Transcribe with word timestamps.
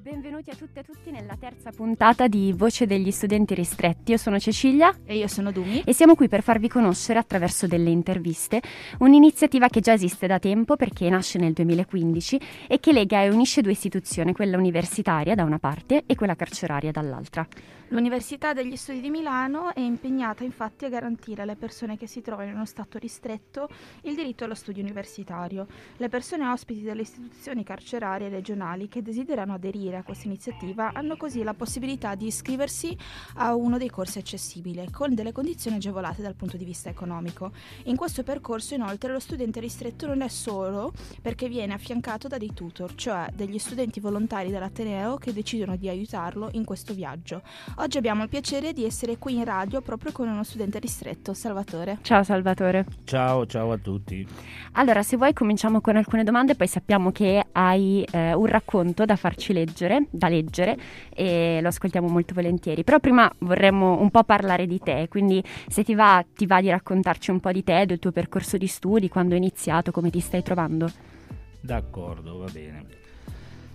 benvenuti 0.00 0.48
a 0.48 0.54
tutte 0.54 0.80
e 0.80 0.82
tutti 0.82 1.10
nella 1.10 1.36
terza 1.38 1.70
puntata 1.70 2.26
di 2.26 2.54
Voce 2.56 2.86
degli 2.86 3.10
studenti 3.10 3.54
ristretti. 3.54 4.12
Io 4.12 4.16
sono 4.16 4.38
Cecilia 4.38 4.96
e 5.04 5.18
io 5.18 5.28
sono 5.28 5.52
Dumi 5.52 5.82
e 5.84 5.92
siamo 5.92 6.14
qui 6.14 6.26
per 6.26 6.42
farvi 6.42 6.68
conoscere 6.68 7.18
attraverso 7.18 7.66
delle 7.66 7.90
interviste 7.90 8.62
un'iniziativa 9.00 9.68
che 9.68 9.80
già 9.80 9.92
esiste 9.92 10.26
da 10.26 10.38
tempo 10.38 10.76
perché 10.76 11.10
nasce 11.10 11.38
nel 11.38 11.52
2015 11.52 12.40
e 12.66 12.80
che 12.80 12.92
lega 12.92 13.22
e 13.22 13.28
unisce 13.28 13.60
due 13.60 13.72
istituzioni, 13.72 14.32
quella 14.32 14.56
universitaria 14.56 15.34
da 15.34 15.44
una 15.44 15.58
parte 15.58 16.04
e 16.06 16.14
quella 16.14 16.34
carceraria 16.34 16.90
dall'altra. 16.90 17.46
L'Università 17.92 18.52
degli 18.52 18.76
Studi 18.76 19.00
di 19.00 19.10
Milano 19.10 19.74
è 19.74 19.80
impegnata 19.80 20.44
infatti 20.44 20.84
a 20.84 20.88
garantire 20.88 21.42
alle 21.42 21.56
persone 21.56 21.96
che 21.96 22.06
si 22.06 22.20
trovano 22.20 22.48
in 22.50 22.54
uno 22.54 22.64
stato 22.64 22.98
ristretto 22.98 23.68
il 24.02 24.14
diritto 24.14 24.44
allo 24.44 24.54
studio 24.54 24.80
universitario. 24.80 25.66
Le 25.96 26.08
persone 26.08 26.46
ospiti 26.46 26.82
delle 26.82 27.02
istituzioni 27.02 27.64
carcerarie 27.64 28.28
regionali 28.28 28.86
che 28.86 29.02
desiderano 29.02 29.54
aderire 29.54 29.96
a 29.96 30.04
questa 30.04 30.28
iniziativa 30.28 30.92
hanno 30.92 31.16
così 31.16 31.42
la 31.42 31.52
possibilità 31.52 32.14
di 32.14 32.26
iscriversi 32.26 32.96
a 33.34 33.56
uno 33.56 33.76
dei 33.76 33.90
corsi 33.90 34.18
accessibili 34.18 34.88
con 34.92 35.12
delle 35.12 35.32
condizioni 35.32 35.78
agevolate 35.78 36.22
dal 36.22 36.36
punto 36.36 36.56
di 36.56 36.64
vista 36.64 36.90
economico. 36.90 37.50
In 37.86 37.96
questo 37.96 38.22
percorso 38.22 38.74
inoltre 38.74 39.12
lo 39.12 39.18
studente 39.18 39.58
ristretto 39.58 40.06
non 40.06 40.20
è 40.20 40.28
solo 40.28 40.92
perché 41.20 41.48
viene 41.48 41.72
affiancato 41.72 42.28
da 42.28 42.38
dei 42.38 42.54
tutor, 42.54 42.94
cioè 42.94 43.26
degli 43.34 43.58
studenti 43.58 43.98
volontari 43.98 44.52
dell'Ateneo 44.52 45.16
che 45.16 45.32
decidono 45.32 45.74
di 45.74 45.88
aiutarlo 45.88 46.50
in 46.52 46.64
questo 46.64 46.94
viaggio. 46.94 47.42
Oggi 47.80 47.96
abbiamo 47.96 48.24
il 48.24 48.28
piacere 48.28 48.74
di 48.74 48.84
essere 48.84 49.16
qui 49.16 49.36
in 49.36 49.44
radio 49.44 49.80
proprio 49.80 50.12
con 50.12 50.28
uno 50.28 50.44
studente 50.44 50.78
ristretto, 50.78 51.32
Salvatore. 51.32 51.96
Ciao 52.02 52.22
Salvatore. 52.22 52.84
Ciao, 53.04 53.46
ciao 53.46 53.72
a 53.72 53.78
tutti. 53.78 54.26
Allora, 54.72 55.02
se 55.02 55.16
vuoi 55.16 55.32
cominciamo 55.32 55.80
con 55.80 55.96
alcune 55.96 56.22
domande, 56.22 56.56
poi 56.56 56.66
sappiamo 56.66 57.10
che 57.10 57.42
hai 57.52 58.04
eh, 58.12 58.34
un 58.34 58.44
racconto 58.44 59.06
da 59.06 59.16
farci 59.16 59.54
leggere, 59.54 60.08
da 60.10 60.28
leggere 60.28 60.76
e 61.08 61.60
lo 61.62 61.68
ascoltiamo 61.68 62.06
molto 62.06 62.34
volentieri. 62.34 62.84
Però 62.84 62.98
prima 62.98 63.32
vorremmo 63.38 63.98
un 63.98 64.10
po' 64.10 64.24
parlare 64.24 64.66
di 64.66 64.78
te, 64.78 65.06
quindi 65.08 65.42
se 65.66 65.82
ti 65.82 65.94
va, 65.94 66.22
ti 66.34 66.44
va 66.44 66.60
di 66.60 66.68
raccontarci 66.68 67.30
un 67.30 67.40
po' 67.40 67.50
di 67.50 67.64
te, 67.64 67.86
del 67.86 67.98
tuo 67.98 68.12
percorso 68.12 68.58
di 68.58 68.66
studi, 68.66 69.08
quando 69.08 69.32
hai 69.32 69.40
iniziato, 69.40 69.90
come 69.90 70.10
ti 70.10 70.20
stai 70.20 70.42
trovando. 70.42 70.86
D'accordo, 71.62 72.36
va 72.36 72.50
bene. 72.52 72.99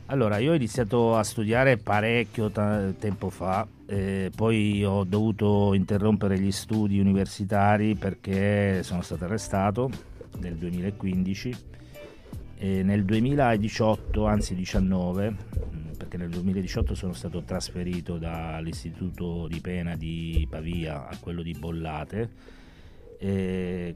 Allora, 0.08 0.38
io 0.38 0.52
ho 0.52 0.56
iniziato 0.56 1.18
a 1.18 1.24
studiare 1.24 1.78
parecchio 1.78 2.52
ta- 2.52 2.92
tempo 2.92 3.32
fa, 3.32 3.68
eh, 3.88 4.30
poi 4.36 4.86
ho 4.86 5.04
dovuto 5.04 5.74
interrompere 5.74 6.40
gli 6.40 6.52
studi 6.52 7.00
universitari 7.00 7.96
perché 7.96 8.84
sono 8.84 9.02
stato 9.02 9.24
arrestato 9.24 9.90
nel 10.38 10.58
2015 10.58 11.56
e 12.58 12.84
nel 12.84 13.04
2018, 13.04 14.28
anzi 14.28 14.54
19, 14.54 15.32
mm, 15.32 15.92
perché 15.98 16.18
nel 16.18 16.30
2018 16.30 16.94
sono 16.94 17.14
stato 17.14 17.42
trasferito 17.42 18.20
dall'istituto 18.20 19.48
di 19.48 19.60
pena 19.60 19.96
di 19.96 20.46
Pavia 20.48 21.08
a 21.08 21.18
quello 21.20 21.42
di 21.42 21.56
Bollate. 21.58 22.30
E 23.18 23.96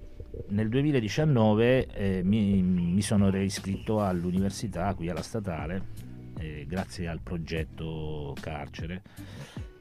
nel 0.49 0.69
2019 0.69 1.87
eh, 1.87 2.21
mi, 2.23 2.61
mi, 2.61 3.01
sono 3.01 3.29
reiscritto 3.29 4.03
all'università, 4.03 4.93
qui 4.93 5.09
alla 5.09 5.21
statale, 5.21 5.87
eh, 6.37 6.65
grazie 6.67 7.07
al 7.07 7.19
progetto 7.21 8.35
carcere 8.39 9.01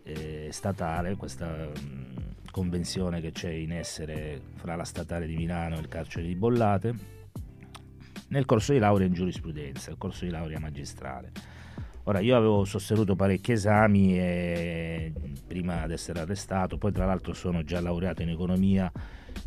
eh, 0.03 0.49
statale, 0.51 1.17
questa 1.17 1.47
mh, 1.47 1.81
mm, 1.81 2.17
convenzione 2.51 3.21
che 3.21 3.33
c'è 3.33 3.51
in 3.51 3.73
essere 3.73 4.41
fra 4.55 4.75
la 4.75 4.85
statale 4.85 5.27
di 5.27 5.37
Milano 5.37 5.77
e 5.77 5.81
il 5.81 5.89
carcere 5.89 6.27
di 6.27 6.35
Bollate, 6.35 6.95
nel 8.29 8.45
corso 8.45 8.73
di 8.73 8.79
laurea 8.79 9.07
in 9.07 9.13
giurisprudenza, 9.13 9.91
il 9.91 9.99
corso 9.99 10.25
di 10.25 10.31
laurea 10.31 10.59
magistrale. 10.59 11.31
Ora 12.05 12.21
io 12.21 12.37
avevo 12.37 12.65
sostenuto 12.65 13.15
parecchi 13.17 13.53
esami 13.53 14.19
e, 14.19 15.13
prima 15.47 15.87
di 15.87 15.93
essere 15.93 16.21
arrestato, 16.21 16.79
poi 16.79 16.91
tra 16.91 17.05
l'altro 17.05 17.35
sono 17.35 17.63
già 17.65 17.81
laureato 17.81 18.23
in 18.23 18.31
economia 18.31 18.91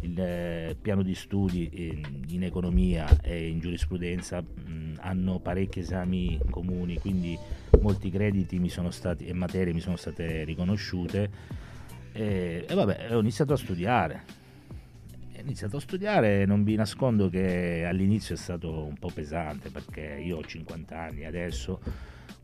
il 0.01 0.19
eh, 0.19 0.75
piano 0.81 1.03
di 1.03 1.13
studi 1.13 1.69
in, 1.73 2.23
in, 2.27 2.43
economia 2.43 3.21
e 3.21 3.47
in 3.49 3.59
giurisprudenza 3.59 4.43
hanno 4.97 5.39
parecchi 5.39 5.79
esami 5.79 6.39
comuni, 6.49 6.97
quindi 6.97 7.37
molti 7.81 8.09
crediti 8.09 8.59
stati, 8.89 9.25
e 9.25 9.33
materie 9.33 9.73
mi 9.73 9.79
sono 9.79 9.95
state 9.95 10.43
riconosciute 10.43 11.29
e, 12.13 12.65
e 12.67 12.73
vabbè, 12.73 13.15
ho 13.15 13.19
iniziato 13.19 13.53
a 13.53 13.57
studiare. 13.57 14.23
Ho 15.37 15.41
iniziato 15.41 15.77
a 15.77 15.79
studiare 15.79 16.45
non 16.45 16.63
vi 16.63 16.75
nascondo 16.75 17.29
che 17.29 17.85
all'inizio 17.85 18.35
è 18.35 18.37
stato 18.37 18.85
un 18.85 18.97
po' 18.97 19.09
pesante 19.13 19.69
perché 19.69 20.21
io 20.23 20.37
ho 20.37 20.43
50 20.43 20.97
anni 20.97 21.25
adesso, 21.25 21.79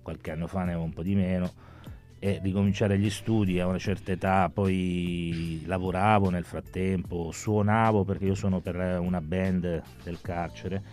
qualche 0.01 0.31
anno 0.31 0.47
fa 0.47 0.63
ne 0.63 0.71
avevo 0.71 0.83
un 0.83 0.93
po' 0.93 1.03
di 1.03 1.15
meno 1.15 1.75
e 2.19 2.39
ricominciare 2.41 2.97
gli 2.97 3.09
studi 3.09 3.59
a 3.59 3.67
una 3.67 3.77
certa 3.77 4.11
età, 4.11 4.49
poi 4.49 5.61
lavoravo 5.65 6.29
nel 6.29 6.43
frattempo, 6.43 7.31
suonavo 7.31 8.03
perché 8.03 8.25
io 8.25 8.35
sono 8.35 8.59
per 8.59 8.99
una 8.99 9.21
band 9.21 9.83
del 10.03 10.19
carcere, 10.21 10.83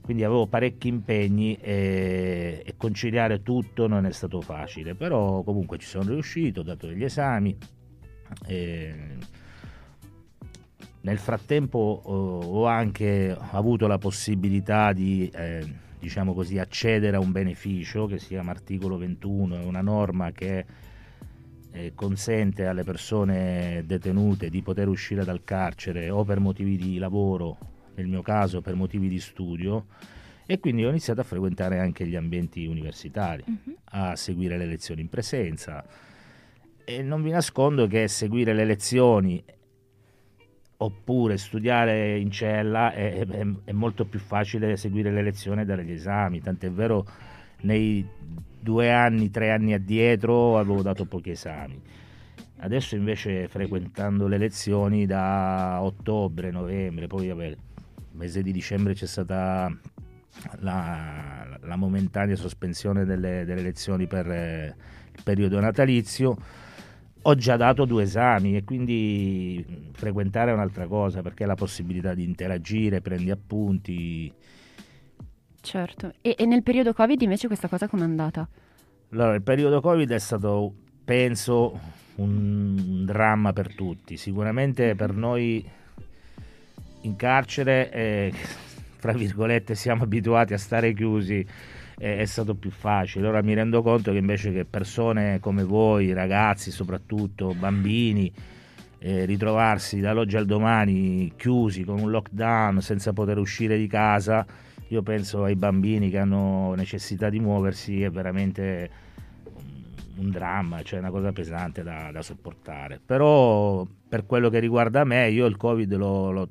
quindi 0.00 0.24
avevo 0.24 0.46
parecchi 0.46 0.88
impegni 0.88 1.56
e, 1.56 2.62
e 2.64 2.74
conciliare 2.76 3.42
tutto 3.42 3.86
non 3.86 4.04
è 4.04 4.12
stato 4.12 4.40
facile, 4.40 4.94
però 4.94 5.42
comunque 5.42 5.78
ci 5.78 5.86
sono 5.86 6.10
riuscito, 6.10 6.60
ho 6.60 6.64
dato 6.64 6.86
degli 6.86 7.04
esami. 7.04 7.56
Nel 11.00 11.18
frattempo 11.18 11.78
ho 12.04 12.64
anche 12.66 13.36
avuto 13.52 13.86
la 13.86 13.98
possibilità 13.98 14.92
di 14.92 15.30
eh, 15.32 15.82
diciamo 16.04 16.34
così, 16.34 16.58
accedere 16.58 17.16
a 17.16 17.20
un 17.20 17.32
beneficio 17.32 18.04
che 18.04 18.18
si 18.18 18.28
chiama 18.28 18.50
articolo 18.50 18.98
21, 18.98 19.56
è 19.56 19.64
una 19.64 19.80
norma 19.80 20.32
che 20.32 20.66
eh, 21.72 21.92
consente 21.94 22.66
alle 22.66 22.84
persone 22.84 23.84
detenute 23.86 24.50
di 24.50 24.60
poter 24.60 24.86
uscire 24.88 25.24
dal 25.24 25.42
carcere 25.44 26.10
o 26.10 26.22
per 26.22 26.40
motivi 26.40 26.76
di 26.76 26.98
lavoro, 26.98 27.56
nel 27.94 28.06
mio 28.06 28.20
caso 28.20 28.60
per 28.60 28.74
motivi 28.74 29.08
di 29.08 29.18
studio, 29.18 29.86
e 30.44 30.60
quindi 30.60 30.84
ho 30.84 30.90
iniziato 30.90 31.22
a 31.22 31.24
frequentare 31.24 31.78
anche 31.78 32.06
gli 32.06 32.16
ambienti 32.16 32.66
universitari, 32.66 33.42
uh-huh. 33.46 33.76
a 33.84 34.14
seguire 34.14 34.58
le 34.58 34.66
lezioni 34.66 35.00
in 35.00 35.08
presenza. 35.08 35.82
E 36.84 37.02
non 37.02 37.22
vi 37.22 37.30
nascondo 37.30 37.86
che 37.86 38.08
seguire 38.08 38.52
le 38.52 38.66
lezioni 38.66 39.42
oppure 40.84 41.36
studiare 41.36 42.18
in 42.18 42.30
cella 42.30 42.92
è, 42.92 43.26
è, 43.26 43.46
è, 43.64 43.72
molto 43.72 44.04
più 44.04 44.18
facile 44.18 44.76
seguire 44.76 45.10
le 45.10 45.22
lezioni 45.22 45.62
e 45.62 45.64
dare 45.64 45.84
gli 45.84 45.92
esami, 45.92 46.40
tant'è 46.40 46.70
vero 46.70 47.06
nei 47.62 48.06
due 48.60 48.92
anni, 48.92 49.30
tre 49.30 49.50
anni 49.50 49.72
addietro 49.72 50.58
avevo 50.58 50.82
dato 50.82 51.04
pochi 51.06 51.30
esami. 51.30 51.80
Adesso 52.58 52.96
invece 52.96 53.48
frequentando 53.48 54.26
le 54.26 54.38
lezioni 54.38 55.06
da 55.06 55.82
ottobre, 55.82 56.50
novembre, 56.50 57.06
poi 57.06 57.28
vabbè, 57.28 57.56
mese 58.12 58.42
di 58.42 58.52
dicembre 58.52 58.94
c'è 58.94 59.06
stata 59.06 59.74
la, 60.60 61.58
la 61.60 61.76
momentanea 61.76 62.36
sospensione 62.36 63.04
delle, 63.04 63.44
delle 63.44 63.62
lezioni 63.62 64.06
per 64.06 64.30
eh, 64.30 64.74
il 65.14 65.22
periodo 65.22 65.60
natalizio 65.60 66.36
ho 67.26 67.34
già 67.36 67.56
dato 67.56 67.84
due 67.84 68.02
esami 68.02 68.56
e 68.56 68.64
quindi 68.64 69.90
frequentare 69.92 70.50
è 70.50 70.54
un'altra 70.54 70.86
cosa 70.86 71.22
perché 71.22 71.44
è 71.44 71.46
la 71.46 71.54
possibilità 71.54 72.12
di 72.12 72.22
interagire, 72.22 73.00
prendi 73.00 73.30
appunti. 73.30 74.32
Certo, 75.60 76.12
e, 76.20 76.34
e 76.38 76.44
nel 76.44 76.62
periodo 76.62 76.92
Covid 76.92 77.20
invece 77.22 77.46
questa 77.46 77.68
cosa 77.68 77.88
com'è 77.88 78.02
andata? 78.02 78.46
Allora, 79.12 79.34
il 79.34 79.42
periodo 79.42 79.80
Covid 79.80 80.10
è 80.10 80.18
stato, 80.18 80.74
penso, 81.04 81.78
un 82.16 83.04
dramma 83.06 83.54
per 83.54 83.74
tutti. 83.74 84.18
Sicuramente 84.18 84.94
per 84.94 85.14
noi 85.14 85.66
in 87.02 87.16
carcere, 87.16 87.90
eh, 87.90 88.32
fra 88.98 89.12
virgolette, 89.12 89.74
siamo 89.74 90.02
abituati 90.02 90.52
a 90.52 90.58
stare 90.58 90.92
chiusi 90.92 91.46
è, 91.96 92.18
è 92.18 92.24
stato 92.24 92.54
più 92.54 92.70
facile. 92.70 93.28
Ora 93.28 93.42
mi 93.42 93.54
rendo 93.54 93.82
conto 93.82 94.12
che 94.12 94.18
invece 94.18 94.52
che 94.52 94.64
persone 94.64 95.40
come 95.40 95.64
voi, 95.64 96.12
ragazzi 96.12 96.70
soprattutto, 96.70 97.54
bambini, 97.54 98.32
eh, 98.98 99.24
ritrovarsi 99.24 100.00
dall'oggi 100.00 100.36
al 100.36 100.46
domani 100.46 101.32
chiusi 101.36 101.84
con 101.84 102.00
un 102.00 102.10
lockdown 102.10 102.80
senza 102.80 103.12
poter 103.12 103.38
uscire 103.38 103.76
di 103.76 103.86
casa, 103.86 104.46
io 104.88 105.02
penso 105.02 105.44
ai 105.44 105.56
bambini 105.56 106.10
che 106.10 106.18
hanno 106.18 106.74
necessità 106.74 107.28
di 107.28 107.40
muoversi, 107.40 108.02
è 108.02 108.10
veramente 108.10 108.90
un 110.16 110.30
dramma, 110.30 110.82
cioè 110.82 111.00
una 111.00 111.10
cosa 111.10 111.32
pesante 111.32 111.82
da, 111.82 112.10
da 112.12 112.22
sopportare. 112.22 113.00
Però 113.04 113.86
per 114.08 114.26
quello 114.26 114.48
che 114.48 114.58
riguarda 114.58 115.04
me, 115.04 115.28
io 115.30 115.46
il 115.46 115.56
Covid 115.56 115.94
lo, 115.96 116.30
lo 116.30 116.48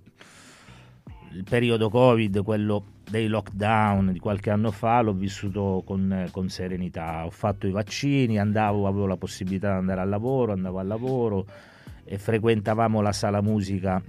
il 1.31 1.43
periodo 1.43 1.89
Covid, 1.89 2.43
quello 2.43 2.83
dei 3.09 3.27
lockdown 3.27 4.11
di 4.11 4.19
qualche 4.19 4.49
anno 4.49 4.71
fa, 4.71 5.01
l'ho 5.01 5.13
vissuto 5.13 5.83
con, 5.85 6.27
con, 6.31 6.49
serenità. 6.49 7.25
Ho 7.25 7.29
fatto 7.29 7.67
i 7.67 7.71
vaccini, 7.71 8.39
andavo, 8.39 8.87
avevo 8.87 9.05
la 9.05 9.17
possibilità 9.17 9.71
di 9.71 9.77
andare 9.79 10.01
al 10.01 10.09
lavoro, 10.09 10.53
andavo 10.53 10.79
al 10.79 10.87
lavoro 10.87 11.45
e 12.05 12.17
frequentavamo 12.17 13.01
la 13.01 13.13
sala 13.13 13.41
musica 13.41 14.01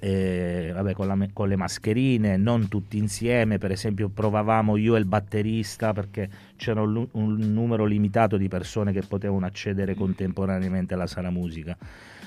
eh, 0.00 0.70
vabbè, 0.74 0.92
con, 0.92 1.06
la, 1.06 1.16
con, 1.32 1.48
le 1.48 1.56
mascherine, 1.56 2.36
non 2.36 2.68
tutti 2.68 2.98
insieme, 2.98 3.58
per 3.58 3.70
esempio 3.70 4.08
provavamo 4.08 4.76
io 4.76 4.96
e 4.96 4.98
il 4.98 5.04
batterista 5.04 5.92
perché 5.92 6.28
c'era 6.56 6.82
un, 6.82 7.06
un 7.12 7.34
numero 7.52 7.84
limitato 7.84 8.36
di 8.36 8.48
persone 8.48 8.92
che 8.92 9.02
potevano 9.02 9.46
accedere 9.46 9.94
contemporaneamente 9.94 10.94
alla 10.94 11.06
sala 11.06 11.30
musica. 11.30 11.76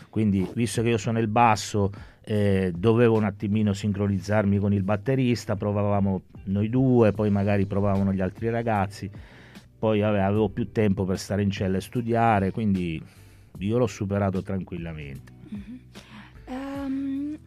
Quindi, 0.10 0.50
visto 0.54 0.82
che 0.82 0.90
io 0.90 0.98
sono 0.98 1.20
il 1.20 1.28
basso, 1.28 1.92
eh, 2.24 2.72
dovevo 2.76 3.18
un 3.18 3.24
attimino 3.24 3.74
sincronizzarmi 3.74 4.60
con 4.60 4.74
il 4.74 4.84
batterista, 4.84 5.56
provavamo 5.56 6.22
noi 6.46 6.70
due, 6.70 7.12
poi 7.12 7.30
magari 7.30 7.66
provavano 7.66 8.14
gli 8.14 8.22
altri 8.22 8.50
ragazzi, 8.50 9.10
poi 9.78 10.02
avevo 10.04 10.50
più 10.50 10.72
tempo 10.72 11.06
per 11.06 11.18
stare 11.18 11.42
in 11.42 11.50
cella 11.50 11.78
e 11.78 11.82
studiare, 11.82 12.52
quindi 12.52 13.02
io 13.58 13.78
l'ho 13.78 13.88
superato 13.88 14.42
tranquillamente. 14.44 15.32
Mm-hmm. 15.54 15.80
Um, 16.48 17.38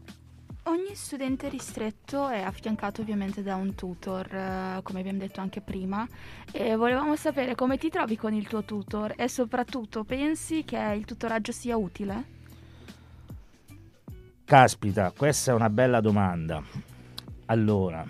ogni 0.65 0.95
studente 0.95 1.49
ristretto 1.49 2.29
è 2.29 2.41
affiancato 2.41 3.03
ovviamente 3.03 3.43
da 3.43 3.55
un 3.55 3.75
tutor, 3.75 4.27
uh, 4.27 4.83
come 4.83 5.01
abbiamo 5.01 5.19
detto 5.19 5.41
anche 5.41 5.61
prima, 5.61 6.07
e 6.51 6.75
volevamo 6.75 7.15
sapere 7.15 7.55
come 7.55 7.79
ti 7.79 7.91
trovi 7.91 8.17
con 8.17 8.33
il 8.35 8.49
tuo 8.49 8.65
tutor 8.65 9.15
e 9.17 9.29
soprattutto 9.29 10.05
pensi 10.05 10.65
che 10.65 10.79
il 10.97 11.05
tutoraggio 11.05 11.53
sia 11.53 11.77
utile? 11.77 12.43
Caspita, 14.47 15.11
questa 15.17 15.53
è 15.53 15.55
una 15.55 15.71
bella 15.71 16.03
domanda. 16.03 16.63
Allora, 17.47 18.07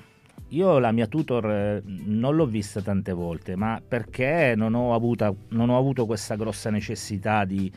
io 0.49 0.79
la 0.81 0.91
mia 0.91 1.07
tutor 1.07 1.49
eh, 1.49 1.83
non 1.85 2.35
l'ho 2.35 2.47
vista 2.47 2.83
tante 2.83 3.13
volte, 3.13 3.55
ma 3.55 3.81
perché 3.87 4.55
non 4.57 4.75
ho, 4.75 4.95
avuto, 4.95 5.37
non 5.51 5.71
ho 5.71 5.79
avuto 5.79 6.07
questa 6.07 6.35
grossa 6.35 6.71
necessità 6.71 7.45
di 7.45 7.71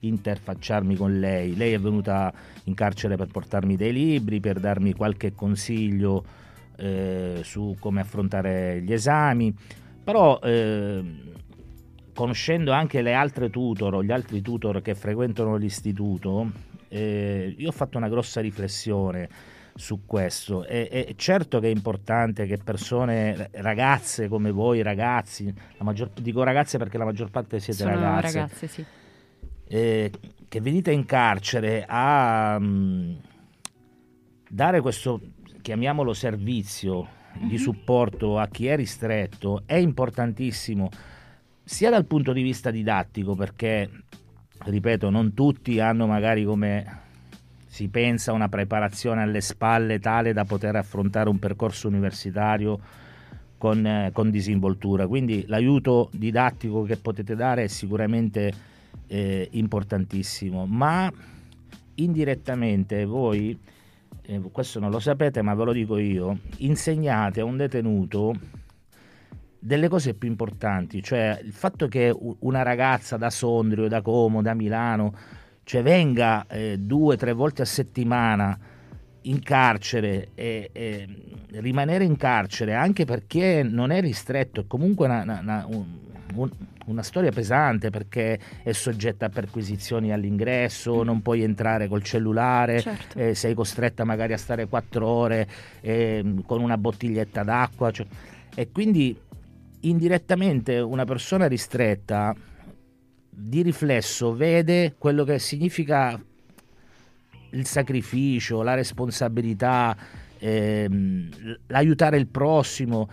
interfacciarmi 0.00 0.94
con 0.94 1.18
lei. 1.18 1.56
Lei 1.56 1.72
è 1.72 1.80
venuta 1.80 2.30
in 2.64 2.74
carcere 2.74 3.16
per 3.16 3.28
portarmi 3.28 3.76
dei 3.76 3.94
libri, 3.94 4.40
per 4.40 4.60
darmi 4.60 4.92
qualche 4.92 5.34
consiglio 5.34 6.22
eh, 6.76 7.40
su 7.42 7.76
come 7.80 8.02
affrontare 8.02 8.82
gli 8.82 8.92
esami, 8.92 9.54
però 10.04 10.38
eh, 10.42 11.02
conoscendo 12.12 12.72
anche 12.72 13.00
le 13.00 13.14
altre 13.14 13.48
tutor 13.48 13.94
o 13.94 14.04
gli 14.04 14.12
altri 14.12 14.42
tutor 14.42 14.82
che 14.82 14.94
frequentano 14.94 15.56
l'istituto, 15.56 16.70
eh, 16.92 17.54
io 17.56 17.68
ho 17.68 17.72
fatto 17.72 17.96
una 17.96 18.10
grossa 18.10 18.42
riflessione 18.42 19.28
su 19.74 20.04
questo. 20.04 20.66
E, 20.66 20.88
e, 20.90 21.14
certo 21.16 21.58
che 21.58 21.68
è 21.68 21.70
importante 21.70 22.44
che 22.44 22.58
persone, 22.58 23.48
ragazze 23.52 24.28
come 24.28 24.50
voi, 24.50 24.82
ragazzi, 24.82 25.52
maggior, 25.78 26.10
dico 26.20 26.42
ragazze 26.42 26.76
perché 26.76 26.98
la 26.98 27.06
maggior 27.06 27.30
parte 27.30 27.60
siete 27.60 27.82
Sono 27.82 27.94
ragazze, 27.94 28.38
ragazze 28.38 28.66
sì. 28.68 28.84
eh, 29.68 30.10
che 30.48 30.60
venite 30.60 30.92
in 30.92 31.06
carcere 31.06 31.86
a 31.88 32.56
um, 32.60 33.18
dare 34.46 34.80
questo, 34.82 35.18
chiamiamolo 35.62 36.12
servizio 36.12 37.08
mm-hmm. 37.38 37.48
di 37.48 37.54
mhm. 37.54 37.60
supporto 37.62 38.38
a 38.38 38.46
chi 38.48 38.66
è 38.66 38.76
ristretto, 38.76 39.62
è 39.64 39.76
importantissimo 39.76 40.90
sia 41.64 41.88
dal 41.88 42.04
punto 42.04 42.32
di 42.32 42.42
vista 42.42 42.70
didattico 42.70 43.34
perché 43.34 43.88
ripeto, 44.64 45.10
non 45.10 45.34
tutti 45.34 45.80
hanno 45.80 46.06
magari 46.06 46.44
come 46.44 47.00
si 47.66 47.88
pensa 47.88 48.32
una 48.32 48.48
preparazione 48.48 49.22
alle 49.22 49.40
spalle 49.40 49.98
tale 49.98 50.32
da 50.32 50.44
poter 50.44 50.76
affrontare 50.76 51.30
un 51.30 51.38
percorso 51.38 51.88
universitario 51.88 52.78
con, 53.56 53.86
eh, 53.86 54.10
con 54.12 54.30
disinvoltura. 54.30 55.06
Quindi 55.06 55.44
l'aiuto 55.46 56.10
didattico 56.12 56.82
che 56.82 56.96
potete 56.96 57.34
dare 57.34 57.64
è 57.64 57.66
sicuramente 57.68 58.52
eh, 59.06 59.48
importantissimo, 59.52 60.66
ma 60.66 61.10
indirettamente 61.94 63.04
voi, 63.04 63.58
eh, 64.22 64.40
questo 64.50 64.78
non 64.78 64.90
lo 64.90 64.98
sapete 64.98 65.42
ma 65.42 65.54
ve 65.54 65.64
lo 65.64 65.72
dico 65.72 65.96
io, 65.96 66.38
insegnate 66.58 67.40
a 67.40 67.44
un 67.44 67.56
detenuto 67.56 68.34
delle 69.64 69.86
cose 69.86 70.14
più 70.14 70.28
importanti, 70.28 71.04
cioè 71.04 71.38
il 71.40 71.52
fatto 71.52 71.86
che 71.86 72.12
una 72.40 72.62
ragazza 72.62 73.16
da 73.16 73.30
Sondrio, 73.30 73.86
da 73.86 74.02
Como, 74.02 74.42
da 74.42 74.54
Milano, 74.54 75.14
cioè 75.62 75.84
venga 75.84 76.44
eh, 76.48 76.76
due 76.80 77.14
o 77.14 77.16
tre 77.16 77.32
volte 77.32 77.62
a 77.62 77.64
settimana 77.64 78.58
in 79.22 79.40
carcere 79.40 80.30
e, 80.34 80.68
e, 80.72 81.08
rimanere 81.52 82.02
in 82.02 82.16
carcere 82.16 82.74
anche 82.74 83.04
perché 83.04 83.62
non 83.62 83.92
è 83.92 84.00
ristretto, 84.00 84.62
è 84.62 84.64
comunque 84.66 85.06
una, 85.06 85.38
una, 85.40 85.66
un, 85.68 86.50
una, 86.86 87.02
storia 87.04 87.30
pesante 87.30 87.90
perché 87.90 88.40
è 88.64 88.72
soggetta 88.72 89.26
a 89.26 89.28
perquisizioni 89.28 90.12
all'ingresso, 90.12 91.04
non 91.04 91.22
puoi 91.22 91.44
entrare 91.44 91.86
col 91.86 92.02
cellulare, 92.02 92.80
certo. 92.80 93.16
eh, 93.16 93.36
sei 93.36 93.54
costretta 93.54 94.02
magari 94.02 94.32
a 94.32 94.38
stare 94.38 94.66
quattro 94.66 95.06
ore 95.06 95.48
eh, 95.82 96.34
con 96.46 96.60
una 96.60 96.76
bottiglietta 96.76 97.44
d'acqua. 97.44 97.92
Cioè, 97.92 98.06
e 98.56 98.70
quindi 98.72 99.16
indirettamente 99.82 100.78
una 100.78 101.04
persona 101.04 101.46
ristretta 101.46 102.34
di 103.28 103.62
riflesso 103.62 104.34
vede 104.34 104.94
quello 104.98 105.24
che 105.24 105.38
significa 105.38 106.20
il 107.50 107.66
sacrificio, 107.66 108.62
la 108.62 108.74
responsabilità, 108.74 109.96
ehm, 110.38 111.28
l'aiutare 111.68 112.18
il 112.18 112.26
prossimo. 112.26 113.08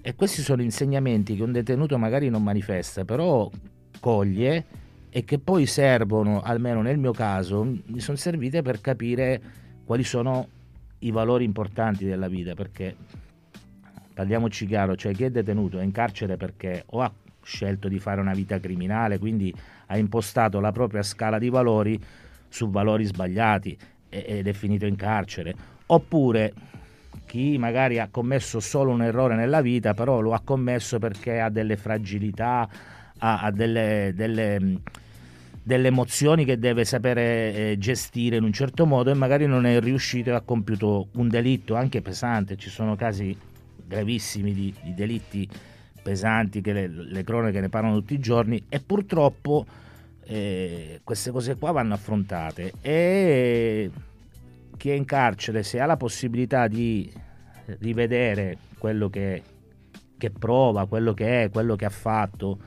E 0.00 0.14
questi 0.14 0.42
sono 0.42 0.62
insegnamenti 0.62 1.36
che 1.36 1.42
un 1.42 1.52
detenuto 1.52 1.96
magari 1.98 2.28
non 2.28 2.42
manifesta, 2.42 3.04
però 3.04 3.50
coglie 4.00 4.64
e 5.08 5.24
che 5.24 5.38
poi 5.38 5.64
servono, 5.66 6.42
almeno 6.42 6.82
nel 6.82 6.98
mio 6.98 7.12
caso, 7.12 7.62
mi 7.62 8.00
sono 8.00 8.16
servite 8.16 8.62
per 8.62 8.80
capire 8.80 9.40
quali 9.84 10.04
sono 10.04 10.48
i 11.00 11.10
valori 11.10 11.44
importanti 11.44 12.04
della 12.04 12.28
vita, 12.28 12.54
perché 12.54 12.96
parliamoci 14.14 14.66
chiaro, 14.66 14.94
cioè 14.94 15.12
chi 15.12 15.24
è 15.24 15.30
detenuto 15.30 15.78
è 15.78 15.82
in 15.82 15.90
carcere 15.92 16.36
perché 16.36 16.84
o 16.86 17.02
ha 17.02 17.12
scelto 17.42 17.88
di 17.88 17.98
fare 17.98 18.20
una 18.20 18.32
vita 18.32 18.58
criminale, 18.58 19.18
quindi 19.18 19.52
ha 19.86 19.98
impostato 19.98 20.60
la 20.60 20.72
propria 20.72 21.02
scala 21.02 21.38
di 21.38 21.50
valori 21.50 22.00
su 22.48 22.70
valori 22.70 23.04
sbagliati 23.04 23.76
ed 24.08 24.46
è 24.46 24.52
finito 24.52 24.86
in 24.86 24.94
carcere, 24.94 25.54
oppure 25.86 26.52
chi 27.26 27.58
magari 27.58 27.98
ha 27.98 28.08
commesso 28.08 28.60
solo 28.60 28.92
un 28.92 29.02
errore 29.02 29.34
nella 29.34 29.60
vita, 29.60 29.92
però 29.92 30.20
lo 30.20 30.34
ha 30.34 30.40
commesso 30.42 31.00
perché 31.00 31.40
ha 31.40 31.50
delle 31.50 31.76
fragilità, 31.76 32.68
ha, 33.18 33.40
ha 33.40 33.50
delle, 33.50 34.12
delle, 34.14 34.78
delle, 35.60 35.88
emozioni 35.88 36.44
che 36.44 36.58
deve 36.58 36.84
sapere 36.84 37.54
eh, 37.54 37.76
gestire 37.78 38.36
in 38.36 38.44
un 38.44 38.52
certo 38.52 38.86
modo 38.86 39.10
e 39.10 39.14
magari 39.14 39.46
non 39.46 39.66
è 39.66 39.80
riuscito 39.80 40.30
e 40.30 40.34
ha 40.34 40.40
compiuto 40.42 41.08
un 41.14 41.28
delitto 41.28 41.74
anche 41.74 42.02
pesante. 42.02 42.56
Ci 42.56 42.70
sono 42.70 42.94
casi 42.94 43.36
gravissimi 43.86 44.52
di, 44.52 44.74
di 44.82 44.94
delitti 44.94 45.48
pesanti 46.02 46.60
che 46.60 46.72
le, 46.72 46.86
le, 46.86 47.24
cronache 47.24 47.60
ne 47.60 47.68
parlano 47.68 47.98
tutti 47.98 48.14
i 48.14 48.20
giorni 48.20 48.62
e 48.68 48.80
purtroppo 48.80 49.64
eh, 50.24 51.00
queste 51.02 51.30
cose 51.30 51.56
qua 51.56 51.72
vanno 51.72 51.94
affrontate. 51.94 52.72
E 52.80 53.90
chi 54.76 54.90
è 54.90 54.94
in 54.94 55.04
carcere 55.04 55.62
se 55.62 55.80
ha 55.80 55.86
la 55.86 55.96
possibilità 55.96 56.68
di 56.68 57.10
rivedere 57.78 58.58
quello 58.78 59.08
che, 59.08 59.42
che 60.18 60.30
prova, 60.30 60.86
quello 60.86 61.14
che 61.14 61.44
è, 61.44 61.50
quello 61.50 61.76
che 61.76 61.86
ha 61.86 61.90
fatto 61.90 62.58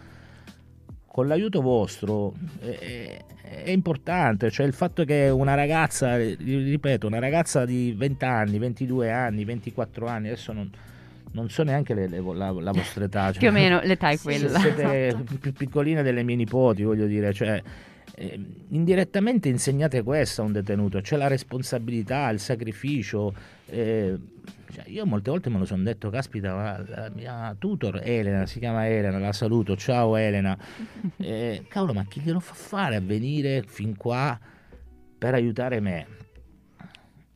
con 1.05 1.27
l'aiuto 1.27 1.61
vostro 1.61 2.33
è, 2.59 3.23
è, 3.41 3.69
importante, 3.71 4.51
cioè 4.51 4.67
il 4.67 4.73
fatto 4.73 5.03
che 5.03 5.29
una 5.29 5.55
ragazza, 5.55 6.17
ripeto, 6.17 7.07
una 7.07 7.19
ragazza 7.19 7.65
di 7.65 7.93
20 7.97 8.25
anni, 8.25 8.59
22 8.59 9.11
anni, 9.11 9.43
24 9.43 10.05
anni, 10.05 10.27
adesso 10.27 10.53
non, 10.53 10.69
non 11.37 11.49
so 11.49 11.61
neanche 11.61 11.93
le, 11.93 12.07
le, 12.07 12.19
la, 12.19 12.51
la, 12.51 12.71
vostra 12.71 13.05
età. 13.05 13.31
Cioè, 13.31 13.39
Più 13.39 13.49
o 13.49 13.51
meno 13.51 13.79
l'età 13.85 14.09
è 14.09 14.17
quella. 14.17 14.59
Siete 14.59 15.07
esatto. 15.07 15.37
più 15.39 15.53
piccoline 15.53 16.01
delle 16.01 16.23
mie 16.23 16.35
nipoti, 16.35 16.81
voglio 16.81 17.05
dire, 17.05 17.31
cioè, 17.31 17.61
eh, 18.15 18.39
indirettamente 18.69 19.47
insegnate 19.47 20.01
questo 20.01 20.41
a 20.41 20.45
un 20.45 20.51
detenuto, 20.51 20.99
c'è 21.01 21.15
la 21.15 21.27
responsabilità, 21.27 22.29
il 22.29 22.39
sacrificio. 22.39 23.33
Eh, 23.67 24.17
cioè 24.73 24.83
io 24.87 25.05
molte 25.05 25.29
volte 25.29 25.49
me 25.49 25.59
lo 25.59 25.65
sono 25.65 25.83
detto, 25.83 26.09
caspita, 26.09 26.83
la 26.87 27.11
mia 27.13 27.55
tutor 27.57 28.01
Elena, 28.03 28.47
si 28.47 28.57
chiama 28.57 28.87
Elena, 28.87 29.19
la 29.19 29.33
saluto, 29.33 29.75
ciao 29.75 30.15
Elena. 30.15 30.57
Eh, 31.17 31.65
cavolo, 31.67 31.93
ma 31.93 32.05
chi 32.05 32.21
glielo 32.21 32.39
fa 32.39 32.53
fare 32.53 32.95
a 32.95 33.01
venire 33.01 33.63
fin 33.65 33.95
qua 33.95 34.39
per 35.17 35.33
aiutare 35.33 35.79
me? 35.79 36.07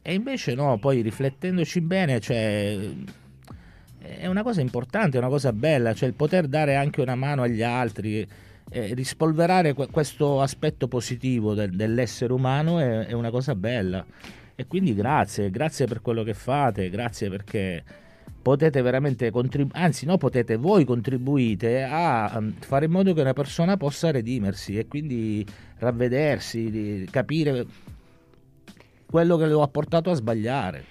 E 0.01 0.13
invece 0.15 0.55
no, 0.55 0.79
poi 0.79 1.01
riflettendoci 1.01 1.81
bene, 1.81 2.19
cioè 2.19 2.89
è 4.01 4.25
una 4.25 4.41
cosa 4.41 4.61
importante, 4.61 5.17
è 5.17 5.19
una 5.19 5.29
cosa 5.29 5.53
bella, 5.53 5.93
cioè 5.93 6.09
il 6.09 6.15
poter 6.15 6.47
dare 6.47 6.75
anche 6.75 7.01
una 7.01 7.15
mano 7.15 7.43
agli 7.43 7.61
altri, 7.61 8.27
eh, 8.69 8.93
rispolverare 8.93 9.73
que- 9.73 9.87
questo 9.87 10.41
aspetto 10.41 10.87
positivo 10.87 11.53
del- 11.53 11.71
dell'essere 11.71 12.33
umano 12.33 12.79
è-, 12.79 13.05
è, 13.05 13.11
una 13.13 13.29
cosa 13.29 13.53
bella. 13.53 14.03
E 14.55 14.65
quindi 14.67 14.95
grazie, 14.95 15.49
grazie 15.51 15.85
per 15.85 16.01
quello 16.01 16.23
che 16.23 16.33
fate, 16.33 16.89
grazie 16.89 17.29
perché 17.29 17.83
potete 18.41 18.81
veramente 18.81 19.29
contribuire, 19.29 19.79
anzi 19.79 20.05
no 20.05 20.17
potete, 20.17 20.55
voi 20.55 20.83
contribuite 20.83 21.83
a 21.83 22.31
um, 22.37 22.53
fare 22.59 22.85
in 22.85 22.91
modo 22.91 23.13
che 23.13 23.21
una 23.21 23.33
persona 23.33 23.77
possa 23.77 24.09
redimersi 24.11 24.77
e 24.77 24.87
quindi 24.87 25.45
ravvedersi, 25.77 27.07
capire 27.09 27.65
quello 29.05 29.37
che 29.37 29.47
lo 29.47 29.61
ha 29.61 29.67
portato 29.67 30.09
a 30.09 30.15
sbagliare. 30.15 30.90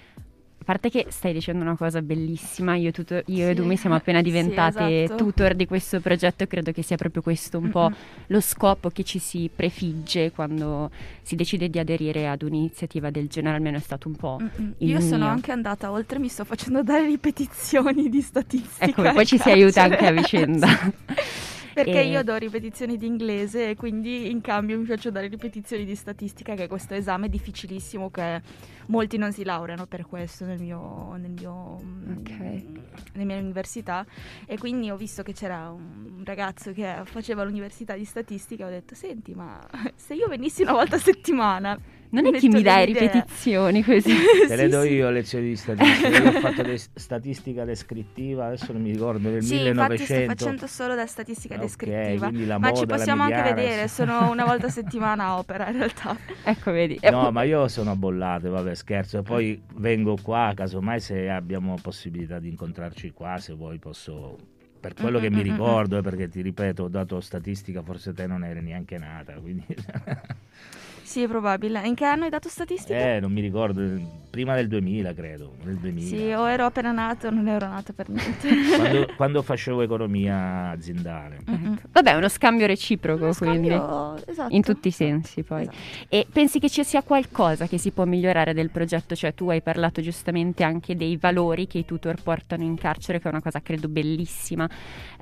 A 0.71 0.75
parte 0.75 0.89
che 0.89 1.07
stai 1.09 1.33
dicendo 1.33 1.63
una 1.63 1.75
cosa 1.75 2.01
bellissima, 2.01 2.75
io, 2.75 2.91
tutor, 2.91 3.23
io 3.25 3.43
sì. 3.43 3.51
e 3.51 3.53
Dumi 3.53 3.75
siamo 3.75 3.95
appena 3.95 4.21
diventate 4.23 4.85
sì, 4.85 4.93
esatto. 5.03 5.25
tutor 5.25 5.53
di 5.53 5.65
questo 5.65 5.99
progetto 5.99 6.43
e 6.43 6.47
credo 6.47 6.71
che 6.71 6.81
sia 6.81 6.95
proprio 6.95 7.21
questo 7.21 7.57
un 7.57 7.69
po' 7.69 7.91
lo 8.27 8.39
scopo 8.39 8.89
che 8.89 9.03
ci 9.03 9.19
si 9.19 9.49
prefigge 9.53 10.31
quando 10.31 10.89
si 11.23 11.35
decide 11.35 11.69
di 11.69 11.77
aderire 11.77 12.29
ad 12.29 12.43
un'iniziativa 12.43 13.09
del 13.09 13.27
genere, 13.27 13.57
almeno 13.57 13.75
è 13.75 13.81
stato 13.81 14.07
un 14.07 14.15
po' 14.15 14.39
Io 14.39 14.97
mio. 14.97 15.01
sono 15.01 15.27
anche 15.27 15.51
andata 15.51 15.91
oltre, 15.91 16.19
mi 16.19 16.29
sto 16.29 16.45
facendo 16.45 16.81
dare 16.83 17.05
ripetizioni 17.05 18.07
di 18.07 18.21
statistica. 18.21 18.85
Ecco, 18.85 19.11
poi 19.11 19.25
ci 19.25 19.37
si 19.37 19.49
aiuta 19.49 19.83
anche 19.83 20.05
a 20.05 20.11
vicenda. 20.11 20.69
Perché 21.73 22.01
e... 22.01 22.07
io 22.07 22.23
do 22.23 22.35
ripetizioni 22.35 22.97
di 22.97 23.05
inglese 23.05 23.69
e 23.69 23.75
quindi 23.75 24.29
in 24.29 24.41
cambio 24.41 24.77
mi 24.77 24.85
faccio 24.85 25.11
dare 25.11 25.27
ripetizioni 25.27 25.85
di 25.85 25.95
statistica, 25.95 26.55
che 26.55 26.65
è 26.65 26.67
questo 26.67 26.93
esame 26.93 27.29
difficilissimo 27.29 28.09
che 28.09 28.41
molti 28.87 29.17
non 29.17 29.31
si 29.31 29.43
laureano 29.43 29.85
per 29.85 30.05
questo 30.05 30.45
nel 30.45 30.59
mio, 30.59 31.15
nel 31.17 31.31
mio, 31.31 31.81
okay. 32.19 32.67
nella 33.13 33.25
mia 33.25 33.37
università. 33.37 34.05
E 34.45 34.57
quindi 34.57 34.89
ho 34.89 34.97
visto 34.97 35.23
che 35.23 35.33
c'era 35.33 35.69
un 35.69 36.21
ragazzo 36.23 36.73
che 36.73 37.01
faceva 37.05 37.43
l'università 37.43 37.95
di 37.95 38.05
statistica 38.05 38.65
e 38.65 38.67
ho 38.67 38.71
detto, 38.71 38.95
senti, 38.95 39.33
ma 39.33 39.59
se 39.95 40.13
io 40.13 40.27
venissi 40.27 40.61
una 40.63 40.73
volta 40.73 40.97
a 40.97 40.99
settimana 40.99 41.79
non 42.11 42.25
è 42.25 42.39
che 42.39 42.47
mi 42.47 42.61
dai 42.61 42.85
ripetizioni 42.85 43.83
così. 43.83 44.13
Te 44.47 44.55
le 44.55 44.67
do 44.67 44.83
io 44.83 45.09
lezioni 45.09 45.49
di 45.49 45.55
statistica. 45.55 46.07
Io 46.07 46.27
ho 46.29 46.39
fatto 46.39 46.61
de- 46.61 46.77
statistica 46.77 47.65
descrittiva, 47.65 48.47
adesso 48.47 48.73
non 48.73 48.81
mi 48.81 48.91
ricordo, 48.91 49.29
nel 49.29 49.43
sì, 49.43 49.55
1900. 49.55 50.03
Sì, 50.03 50.13
sto 50.13 50.25
facendo 50.25 50.67
solo 50.67 50.95
da 50.95 51.05
statistica 51.05 51.55
okay, 51.55 51.65
descrittiva. 51.65 52.57
Ma 52.57 52.73
ci 52.73 52.85
possiamo 52.85 53.23
anche 53.23 53.41
vedere, 53.41 53.87
sono 53.87 54.29
una 54.29 54.45
volta 54.45 54.67
a 54.67 54.69
settimana 54.71 55.25
a 55.25 55.37
opera 55.37 55.69
in 55.69 55.77
realtà. 55.77 56.17
Ecco, 56.43 56.71
vedi. 56.71 56.99
No, 57.09 57.31
ma 57.31 57.43
io 57.43 57.67
sono 57.67 57.91
a 57.91 57.95
bollate, 57.95 58.49
vabbè, 58.49 58.75
scherzo. 58.75 59.19
E 59.19 59.21
poi 59.21 59.61
vengo 59.75 60.17
qua, 60.21 60.51
casomai 60.55 60.99
se 60.99 61.29
abbiamo 61.29 61.77
possibilità 61.81 62.39
di 62.39 62.49
incontrarci 62.49 63.11
qua, 63.11 63.37
se 63.37 63.53
vuoi 63.53 63.79
posso 63.79 64.37
per 64.81 64.95
quello 64.95 65.19
mm-hmm. 65.19 65.29
che 65.29 65.35
mi 65.35 65.43
ricordo, 65.43 66.01
perché 66.01 66.27
ti 66.27 66.41
ripeto, 66.41 66.83
ho 66.83 66.87
dato 66.87 67.21
statistica, 67.21 67.83
forse 67.83 68.13
te 68.13 68.25
non 68.25 68.43
eri 68.43 68.61
neanche 68.61 68.97
nata, 68.97 69.33
quindi... 69.33 69.63
Sì, 71.11 71.23
è 71.23 71.27
probabile. 71.27 71.85
In 71.85 71.93
che 71.93 72.05
anno 72.05 72.23
hai 72.23 72.29
dato 72.29 72.47
statistica? 72.47 72.97
Eh, 72.97 73.19
non 73.19 73.33
mi 73.33 73.41
ricordo, 73.41 73.81
prima 74.29 74.55
del 74.55 74.69
2000 74.69 75.13
credo, 75.13 75.55
nel 75.63 75.75
2000. 75.75 76.07
Sì, 76.07 76.31
o 76.31 76.49
ero 76.49 76.63
appena 76.63 76.93
nato 76.93 77.27
o 77.27 77.31
non 77.31 77.49
ero 77.49 77.67
nato 77.67 77.91
per 77.91 78.07
niente. 78.07 78.47
quando, 78.77 79.07
quando, 79.17 79.41
facevo 79.41 79.81
economia 79.81 80.69
aziendale. 80.69 81.39
Mm-hmm. 81.51 81.73
Vabbè, 81.91 82.11
è 82.11 82.15
uno 82.15 82.29
scambio 82.29 82.65
reciproco, 82.65 83.25
uno 83.25 83.33
quindi. 83.33 83.67
Scambio, 83.67 84.25
esatto. 84.25 84.55
In 84.55 84.61
tutti 84.61 84.87
i 84.87 84.91
sensi 84.91 85.43
poi. 85.43 85.63
Esatto. 85.63 85.77
E 86.07 86.25
pensi 86.31 86.59
che 86.59 86.69
ci 86.69 86.81
sia 86.85 87.03
qualcosa 87.03 87.67
che 87.67 87.77
si 87.77 87.91
può 87.91 88.05
migliorare 88.05 88.53
del 88.53 88.69
progetto? 88.69 89.13
Cioè 89.13 89.33
tu 89.33 89.49
hai 89.49 89.61
parlato 89.61 89.99
giustamente 89.99 90.63
anche 90.63 90.95
dei 90.95 91.17
valori 91.17 91.67
che 91.67 91.79
i 91.79 91.83
tutor 91.83 92.23
portano 92.23 92.63
in 92.63 92.77
carcere, 92.77 93.19
che 93.19 93.25
è 93.25 93.31
una 93.31 93.41
cosa 93.41 93.61
credo 93.61 93.89
bellissima, 93.89 94.65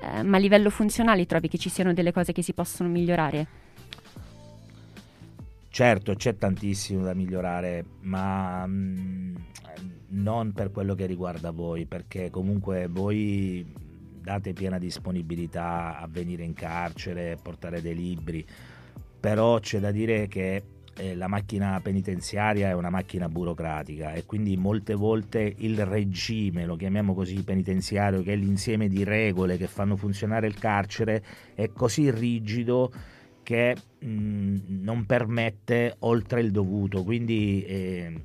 eh, 0.00 0.22
ma 0.22 0.36
a 0.36 0.40
livello 0.40 0.70
funzionale 0.70 1.26
trovi 1.26 1.48
che 1.48 1.58
ci 1.58 1.68
siano 1.68 1.92
delle 1.92 2.12
cose 2.12 2.30
che 2.30 2.42
si 2.42 2.52
possono 2.52 2.88
migliorare? 2.88 3.69
Certo, 5.72 6.14
c'è 6.14 6.36
tantissimo 6.36 7.04
da 7.04 7.14
migliorare, 7.14 7.84
ma 8.00 8.66
mh, 8.66 8.72
mm, 8.72 9.36
non 10.08 10.52
per 10.52 10.72
quello 10.72 10.96
che 10.96 11.06
riguarda 11.06 11.52
voi, 11.52 11.86
perché 11.86 12.28
comunque 12.28 12.88
voi 12.88 13.72
date 14.20 14.52
piena 14.52 14.78
disponibilità 14.78 15.96
a 16.00 16.08
venire 16.10 16.42
in 16.42 16.54
carcere, 16.54 17.38
portare 17.40 17.80
dei 17.80 17.94
libri, 17.94 18.44
però 19.20 19.60
c'è 19.60 19.78
da 19.78 19.92
dire 19.92 20.26
che 20.26 20.62
eh, 20.96 21.14
la 21.14 21.28
macchina 21.28 21.78
penitenziaria 21.80 22.68
è 22.68 22.74
una 22.74 22.90
macchina 22.90 23.28
burocratica 23.28 24.12
e 24.12 24.26
quindi 24.26 24.56
molte 24.56 24.94
volte 24.94 25.54
il 25.58 25.86
regime, 25.86 26.66
lo 26.66 26.74
chiamiamo 26.74 27.14
così 27.14 27.44
penitenziario, 27.44 28.24
che 28.24 28.32
è 28.32 28.36
l'insieme 28.36 28.88
di 28.88 29.04
regole 29.04 29.56
che 29.56 29.68
fanno 29.68 29.94
funzionare 29.94 30.48
il 30.48 30.58
carcere, 30.58 31.22
è 31.54 31.70
così 31.70 32.10
rigido 32.10 32.90
che 33.50 33.74
mh, 33.98 34.06
mm, 34.06 34.56
non 34.82 35.06
permette 35.06 35.96
oltre 36.00 36.40
il 36.40 36.52
dovuto. 36.52 37.02
Quindi 37.02 37.64
eh, 37.64 38.20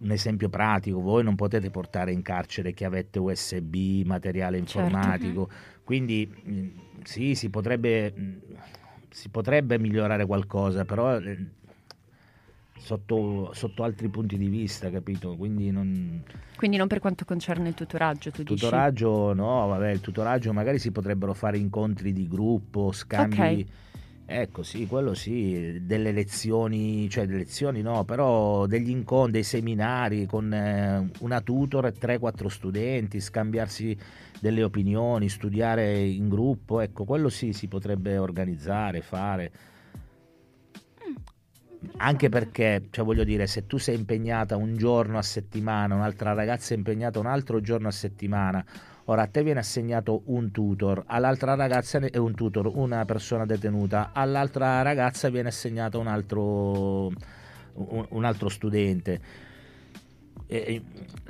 un 0.00 0.10
esempio 0.10 0.50
pratico, 0.50 1.00
voi 1.00 1.24
non 1.24 1.34
potete 1.34 1.70
portare 1.70 2.12
in 2.12 2.20
carcere 2.20 2.74
chiavette 2.74 3.18
USB, 3.18 4.04
materiale 4.04 4.62
certo. 4.66 4.80
informatico, 4.80 5.48
certo. 5.48 5.80
quindi 5.84 6.30
mh, 6.30 6.52
mm, 6.52 6.68
sì, 7.04 7.34
si 7.34 7.48
potrebbe, 7.48 8.12
mh, 8.14 8.22
mm, 8.22 8.36
si 9.08 9.30
potrebbe, 9.30 9.78
migliorare 9.78 10.26
qualcosa, 10.26 10.84
però 10.84 11.16
eh, 11.18 11.46
sotto, 12.76 13.50
sotto, 13.54 13.82
altri 13.82 14.08
punti 14.08 14.36
di 14.36 14.48
vista, 14.48 14.90
capito? 14.90 15.36
Quindi 15.36 15.70
non... 15.70 16.22
Quindi 16.56 16.76
non 16.76 16.86
per 16.86 16.98
quanto 16.98 17.24
concerne 17.24 17.68
il 17.68 17.74
tutoraggio, 17.74 18.30
tu 18.30 18.42
tutoraggio, 18.42 19.28
dici? 19.28 19.40
no, 19.40 19.68
vabbè, 19.68 19.90
il 19.90 20.02
tutoraggio 20.02 20.52
magari 20.52 20.78
si 20.78 20.90
potrebbero 20.90 21.32
fare 21.32 21.56
incontri 21.56 22.12
di 22.12 22.28
gruppo, 22.28 22.92
scambi... 22.92 23.34
Okay 23.34 23.66
Ecco, 24.34 24.62
sì, 24.62 24.86
quello 24.86 25.12
sì, 25.12 25.78
delle 25.82 26.10
lezioni, 26.10 27.06
cioè 27.10 27.26
delle 27.26 27.40
lezioni 27.40 27.82
no, 27.82 28.04
però 28.04 28.64
degli 28.66 28.88
incontri, 28.88 29.32
dei 29.32 29.42
seminari 29.42 30.24
con 30.24 30.50
eh, 30.52 31.10
una 31.20 31.40
tutor 31.42 31.86
e 31.86 31.92
3-4 31.92 32.48
studenti, 32.48 33.20
scambiarsi 33.20 33.94
delle 34.40 34.62
opinioni, 34.62 35.28
studiare 35.28 35.98
in 36.00 36.30
gruppo, 36.30 36.80
ecco, 36.80 37.04
quello 37.04 37.28
sì 37.28 37.52
si 37.52 37.68
potrebbe 37.68 38.16
organizzare, 38.16 39.02
fare. 39.02 39.52
Mm, 41.08 41.14
Anche 41.98 42.28
perché, 42.28 42.86
cioè 42.90 43.04
voglio 43.04 43.24
dire, 43.24 43.46
se 43.46 43.66
tu 43.66 43.76
sei 43.78 43.96
impegnata 43.96 44.56
un 44.56 44.76
giorno 44.76 45.18
a 45.18 45.22
settimana, 45.22 45.94
un'altra 45.94 46.32
ragazza 46.32 46.74
è 46.74 46.76
impegnata 46.76 47.18
un 47.18 47.26
altro 47.26 47.60
giorno 47.60 47.88
a 47.88 47.90
settimana, 47.92 48.64
Ora 49.06 49.22
a 49.22 49.26
te 49.26 49.42
viene 49.42 49.58
assegnato 49.58 50.22
un 50.26 50.52
tutor, 50.52 51.02
all'altra 51.06 51.54
ragazza 51.54 51.98
è 51.98 52.16
un 52.18 52.34
tutor, 52.34 52.70
una 52.72 53.04
persona 53.04 53.44
detenuta, 53.44 54.10
all'altra 54.12 54.82
ragazza 54.82 55.28
viene 55.28 55.48
assegnato 55.48 55.98
un 55.98 56.06
altro, 56.06 57.10
un, 57.74 58.24
altro 58.24 58.48
studente. 58.48 59.20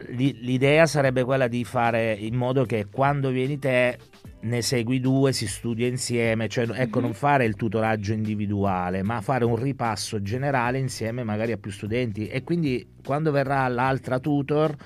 L'idea 0.09 0.85
sarebbe 0.87 1.25
quella 1.25 1.49
di 1.49 1.65
fare 1.65 2.13
in 2.13 2.35
modo 2.35 2.65
che 2.65 2.89
quando 2.91 3.31
vieni 3.31 3.59
te 3.59 3.99
ne 4.43 4.61
segui 4.61 5.01
due, 5.01 5.33
si 5.33 5.47
studia 5.47 5.87
insieme, 5.87 6.49
cioè 6.49 6.65
ecco 6.65 6.99
mm-hmm. 6.99 7.05
non 7.07 7.15
fare 7.15 7.45
il 7.45 7.55
tutoraggio 7.55 8.13
individuale, 8.13 9.03
ma 9.03 9.21
fare 9.21 9.45
un 9.45 9.57
ripasso 9.57 10.21
generale 10.21 10.79
insieme 10.79 11.23
magari 11.23 11.53
a 11.53 11.57
più 11.57 11.71
studenti 11.71 12.27
e 12.27 12.43
quindi 12.43 12.95
quando 13.05 13.31
verrà 13.31 13.67
l'altra 13.69 14.19
tutor 14.19 14.77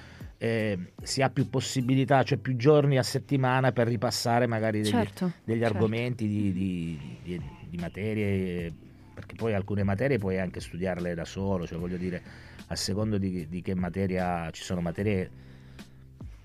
eh, 0.46 0.78
si 1.02 1.22
ha 1.22 1.30
più 1.30 1.50
possibilità, 1.50 2.22
cioè 2.22 2.38
più 2.38 2.56
giorni 2.56 2.98
a 2.98 3.02
settimana 3.02 3.72
per 3.72 3.88
ripassare 3.88 4.46
magari 4.46 4.80
degli, 4.80 4.90
certo, 4.90 5.32
degli 5.44 5.60
certo. 5.60 5.74
argomenti 5.74 6.28
di, 6.28 6.52
di, 6.52 7.18
di, 7.22 7.42
di, 7.68 7.76
materie, 7.78 8.72
perché 9.12 9.34
poi 9.34 9.54
alcune 9.54 9.82
materie 9.82 10.18
puoi 10.18 10.38
anche 10.38 10.60
studiarle 10.60 11.14
da 11.14 11.24
solo, 11.24 11.66
cioè 11.66 11.78
voglio 11.78 11.96
dire, 11.96 12.22
a 12.68 12.76
secondo 12.76 13.18
di, 13.18 13.60
che 13.62 13.74
materia 13.74 14.48
ci 14.50 14.62
sono 14.62 14.80
materie 14.80 15.28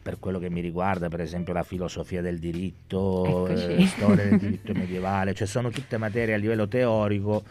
per 0.01 0.17
quello 0.17 0.39
che 0.39 0.49
mi 0.49 0.61
riguarda, 0.61 1.07
per 1.07 1.21
esempio 1.21 1.53
la 1.53 1.63
filosofia 1.63 2.21
del 2.21 2.39
diritto, 2.39 3.47
eh, 3.47 3.85
storia 3.85 4.23
del 4.23 4.39
diritto 4.39 4.73
medievale, 4.73 5.35
cioè 5.35 5.45
sono 5.45 5.69
tutte 5.69 5.97
materie 5.97 6.33
a 6.33 6.37
livello 6.37 6.67
teorico 6.67 7.43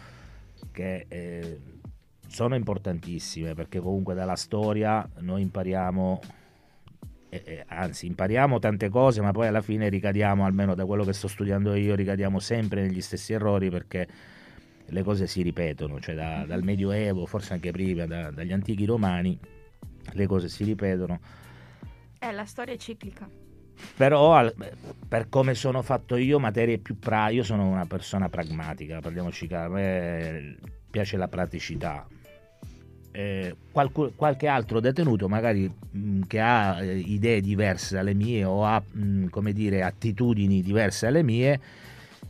che 0.73 1.07
eh, 1.09 1.59
sono 2.27 2.55
importantissime 2.55 3.55
perché 3.55 3.81
comunque 3.81 4.15
dalla 4.15 4.37
storia 4.37 5.07
noi 5.19 5.43
impariamo, 5.43 6.21
eh, 7.31 7.43
eh, 7.45 7.65
anzi 7.69 8.07
impariamo 8.07 8.59
tante 8.59 8.89
cose 8.89 9.21
ma 9.23 9.31
poi 9.31 9.47
alla 9.47 9.63
fine 9.63 9.89
ricadiamo, 9.89 10.45
almeno 10.45 10.75
da 10.75 10.85
quello 10.85 11.05
che 11.05 11.13
sto 11.13 11.29
studiando 11.29 11.75
io, 11.75 11.95
ricadiamo 11.95 12.41
sempre 12.41 12.83
negli 12.83 13.01
stessi 13.01 13.33
errori 13.33 13.71
perché 13.71 14.07
le 14.87 15.03
cose 15.03 15.27
si 15.27 15.43
ripetono, 15.43 16.01
cioè 16.01 16.15
da, 16.15 16.45
dal 16.45 16.63
Medioevo, 16.63 17.25
forse 17.27 17.53
anche 17.53 17.71
prima, 17.71 18.07
da, 18.07 18.31
dagli 18.31 18.53
antichi 18.53 18.85
romani, 18.85 19.39
le 20.13 20.27
cose 20.27 20.49
si 20.49 20.65
ripetono. 20.65 21.21
Eh, 22.19 22.33
la 22.33 22.45
storia 22.45 22.75
è 22.75 22.77
ciclica. 22.77 23.29
Però 23.97 24.53
per 25.09 25.29
come 25.29 25.55
sono 25.55 25.83
fatto 25.83 26.17
io, 26.17 26.39
materie 26.39 26.79
più 26.79 26.99
pra... 26.99 27.29
Io 27.29 27.43
sono 27.43 27.67
una 27.67 27.87
persona 27.87 28.29
pragmatica, 28.29 29.01
parliamoci 29.01 29.47
chiaro, 29.47 29.73
a 29.73 29.77
me 29.77 30.57
piace 30.91 31.17
la 31.17 31.29
praticità, 31.29 32.07
eh, 33.13 33.55
qualche, 33.73 34.13
qualche 34.15 34.47
altro 34.47 34.81
detenuto 34.81 35.29
magari 35.29 35.71
mh, 35.91 36.23
che 36.27 36.41
ha 36.41 36.83
eh, 36.83 36.97
idee 36.97 37.41
diverse 37.41 37.95
dalle 37.95 38.15
mie 38.15 38.45
o 38.45 38.65
ha 38.65 38.81
mh, 38.81 39.27
come 39.27 39.53
dire 39.53 39.83
attitudini 39.83 40.63
diverse 40.63 41.07
dalle 41.07 41.23
mie 41.23 41.61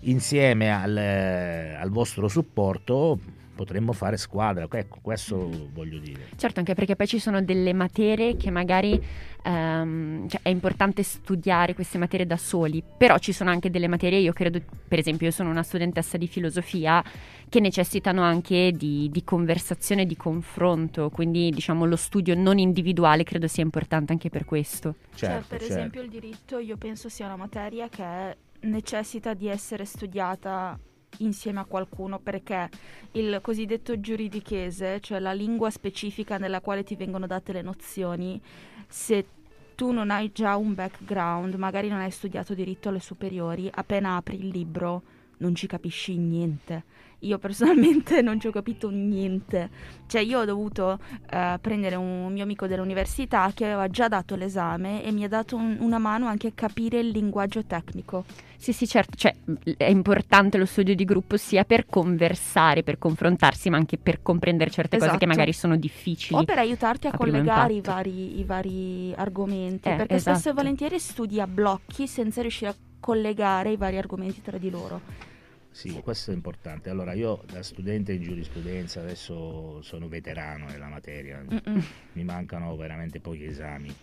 insieme 0.00 0.72
al, 0.72 0.96
eh, 0.96 1.74
al 1.74 1.90
vostro 1.90 2.28
supporto 2.28 3.18
potremmo 3.60 3.92
fare 3.92 4.16
squadra. 4.16 4.66
Ecco, 4.70 5.00
questo 5.02 5.68
voglio 5.74 5.98
dire. 5.98 6.28
Certo, 6.36 6.60
anche 6.60 6.72
perché 6.72 6.96
poi 6.96 7.06
ci 7.06 7.18
sono 7.18 7.42
delle 7.42 7.74
materie 7.74 8.34
che 8.38 8.50
magari 8.50 8.98
um, 9.44 10.26
cioè 10.26 10.40
è 10.42 10.48
importante 10.48 11.02
studiare 11.02 11.74
queste 11.74 11.98
materie 11.98 12.24
da 12.24 12.38
soli, 12.38 12.82
però 12.96 13.18
ci 13.18 13.32
sono 13.32 13.50
anche 13.50 13.68
delle 13.68 13.86
materie, 13.86 14.18
io 14.18 14.32
credo, 14.32 14.62
per 14.88 14.98
esempio, 14.98 15.26
io 15.26 15.32
sono 15.32 15.50
una 15.50 15.62
studentessa 15.62 16.16
di 16.16 16.26
filosofia, 16.26 17.04
che 17.50 17.60
necessitano 17.60 18.22
anche 18.22 18.72
di, 18.72 19.10
di 19.10 19.24
conversazione, 19.24 20.06
di 20.06 20.16
confronto, 20.16 21.10
quindi 21.10 21.50
diciamo 21.50 21.84
lo 21.84 21.96
studio 21.96 22.34
non 22.34 22.56
individuale 22.58 23.24
credo 23.24 23.46
sia 23.46 23.62
importante 23.62 24.12
anche 24.12 24.30
per 24.30 24.46
questo. 24.46 24.94
Certo, 25.14 25.16
cioè, 25.16 25.48
per 25.48 25.58
certo. 25.58 25.74
esempio 25.74 26.00
il 26.00 26.08
diritto 26.08 26.58
io 26.58 26.78
penso 26.78 27.10
sia 27.10 27.26
una 27.26 27.36
materia 27.36 27.90
che 27.90 28.36
necessita 28.60 29.34
di 29.34 29.48
essere 29.48 29.84
studiata 29.84 30.78
insieme 31.18 31.60
a 31.60 31.64
qualcuno 31.64 32.18
perché 32.18 32.68
il 33.12 33.40
cosiddetto 33.42 34.00
giuridichese, 34.00 35.00
cioè 35.00 35.18
la 35.18 35.32
lingua 35.32 35.70
specifica 35.70 36.38
nella 36.38 36.60
quale 36.60 36.84
ti 36.84 36.96
vengono 36.96 37.26
date 37.26 37.52
le 37.52 37.62
nozioni, 37.62 38.40
se 38.88 39.26
tu 39.74 39.92
non 39.92 40.10
hai 40.10 40.30
già 40.32 40.56
un 40.56 40.74
background, 40.74 41.54
magari 41.54 41.88
non 41.88 42.00
hai 42.00 42.10
studiato 42.10 42.54
diritto 42.54 42.88
alle 42.88 43.00
superiori, 43.00 43.70
appena 43.72 44.16
apri 44.16 44.38
il 44.38 44.48
libro 44.48 45.02
non 45.40 45.54
ci 45.54 45.66
capisci 45.66 46.16
niente 46.16 46.84
io 47.20 47.38
personalmente 47.38 48.20
non 48.22 48.38
ci 48.40 48.46
ho 48.46 48.50
capito 48.50 48.90
niente. 48.90 49.98
Cioè 50.06 50.20
io 50.20 50.40
ho 50.40 50.44
dovuto 50.44 50.98
uh, 51.32 51.60
prendere 51.60 51.96
un 51.96 52.32
mio 52.32 52.42
amico 52.42 52.66
dell'università 52.66 53.50
che 53.54 53.64
aveva 53.64 53.88
già 53.88 54.08
dato 54.08 54.34
l'esame 54.36 55.04
e 55.04 55.12
mi 55.12 55.24
ha 55.24 55.28
dato 55.28 55.56
un, 55.56 55.76
una 55.80 55.98
mano 55.98 56.26
anche 56.26 56.48
a 56.48 56.52
capire 56.54 57.00
il 57.00 57.08
linguaggio 57.08 57.64
tecnico. 57.64 58.24
Sì, 58.56 58.72
sì, 58.72 58.86
certo, 58.86 59.16
cioè, 59.16 59.34
è 59.76 59.88
importante 59.88 60.58
lo 60.58 60.66
studio 60.66 60.94
di 60.94 61.04
gruppo 61.04 61.38
sia 61.38 61.64
per 61.64 61.86
conversare, 61.86 62.82
per 62.82 62.98
confrontarsi, 62.98 63.70
ma 63.70 63.78
anche 63.78 63.96
per 63.96 64.20
comprendere 64.20 64.70
certe 64.70 64.96
esatto. 64.96 65.12
cose 65.12 65.24
che 65.24 65.30
esatto. 65.30 65.38
magari 65.38 65.56
sono 65.56 65.76
difficili. 65.76 66.38
O 66.38 66.44
per 66.44 66.58
aiutarti 66.58 67.06
a, 67.06 67.10
a 67.10 67.16
collegare 67.16 67.72
i 67.72 67.80
vari, 67.80 68.38
i 68.38 68.44
vari, 68.44 69.14
argomenti, 69.16 69.88
eh, 69.88 69.96
perché 69.96 70.14
esatto. 70.16 70.36
spesso 70.36 70.50
e 70.50 70.52
volentieri 70.52 70.98
studi 70.98 71.40
a 71.40 71.46
blocchi 71.46 72.06
senza 72.06 72.42
riuscire 72.42 72.70
a 72.70 72.74
collegare 73.00 73.70
i 73.70 73.76
vari 73.76 73.96
argomenti 73.96 74.42
tra 74.42 74.58
di 74.58 74.68
loro. 74.68 75.28
Sì, 75.70 75.92
questo 76.02 76.32
è 76.32 76.34
importante. 76.34 76.90
Allora, 76.90 77.12
io 77.12 77.42
da 77.50 77.62
studente 77.62 78.12
in 78.12 78.22
giurisprudenza 78.22 79.00
adesso 79.00 79.80
sono 79.82 80.08
veterano 80.08 80.66
nella 80.66 80.88
materia, 80.88 81.40
Mm-mm. 81.42 81.82
mi 82.12 82.24
mancano 82.24 82.74
veramente 82.76 83.20
pochi 83.20 83.44
esami, 83.44 83.94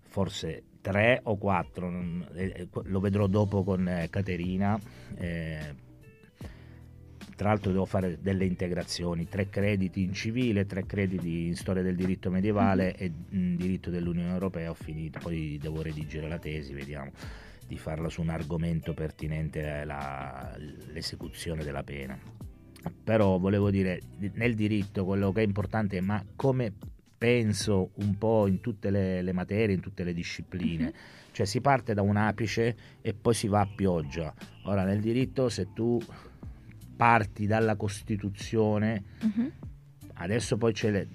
forse 0.00 0.62
tre 0.80 1.20
o 1.24 1.36
quattro, 1.36 1.90
eh, 2.34 2.44
eh, 2.44 2.68
lo 2.84 3.00
vedrò 3.00 3.26
dopo 3.26 3.64
con 3.64 3.86
eh, 3.88 4.08
Caterina. 4.10 4.78
Eh, 5.16 5.90
tra 7.34 7.48
l'altro 7.48 7.72
devo 7.72 7.86
fare 7.86 8.18
delle 8.20 8.44
integrazioni, 8.44 9.28
tre 9.28 9.48
crediti 9.48 10.02
in 10.02 10.12
civile, 10.12 10.64
tre 10.64 10.86
crediti 10.86 11.46
in 11.46 11.56
storia 11.56 11.82
del 11.82 11.96
diritto 11.96 12.30
medievale 12.30 12.94
mm-hmm. 12.96 13.02
e 13.02 13.12
in 13.30 13.56
diritto 13.56 13.90
dell'Unione 13.90 14.32
Europea, 14.32 14.70
ho 14.70 14.74
finito, 14.74 15.18
poi 15.18 15.58
devo 15.60 15.82
redigere 15.82 16.28
la 16.28 16.38
tesi, 16.38 16.72
vediamo 16.72 17.10
di 17.72 17.78
farla 17.78 18.10
su 18.10 18.20
un 18.20 18.28
argomento 18.28 18.92
pertinente 18.92 19.66
all'esecuzione 19.66 21.64
della 21.64 21.82
pena. 21.82 22.18
Però 23.02 23.38
volevo 23.38 23.70
dire, 23.70 24.02
nel 24.34 24.54
diritto 24.54 25.06
quello 25.06 25.32
che 25.32 25.40
è 25.40 25.44
importante 25.44 25.96
è 25.96 26.00
ma 26.00 26.22
come 26.36 26.70
penso 27.16 27.92
un 27.94 28.18
po' 28.18 28.46
in 28.46 28.60
tutte 28.60 28.90
le, 28.90 29.22
le 29.22 29.32
materie, 29.32 29.74
in 29.74 29.80
tutte 29.80 30.04
le 30.04 30.12
discipline. 30.12 30.84
Uh-huh. 30.84 30.92
Cioè 31.30 31.46
si 31.46 31.62
parte 31.62 31.94
da 31.94 32.02
un 32.02 32.16
apice 32.16 32.76
e 33.00 33.14
poi 33.14 33.32
si 33.32 33.48
va 33.48 33.60
a 33.60 33.68
pioggia. 33.74 34.34
Ora 34.64 34.84
nel 34.84 35.00
diritto 35.00 35.48
se 35.48 35.72
tu 35.72 35.98
parti 36.94 37.46
dalla 37.46 37.76
Costituzione, 37.76 39.02
uh-huh. 39.22 39.50
adesso 40.14 40.58
poi 40.58 40.74
c'è 40.74 41.06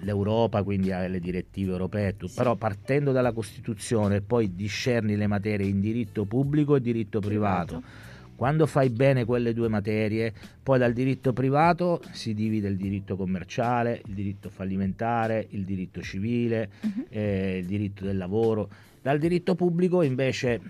l'Europa, 0.00 0.62
quindi 0.62 0.88
le 0.88 1.20
direttive 1.20 1.72
europee, 1.72 2.16
tutto. 2.16 2.32
però 2.36 2.56
partendo 2.56 3.12
dalla 3.12 3.32
Costituzione 3.32 4.20
poi 4.20 4.54
discerni 4.54 5.16
le 5.16 5.26
materie 5.26 5.66
in 5.66 5.80
diritto 5.80 6.24
pubblico 6.24 6.76
e 6.76 6.80
diritto 6.80 7.20
privato. 7.20 7.78
privato. 7.78 8.12
Quando 8.36 8.66
fai 8.66 8.90
bene 8.90 9.24
quelle 9.24 9.54
due 9.54 9.68
materie, 9.68 10.32
poi 10.60 10.78
dal 10.78 10.92
diritto 10.92 11.32
privato 11.32 12.02
si 12.10 12.34
divide 12.34 12.66
il 12.66 12.76
diritto 12.76 13.14
commerciale, 13.16 14.02
il 14.06 14.14
diritto 14.14 14.50
fallimentare, 14.50 15.46
il 15.50 15.64
diritto 15.64 16.02
civile, 16.02 16.68
uh-huh. 16.80 17.06
eh, 17.10 17.58
il 17.58 17.66
diritto 17.66 18.04
del 18.04 18.16
lavoro. 18.16 18.68
Dal 19.00 19.18
diritto 19.20 19.54
pubblico 19.54 20.02
invece 20.02 20.60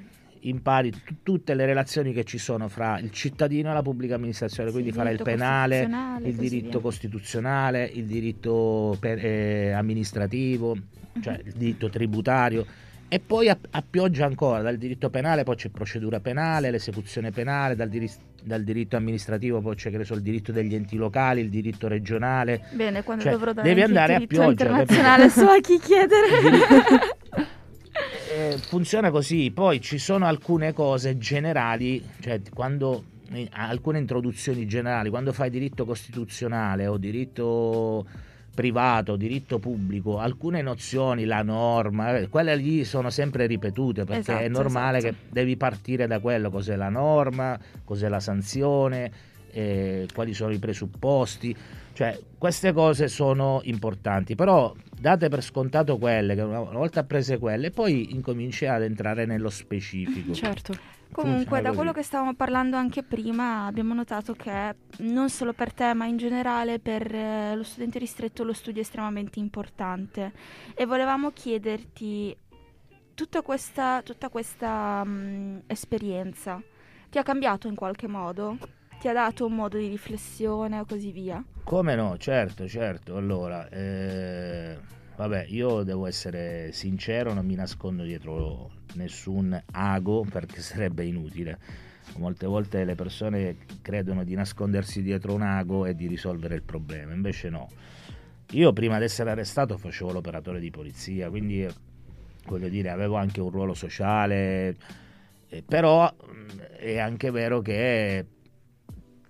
impari 0.45 0.91
t- 0.91 1.15
tutte 1.23 1.55
le 1.55 1.67
relazioni 1.67 2.13
che 2.13 2.25
ci 2.25 2.39
sono 2.39 2.69
fra 2.69 2.99
il 2.99 3.11
cittadino 3.11 3.71
e 3.71 3.75
la 3.75 3.83
pubblica 3.83 4.15
amministrazione, 4.17 4.69
sì, 4.69 4.75
quindi 4.75 4.93
farai 4.93 5.15
il 5.15 5.23
penale, 5.23 5.89
il 6.23 6.35
diritto 6.35 6.69
via. 6.71 6.81
costituzionale, 6.81 7.85
il 7.93 8.05
diritto 8.05 8.97
per, 8.99 9.25
eh, 9.25 9.73
amministrativo, 9.73 10.77
cioè 11.21 11.41
il 11.45 11.53
diritto 11.53 11.89
tributario. 11.89 12.67
E 13.07 13.21
poi 13.21 13.49
a, 13.49 13.57
a, 13.71 13.85
pioggia 13.89 14.25
ancora, 14.25 14.61
dal 14.61 14.77
diritto 14.77 15.09
penale 15.09 15.45
poi 15.45 15.55
c'è 15.55 15.69
procedura 15.69 16.21
penale, 16.21 16.71
l'esecuzione 16.71 17.31
penale, 17.31 17.77
dal, 17.77 17.89
dir- 17.89 18.19
dal 18.43 18.65
diritto 18.65 18.97
amministrativo 18.97 19.61
poi 19.61 19.77
c'è 19.77 20.05
so, 20.05 20.15
il 20.15 20.23
diritto 20.23 20.51
degli 20.51 20.75
enti 20.75 20.97
locali, 20.97 21.41
il 21.41 21.51
diritto 21.51 21.87
regionale. 21.87 22.65
Bene, 22.73 23.05
quando 23.05 23.23
cioè, 23.23 23.33
dovrò 23.33 23.53
dare 23.53 23.69
devi 23.69 23.83
andare 23.83 24.15
a 24.17 24.21
pioggia. 24.21 24.51
internazionale 24.51 25.29
so 25.29 25.49
a 25.49 25.61
chi 25.61 25.79
chiedere. 25.79 26.27
Eh, 28.45 28.59
funziona 28.59 29.11
così, 29.11 29.51
poi 29.51 29.81
ci 29.81 29.97
sono 29.97 30.27
alcune 30.27 30.75
cose 30.75 31.17
generali, 31.17 32.05
cioè 32.21 32.43
quando 32.53 33.13
alcune 33.53 33.99
introduzioni 33.99 34.67
generali, 34.67 35.09
quando 35.09 35.33
fai 35.33 35.49
diritto 35.49 35.87
costituzionale 35.87 36.87
o 36.87 36.99
diritto 36.99 38.07
privato, 38.55 39.17
diritto 39.17 39.59
pubblico, 39.59 40.19
alcune 40.19 40.61
nozioni, 40.61 41.25
la 41.25 41.43
norma, 41.43 42.19
eh, 42.19 42.29
quelle 42.29 42.55
lì 42.55 42.85
sono 42.85 43.09
sempre 43.11 43.47
ripetute 43.47 44.05
perché 44.05 44.33
esatto, 44.33 44.45
è 44.45 44.49
normale 44.49 44.99
esatto. 44.99 45.15
che 45.15 45.21
devi 45.31 45.57
partire 45.57 46.07
da 46.07 46.21
quello, 46.21 46.51
cos'è 46.51 46.77
la 46.77 46.91
norma, 46.91 47.59
cos'è 47.83 48.09
la 48.09 48.21
sanzione, 48.21 49.11
eh, 49.53 50.07
quali 50.13 50.35
sono 50.35 50.53
i 50.53 50.59
presupposti, 50.59 51.57
cioè 51.95 52.21
queste 52.37 52.73
cose 52.73 53.09
sono 53.09 53.61
importanti, 53.65 54.35
però 54.35 54.75
date 54.99 55.29
per 55.29 55.43
scontato 55.43 55.97
quelle, 55.97 56.35
che 56.35 56.43
una 56.43 56.61
volta 56.61 57.05
prese 57.05 57.39
quelle, 57.39 57.71
poi 57.71 58.13
incominci 58.13 58.67
ad 58.67 58.83
entrare 58.83 59.25
nello 59.25 59.49
specifico. 59.49 60.35
Certo. 60.35 60.75
Comunque, 61.13 61.61
da 61.61 61.73
quello 61.73 61.93
che 61.93 62.03
stavamo 62.03 62.35
parlando 62.35 62.77
anche 62.77 63.05
prima, 63.05 63.67
abbiamo 63.67 63.95
notato 63.95 64.35
che 64.35 64.75
non 64.99 65.31
solo 65.31 65.53
per 65.53 65.73
te, 65.73 65.95
ma 65.95 66.07
in 66.07 66.17
generale 66.17 66.81
per 66.81 67.15
eh, 67.15 67.55
lo 67.55 67.63
studente 67.63 68.01
ristretto 68.01 68.43
lo 68.43 68.53
studio 68.53 68.81
è 68.81 68.85
estremamente 68.85 69.39
importante. 69.39 70.33
E 70.75 70.85
volevamo 70.87 71.31
chiederti, 71.31 72.37
tutta 73.15 73.43
questa, 73.43 74.03
tutta 74.03 74.29
questa 74.29 75.05
mh, 75.05 75.63
esperienza 75.69 76.61
ti 77.15 77.19
ha 77.21 77.23
cambiato 77.23 77.69
in 77.69 77.77
qualche 77.77 78.09
modo? 78.09 78.59
Ti 79.05 79.11
ha 79.11 79.13
dato 79.13 79.45
un 79.45 79.53
modo 79.53 79.77
di 79.77 79.89
riflessione 79.89 80.79
o 80.79 80.87
così 80.87 81.13
via? 81.13 81.45
Come 81.63 81.95
no, 81.95 82.17
certo, 82.17 82.67
certo. 82.67 83.19
Allora, 83.19 83.69
eh, 83.69 84.79
vabbè, 85.15 85.45
io 85.49 85.83
devo 85.83 86.07
essere 86.07 86.73
sincero, 86.73 87.35
non 87.35 87.45
mi 87.45 87.55
nascondo 87.55 88.03
dietro 88.03 88.71
nessun 88.95 89.63
ago 89.73 90.25
perché 90.25 90.63
sarebbe 90.65 91.05
inutile. 91.05 91.59
Molte 92.17 92.47
volte 92.47 92.83
le 92.87 92.95
persone 92.95 93.59
credono 93.83 94.25
di 94.25 94.35
nascondersi 94.35 95.03
dietro 95.03 95.35
un 95.35 95.43
ago 95.43 95.85
e 95.85 95.95
di 95.95 96.07
risolvere 96.07 96.55
il 96.55 96.63
problema, 96.63 97.13
invece 97.13 97.51
no. 97.51 97.69
Io 98.53 98.73
prima 98.73 98.97
di 98.97 99.05
essere 99.05 99.33
arrestato 99.33 99.77
facevo 99.77 100.13
l'operatore 100.13 100.61
di 100.61 100.71
polizia, 100.71 101.29
quindi 101.29 101.69
voglio 102.47 102.69
dire, 102.71 102.89
avevo 102.89 103.17
anche 103.17 103.43
un 103.43 103.51
ruolo 103.51 103.75
sociale, 103.75 104.75
eh, 105.51 105.63
però 105.63 106.11
è 106.79 106.97
anche 106.97 107.31
vero 107.31 107.61
che 107.61 108.25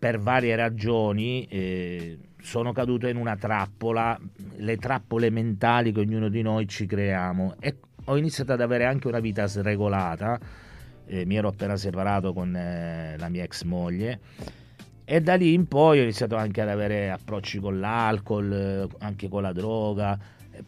per 0.04 0.18
varie 0.18 0.54
ragioni 0.54 1.46
eh, 1.46 2.18
sono 2.42 2.72
caduto 2.72 3.06
in 3.06 3.16
una 3.16 3.36
trappola, 3.36 4.20
le 4.56 4.76
trappole 4.76 5.30
mentali 5.30 5.92
che 5.92 6.00
ognuno 6.00 6.28
di 6.28 6.42
noi 6.42 6.68
ci 6.68 6.84
creiamo. 6.84 7.54
E 7.58 7.78
ho 8.04 8.18
iniziato 8.18 8.52
ad 8.52 8.60
avere 8.60 8.84
anche 8.84 9.08
una 9.08 9.20
vita 9.20 9.46
sregolata, 9.46 10.38
eh, 11.06 11.24
mi 11.24 11.36
ero 11.36 11.48
appena 11.48 11.78
separato 11.78 12.34
con 12.34 12.54
eh, 12.54 13.16
la 13.16 13.30
mia 13.30 13.44
ex 13.44 13.62
moglie. 13.62 14.20
E 15.06 15.22
da 15.22 15.36
lì 15.36 15.54
in 15.54 15.66
poi 15.68 16.00
ho 16.00 16.02
iniziato 16.02 16.36
anche 16.36 16.60
ad 16.60 16.68
avere 16.68 17.10
approcci 17.10 17.58
con 17.58 17.80
l'alcol, 17.80 18.52
eh, 18.52 18.96
anche 18.98 19.30
con 19.30 19.40
la 19.40 19.54
droga, 19.54 20.18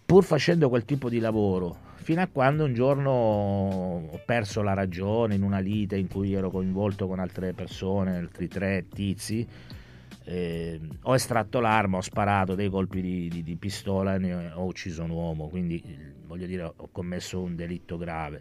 pur 0.03 0.25
facendo 0.25 0.71
quel 0.71 0.87
tipo 0.87 1.11
di 1.11 1.19
lavoro 1.19 1.85
fino 2.07 2.23
a 2.23 2.29
quando 2.29 2.63
un 2.63 2.73
giorno 2.73 3.11
ho 3.11 4.21
perso 4.25 4.63
la 4.63 4.75
ragione 4.75 5.35
in 5.35 5.43
una 5.43 5.59
lite 5.59 5.97
in 5.97 6.07
cui 6.07 6.35
ero 6.35 6.51
coinvolto 6.53 7.09
con 7.09 7.19
altre 7.19 7.53
persone, 7.53 8.17
altri 8.17 8.47
tre 8.47 8.87
tizi. 8.89 9.45
Eh, 10.23 10.81
ho 11.03 11.15
estratto 11.17 11.59
l'arma, 11.59 11.97
ho 11.97 12.03
sparato 12.03 12.55
dei 12.55 12.71
colpi 12.71 13.01
di, 13.01 13.29
di, 13.29 13.43
di 13.43 13.57
pistola 13.57 14.15
e 14.15 14.53
ho 14.53 14.63
ucciso 14.67 15.03
un 15.03 15.11
uomo, 15.11 15.49
quindi 15.49 15.83
voglio 16.27 16.47
dire 16.47 16.63
ho 16.63 16.89
commesso 16.93 17.43
un 17.43 17.57
delitto 17.57 17.97
grave. 17.97 18.41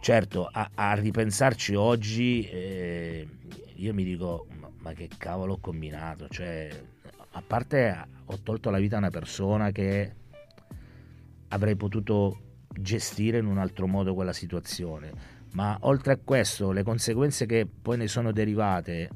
Certo, 0.00 0.48
a, 0.50 0.68
a 0.74 0.94
ripensarci 0.94 1.76
oggi 1.76 2.48
eh, 2.50 3.28
io 3.76 3.94
mi 3.94 4.02
dico 4.02 4.48
ma, 4.58 4.68
ma, 4.80 4.92
che 4.92 5.08
cavolo 5.16 5.52
ho 5.52 5.58
combinato, 5.60 6.26
cioè 6.30 6.68
parte 7.46 8.08
ho 8.24 8.38
tolto 8.42 8.70
la 8.70 8.78
vita 8.78 8.96
a 8.96 8.98
una 8.98 9.10
persona 9.10 9.70
che 9.70 10.12
avrei 11.48 11.76
potuto 11.76 12.40
gestire 12.78 13.38
in 13.38 13.46
un 13.46 13.58
altro 13.58 13.86
modo 13.86 14.14
quella 14.14 14.32
situazione, 14.32 15.12
ma 15.52 15.76
oltre 15.82 16.12
a 16.14 16.18
questo 16.22 16.72
le 16.72 16.82
conseguenze 16.82 17.46
che 17.46 17.66
poi 17.66 17.96
ne 17.96 18.08
sono 18.08 18.32
derivate 18.32 19.10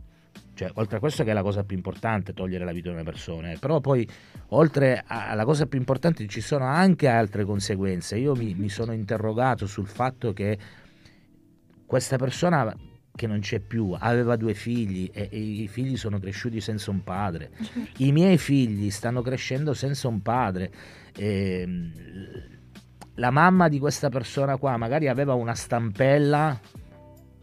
cioè, 0.60 0.70
oltre 0.74 0.98
a 0.98 1.00
questo 1.00 1.24
che 1.24 1.30
è 1.30 1.32
la 1.32 1.42
cosa 1.42 1.64
più 1.64 1.74
importante, 1.74 2.34
togliere 2.34 2.66
la 2.66 2.72
vita 2.72 2.88
di 2.90 2.94
una 2.94 3.02
persona, 3.02 3.50
eh, 3.50 3.56
però 3.56 3.80
poi 3.80 4.06
oltre 4.48 5.02
alla 5.06 5.46
cosa 5.46 5.64
più 5.64 5.78
importante 5.78 6.26
ci 6.26 6.42
sono 6.42 6.66
anche 6.66 7.08
altre 7.08 7.44
conseguenze. 7.44 8.18
Io 8.18 8.34
mi, 8.34 8.52
mi 8.52 8.68
sono 8.68 8.92
interrogato 8.92 9.66
sul 9.66 9.86
fatto 9.86 10.34
che 10.34 10.58
questa 11.86 12.18
persona 12.18 12.76
che 13.14 13.26
non 13.26 13.40
c'è 13.40 13.60
più, 13.60 13.96
aveva 13.98 14.36
due 14.36 14.52
figli 14.52 15.10
e, 15.14 15.28
e, 15.30 15.38
i 15.38 15.66
figli 15.66 15.96
sono 15.96 16.18
cresciuti 16.18 16.60
senza 16.60 16.90
un 16.90 17.02
padre. 17.04 17.50
Certo. 17.62 18.02
I 18.02 18.12
miei 18.12 18.36
figli 18.36 18.90
stanno 18.90 19.22
crescendo 19.22 19.72
senza 19.72 20.08
un 20.08 20.20
padre. 20.20 20.70
E, 21.16 21.60
ehm, 21.62 21.92
la 23.20 23.30
mamma 23.30 23.68
di 23.68 23.78
questa 23.78 24.08
persona 24.08 24.56
qua 24.56 24.78
magari 24.78 25.06
aveva 25.06 25.34
una 25.34 25.54
stampella, 25.54 26.58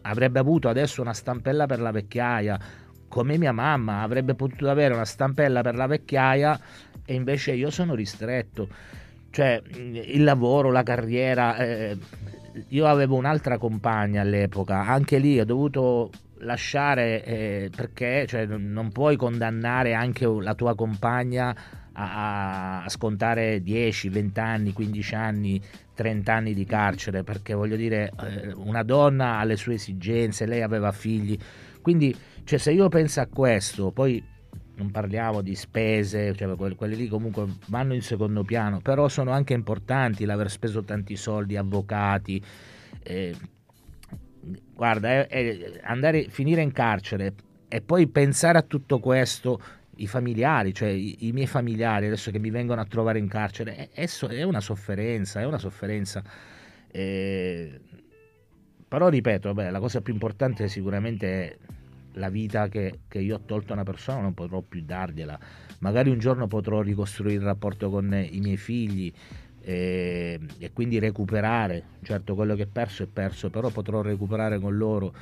avrebbe 0.02 0.40
avuto 0.40 0.68
adesso 0.68 1.00
una 1.00 1.14
stampella 1.14 1.66
per 1.66 1.80
la 1.80 1.92
vecchiaia, 1.92 2.58
come 3.06 3.38
mia 3.38 3.52
mamma 3.52 4.02
avrebbe 4.02 4.34
potuto 4.34 4.68
avere 4.68 4.92
una 4.92 5.04
stampella 5.04 5.62
per 5.62 5.76
la 5.76 5.86
vecchiaia 5.86 6.60
e 7.04 7.14
invece 7.14 7.52
io 7.52 7.70
sono 7.70 7.94
ristretto. 7.94 8.68
Cioè 9.30 9.62
il 9.70 10.24
lavoro, 10.24 10.72
la 10.72 10.82
carriera, 10.82 11.56
eh, 11.56 11.96
io 12.68 12.86
avevo 12.86 13.14
un'altra 13.14 13.56
compagna 13.56 14.22
all'epoca, 14.22 14.80
anche 14.84 15.18
lì 15.18 15.38
ho 15.38 15.44
dovuto 15.44 16.10
lasciare 16.40 17.24
eh, 17.24 17.70
perché 17.74 18.26
cioè, 18.26 18.46
non 18.46 18.90
puoi 18.90 19.16
condannare 19.16 19.94
anche 19.94 20.26
la 20.26 20.54
tua 20.54 20.74
compagna 20.74 21.54
a, 22.00 22.82
a, 22.84 22.88
scontare 22.88 23.62
10, 23.62 24.08
20 24.08 24.40
anni, 24.40 24.72
15 24.72 25.14
anni, 25.14 25.60
30 25.94 26.32
anni 26.32 26.54
di 26.54 26.64
carcere 26.64 27.24
perché 27.24 27.54
voglio 27.54 27.76
dire 27.76 28.12
eh, 28.22 28.52
una 28.52 28.82
donna 28.82 29.38
ha 29.38 29.44
le 29.44 29.56
sue 29.56 29.74
esigenze, 29.74 30.46
lei 30.46 30.62
aveva 30.62 30.92
figli, 30.92 31.36
quindi 31.82 32.14
cioè, 32.44 32.58
se 32.58 32.72
io 32.72 32.88
penso 32.88 33.20
a 33.20 33.26
questo, 33.26 33.90
poi 33.90 34.22
non 34.76 34.90
parliamo 34.90 35.42
di 35.42 35.54
spese, 35.54 36.34
cioè 36.34 36.54
quelli 36.76 36.96
lì 36.96 37.08
comunque 37.08 37.46
vanno 37.66 37.94
in 37.94 38.00
secondo 38.00 38.42
piano, 38.44 38.80
però 38.80 39.08
sono 39.08 39.32
anche 39.32 39.52
importanti 39.52 40.24
l'aver 40.24 40.50
speso 40.50 40.82
tanti 40.82 41.16
soldi, 41.16 41.56
avvocati. 41.56 42.42
Eh, 43.02 43.34
guarda, 44.72 45.08
è, 45.08 45.26
è 45.26 45.80
andare, 45.82 46.28
finire 46.30 46.62
in 46.62 46.72
carcere 46.72 47.34
e 47.68 47.82
poi 47.82 48.06
pensare 48.06 48.56
a 48.56 48.62
tutto 48.62 48.98
questo, 48.98 49.60
i 49.98 50.06
familiari, 50.06 50.74
cioè 50.74 50.88
i, 50.88 51.26
i, 51.26 51.32
miei 51.32 51.46
familiari 51.46 52.06
adesso 52.06 52.30
che 52.30 52.38
mi 52.38 52.50
vengono 52.50 52.80
a 52.80 52.84
trovare 52.84 53.18
in 53.18 53.28
carcere, 53.28 53.88
è, 53.92 54.08
è 54.08 54.42
una 54.42 54.60
sofferenza, 54.60 55.40
è 55.40 55.44
una 55.44 55.58
sofferenza. 55.58 56.22
Eh, 56.90 57.80
però 58.88 59.08
ripeto, 59.08 59.52
beh, 59.52 59.70
la 59.70 59.80
cosa 59.80 60.00
più 60.00 60.12
importante 60.12 60.68
sicuramente 60.68 61.26
è 61.28 61.56
la 62.14 62.30
vita 62.30 62.68
che, 62.68 63.00
che, 63.06 63.18
io 63.18 63.36
ho 63.36 63.40
tolto 63.40 63.72
a 63.72 63.74
una 63.74 63.84
persona 63.84 64.20
non 64.20 64.34
potrò 64.34 64.60
più 64.60 64.82
dargliela. 64.84 65.38
Magari 65.80 66.10
un 66.10 66.18
giorno 66.18 66.46
potrò 66.46 66.80
ricostruire 66.80 67.36
il 67.36 67.44
rapporto 67.44 67.90
con 67.90 68.12
i 68.12 68.40
miei 68.40 68.56
figli 68.56 69.12
e, 69.60 70.40
e 70.58 70.72
quindi 70.72 70.98
recuperare. 70.98 71.82
Certo, 72.02 72.34
quello 72.34 72.54
che 72.54 72.62
è 72.62 72.66
perso 72.66 73.02
è 73.02 73.06
perso, 73.06 73.50
però 73.50 73.68
potrò 73.68 74.00
recuperare 74.00 74.58
con 74.58 74.76
loro. 74.76 75.12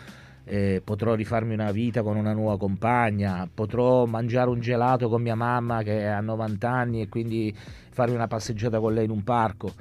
Eh, 0.48 0.80
potrò 0.84 1.14
rifarmi 1.14 1.54
una 1.54 1.72
vita 1.72 2.02
con 2.04 2.16
una 2.16 2.32
nuova 2.32 2.56
compagna, 2.56 3.48
potrò 3.52 4.06
mangiare 4.06 4.48
un 4.48 4.60
gelato 4.60 5.08
con 5.08 5.20
mia 5.20 5.34
mamma 5.34 5.82
che 5.82 6.06
ha 6.06 6.20
90 6.20 6.70
anni 6.70 7.00
e 7.02 7.08
quindi 7.08 7.52
farmi 7.90 8.14
una 8.14 8.28
passeggiata 8.28 8.78
con 8.78 8.94
lei 8.94 9.04
in 9.04 9.10
un 9.10 9.24
parco. 9.24 9.72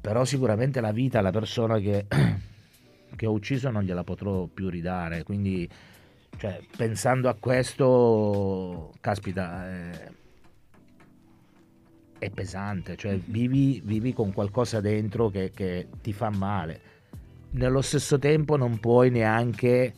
Però 0.00 0.24
sicuramente 0.24 0.80
la 0.80 0.92
vita, 0.92 1.20
la 1.20 1.30
persona 1.30 1.78
che, 1.78 2.06
che 3.14 3.26
ho 3.26 3.32
ucciso 3.32 3.70
non 3.70 3.82
gliela 3.82 4.04
potrò 4.04 4.46
più 4.46 4.70
ridare, 4.70 5.22
quindi 5.22 5.68
cioè, 6.38 6.60
pensando 6.76 7.28
a 7.28 7.36
questo, 7.38 8.92
caspita, 9.00 9.68
è, 9.68 10.10
è 12.18 12.30
pesante, 12.30 12.96
cioè 12.96 13.12
mhm. 13.12 13.22
vivi, 13.26 13.80
vivi, 13.84 14.12
con 14.12 14.32
qualcosa 14.32 14.80
dentro 14.80 15.28
che, 15.28 15.50
che 15.54 15.88
ti 16.00 16.12
fa 16.12 16.30
male. 16.30 16.80
Nello 17.52 17.82
stesso 17.82 18.18
tempo 18.18 18.56
non 18.56 18.78
puoi 18.80 19.10
neanche 19.10 19.92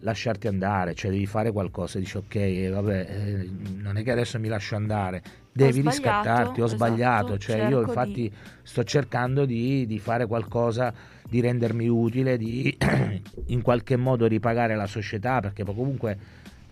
lasciarti 0.00 0.48
andare, 0.48 0.94
cioè 0.94 1.10
devi 1.10 1.26
fare 1.26 1.50
qualcosa, 1.50 1.98
dici 1.98 2.16
ok, 2.18 2.34
eh, 2.34 2.68
vabbè, 2.68 3.06
eh, 3.08 3.50
non 3.78 3.96
è 3.96 4.02
che 4.02 4.10
adesso 4.10 4.38
mi 4.38 4.48
lascio 4.48 4.76
andare, 4.76 5.22
devi 5.50 5.80
ho 5.80 5.90
riscattarti, 5.90 6.60
ho 6.60 6.66
esatto, 6.66 6.84
sbagliato, 6.84 7.38
cioè 7.38 7.68
io 7.68 7.80
infatti 7.80 8.12
di... 8.12 8.32
sto 8.62 8.84
cercando 8.84 9.46
di, 9.46 9.86
di, 9.86 9.98
fare 9.98 10.26
qualcosa, 10.26 10.92
di 11.26 11.40
rendermi 11.40 11.88
utile, 11.88 12.36
di 12.36 12.76
in 13.46 13.62
qualche 13.62 13.96
modo 13.96 14.26
ripagare 14.26 14.76
la 14.76 14.86
società, 14.86 15.40
perché 15.40 15.64
comunque 15.64 16.18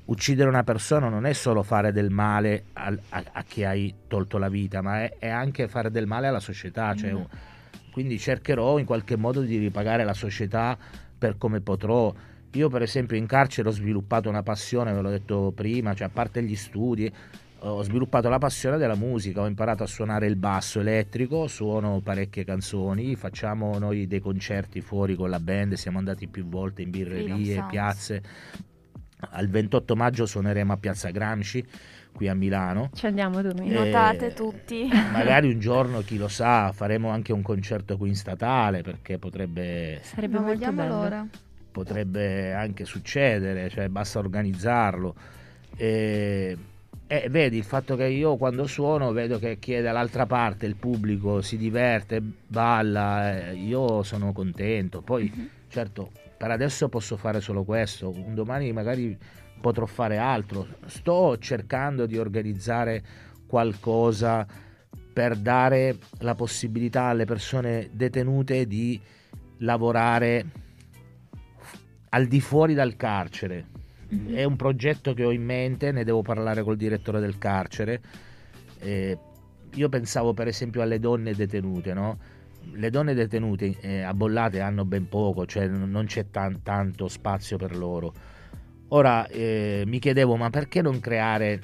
uccidere 0.04 0.48
una 0.48 0.64
persona 0.64 1.08
non 1.08 1.24
è 1.24 1.32
solo 1.32 1.62
fare 1.62 1.90
del 1.90 2.10
male 2.10 2.64
a, 2.74 2.94
a, 3.10 3.24
a 3.32 3.42
chi 3.44 3.64
hai 3.64 3.94
tolto 4.08 4.36
la 4.36 4.50
vita, 4.50 4.82
ma 4.82 5.04
è, 5.04 5.16
è, 5.18 5.28
anche 5.28 5.68
fare 5.68 5.90
del 5.90 6.06
male 6.06 6.26
alla 6.26 6.40
società, 6.40 6.94
cioè, 6.94 7.12
mm. 7.12 7.22
Quindi 7.92 8.18
cercherò 8.18 8.78
in 8.78 8.86
qualche 8.86 9.16
modo 9.16 9.42
di 9.42 9.58
ripagare 9.58 10.02
la 10.02 10.14
società 10.14 10.76
per 11.16 11.38
come 11.38 11.60
potrò 11.60 12.12
io 12.54 12.68
per 12.68 12.82
esempio 12.82 13.16
in 13.16 13.26
carcere 13.26 13.68
ho 13.68 13.72
sviluppato 13.72 14.28
una 14.28 14.42
passione, 14.42 14.92
ve 14.92 15.00
l'ho 15.00 15.08
detto 15.08 15.52
prima, 15.54 15.94
cioè 15.94 16.08
a 16.08 16.10
parte 16.10 16.42
gli 16.42 16.54
studi, 16.54 17.10
ho 17.60 17.82
sviluppato 17.82 18.28
la 18.28 18.38
passione 18.38 18.76
della 18.76 18.94
musica, 18.96 19.40
ho 19.40 19.46
imparato 19.46 19.84
a 19.84 19.86
suonare 19.86 20.26
il 20.26 20.36
basso 20.36 20.80
elettrico, 20.80 21.46
suono 21.46 22.00
parecchie 22.00 22.44
canzoni, 22.44 23.14
facciamo 23.14 23.78
noi 23.78 24.06
dei 24.06 24.20
concerti 24.20 24.82
fuori 24.82 25.14
con 25.14 25.30
la 25.30 25.40
band, 25.40 25.74
siamo 25.74 25.98
andati 25.98 26.26
più 26.26 26.44
volte 26.44 26.82
in 26.82 26.90
birrerie, 26.90 27.64
piazze. 27.70 28.22
Al 29.30 29.48
28 29.48 29.94
maggio 29.94 30.26
suoneremo 30.26 30.72
a 30.72 30.76
Piazza 30.76 31.10
Gramsci 31.10 31.64
qui 32.12 32.28
a 32.28 32.34
Milano. 32.34 32.90
Ci 32.94 33.06
andiamo 33.06 33.40
noi. 33.40 33.68
Notate 33.68 34.32
tutti. 34.32 34.88
Magari 35.12 35.52
un 35.52 35.58
giorno, 35.58 36.00
chi 36.00 36.16
lo 36.16 36.28
sa, 36.28 36.72
faremo 36.72 37.10
anche 37.10 37.32
un 37.32 37.42
concerto 37.42 37.96
qui 37.96 38.08
in 38.08 38.16
statale 38.16 38.82
perché 38.82 39.18
potrebbe... 39.18 40.00
Sarebbe 40.02 40.34
non 40.34 40.44
molto 40.44 40.72
bello. 40.72 40.94
L'ora 40.94 41.26
potrebbe 41.72 42.52
anche 42.52 42.84
succedere, 42.84 43.68
cioè 43.70 43.88
basta 43.88 44.20
organizzarlo. 44.20 45.14
E, 45.76 46.56
e, 47.06 47.26
vedi 47.28 47.56
il 47.56 47.64
fatto 47.64 47.96
che 47.96 48.06
io 48.06 48.36
quando 48.36 48.66
suono 48.66 49.10
vedo 49.10 49.38
che 49.38 49.58
chi 49.58 49.72
è 49.72 49.82
dall'altra 49.82 50.26
parte, 50.26 50.66
il 50.66 50.76
pubblico 50.76 51.40
si 51.40 51.56
diverte, 51.56 52.20
balla, 52.20 53.48
eh, 53.48 53.54
io 53.54 54.04
sono 54.04 54.32
contento. 54.32 55.00
Poi 55.00 55.32
mm-hmm. 55.34 55.46
certo 55.68 56.12
per 56.36 56.50
adesso 56.50 56.88
posso 56.88 57.16
fare 57.16 57.40
solo 57.40 57.64
questo, 57.64 58.10
un 58.10 58.34
domani 58.34 58.72
magari 58.72 59.16
potrò 59.62 59.86
fare 59.86 60.18
altro. 60.18 60.66
Sto 60.84 61.38
cercando 61.38 62.04
di 62.04 62.18
organizzare 62.18 63.02
qualcosa 63.46 64.46
per 65.12 65.36
dare 65.36 65.98
la 66.18 66.34
possibilità 66.34 67.04
alle 67.04 67.24
persone 67.24 67.88
detenute 67.92 68.66
di 68.66 69.00
lavorare 69.58 70.44
al 72.10 72.26
di 72.26 72.40
fuori 72.40 72.74
dal 72.74 72.96
carcere. 72.96 73.66
Mm-hmm. 74.12 74.34
È 74.34 74.44
un 74.44 74.56
progetto 74.56 75.14
che 75.14 75.24
ho 75.24 75.32
in 75.32 75.44
mente, 75.44 75.92
ne 75.92 76.04
devo 76.04 76.22
parlare 76.22 76.62
col 76.62 76.76
direttore 76.76 77.20
del 77.20 77.38
carcere. 77.38 78.00
Eh, 78.80 79.18
io 79.74 79.88
pensavo 79.88 80.34
per 80.34 80.48
esempio 80.48 80.82
alle 80.82 80.98
donne 80.98 81.34
detenute, 81.34 81.94
no? 81.94 82.18
Le 82.72 82.90
donne 82.90 83.14
detenute 83.14 83.78
eh, 83.80 84.02
a 84.02 84.12
Bollate 84.12 84.60
hanno 84.60 84.84
ben 84.84 85.08
poco, 85.08 85.46
cioè 85.46 85.66
non 85.66 86.04
c'è 86.06 86.30
tan- 86.30 86.62
tanto 86.62 87.08
spazio 87.08 87.56
per 87.56 87.76
loro. 87.76 88.12
Ora 88.94 89.26
eh, 89.26 89.84
mi 89.86 89.98
chiedevo, 89.98 90.36
ma 90.36 90.50
perché 90.50 90.82
non 90.82 91.00
creare 91.00 91.60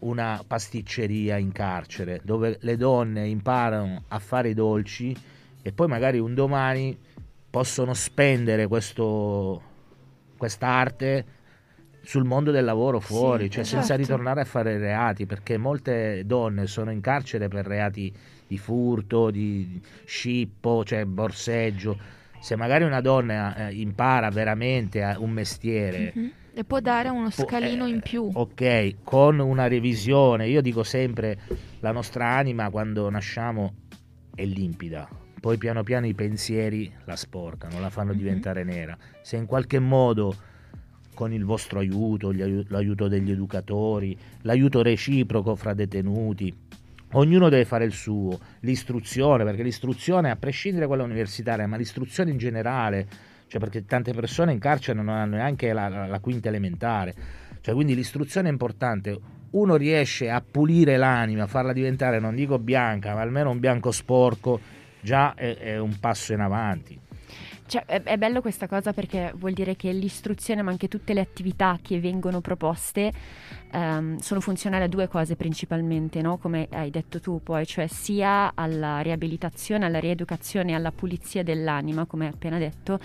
una 0.00 0.42
pasticceria 0.44 1.36
in 1.36 1.52
carcere 1.52 2.20
dove 2.24 2.58
le 2.60 2.76
donne 2.76 3.28
imparano 3.28 4.04
a 4.08 4.18
fare 4.18 4.50
i 4.50 4.54
dolci 4.54 5.16
e 5.62 5.72
poi 5.72 5.86
magari 5.86 6.18
un 6.18 6.34
domani 6.34 6.98
possono 7.48 7.94
spendere 7.94 8.66
questo, 8.66 9.62
quest'arte 10.36 11.24
sul 12.02 12.24
mondo 12.24 12.50
del 12.50 12.64
lavoro 12.64 12.98
fuori, 12.98 13.44
sì, 13.44 13.50
cioè 13.50 13.62
esatto. 13.62 13.78
senza 13.78 13.94
ritornare 13.94 14.40
a 14.40 14.44
fare 14.44 14.76
reati, 14.76 15.26
perché 15.26 15.56
molte 15.56 16.24
donne 16.26 16.66
sono 16.66 16.90
in 16.90 17.00
carcere 17.00 17.46
per 17.46 17.66
reati 17.66 18.12
di 18.48 18.58
furto, 18.58 19.30
di 19.30 19.80
scippo, 20.04 20.84
cioè 20.84 21.04
borseggio. 21.04 21.96
Se 22.40 22.56
magari 22.56 22.82
una 22.82 23.00
donna 23.00 23.68
eh, 23.68 23.74
impara 23.74 24.28
veramente 24.28 25.00
un 25.18 25.30
mestiere 25.30 26.12
mm-hmm. 26.14 26.28
E 26.54 26.64
può 26.64 26.78
dare 26.80 27.08
uno 27.08 27.30
scalino 27.30 27.86
eh, 27.86 27.90
in 27.90 28.00
più. 28.00 28.30
Ok, 28.32 29.02
con 29.02 29.40
una 29.40 29.66
revisione, 29.66 30.48
io 30.48 30.62
dico 30.62 30.84
sempre 30.84 31.38
la 31.80 31.90
nostra 31.90 32.28
anima 32.28 32.70
quando 32.70 33.10
nasciamo 33.10 33.74
è 34.34 34.44
limpida, 34.44 35.08
poi 35.40 35.58
piano 35.58 35.82
piano 35.82 36.06
i 36.06 36.14
pensieri 36.14 36.92
la 37.04 37.16
sporcano, 37.16 37.80
la 37.80 37.90
fanno 37.90 38.10
mm-hmm. 38.10 38.18
diventare 38.18 38.64
nera. 38.64 38.96
Se 39.20 39.36
in 39.36 39.46
qualche 39.46 39.80
modo 39.80 40.34
con 41.14 41.32
il 41.32 41.44
vostro 41.44 41.78
aiuto, 41.80 42.32
l'aiuto 42.32 43.08
degli 43.08 43.30
educatori, 43.30 44.16
l'aiuto 44.42 44.82
reciproco 44.82 45.54
fra 45.54 45.74
detenuti. 45.74 46.52
Ognuno 47.12 47.48
deve 47.48 47.64
fare 47.64 47.84
il 47.84 47.92
suo, 47.92 48.36
l'istruzione, 48.60 49.44
perché 49.44 49.62
l'istruzione, 49.62 50.30
a 50.30 50.36
prescindere 50.36 50.82
da 50.82 50.88
quella 50.88 51.04
universitaria, 51.04 51.68
ma 51.68 51.76
l'istruzione 51.76 52.32
in 52.32 52.38
generale, 52.38 53.06
cioè 53.54 53.62
perché 53.62 53.84
tante 53.84 54.12
persone 54.12 54.50
in 54.50 54.58
carcere 54.58 55.00
non 55.00 55.10
hanno 55.10 55.36
neanche 55.36 55.72
la, 55.72 55.88
la, 55.88 56.08
la 56.08 56.18
quinta 56.18 56.48
elementare, 56.48 57.14
cioè 57.60 57.72
quindi 57.72 57.94
l'istruzione 57.94 58.48
è 58.48 58.50
importante. 58.50 59.16
Uno 59.50 59.76
riesce 59.76 60.28
a 60.28 60.42
pulire 60.42 60.96
l'anima, 60.96 61.44
a 61.44 61.46
farla 61.46 61.72
diventare, 61.72 62.18
non 62.18 62.34
dico 62.34 62.58
bianca, 62.58 63.14
ma 63.14 63.20
almeno 63.20 63.50
un 63.50 63.60
bianco 63.60 63.92
sporco, 63.92 64.58
già 65.00 65.34
è, 65.34 65.56
è 65.56 65.78
un 65.78 66.00
passo 66.00 66.32
in 66.32 66.40
avanti. 66.40 66.98
Cioè, 67.66 67.84
è, 67.86 68.02
è, 68.02 68.16
bello 68.18 68.42
questa 68.42 68.66
cosa 68.66 68.92
perché 68.92 69.32
vuol 69.36 69.52
dire 69.52 69.74
che 69.74 69.90
l'istruzione, 69.90 70.60
ma 70.60 70.70
anche 70.70 70.86
tutte 70.86 71.14
le 71.14 71.20
attività 71.20 71.78
che 71.80 71.98
vengono 71.98 72.42
proposte, 72.42 73.10
um, 73.72 74.18
sono 74.18 74.40
funzionali 74.40 74.84
a 74.84 74.88
due 74.88 75.08
cose 75.08 75.34
principalmente, 75.34 76.20
no? 76.20 76.36
come 76.36 76.68
hai 76.70 76.90
detto 76.90 77.20
tu 77.20 77.40
poi, 77.42 77.64
cioè 77.66 77.86
sia 77.86 78.52
alla 78.54 79.00
riabilitazione, 79.00 79.86
alla 79.86 79.98
rieducazione, 79.98 80.74
alla 80.74 80.92
pulizia 80.92 81.42
dell'anima, 81.42 82.04
come 82.04 82.26
hai 82.26 82.32
appena 82.32 82.58
detto, 82.58 82.98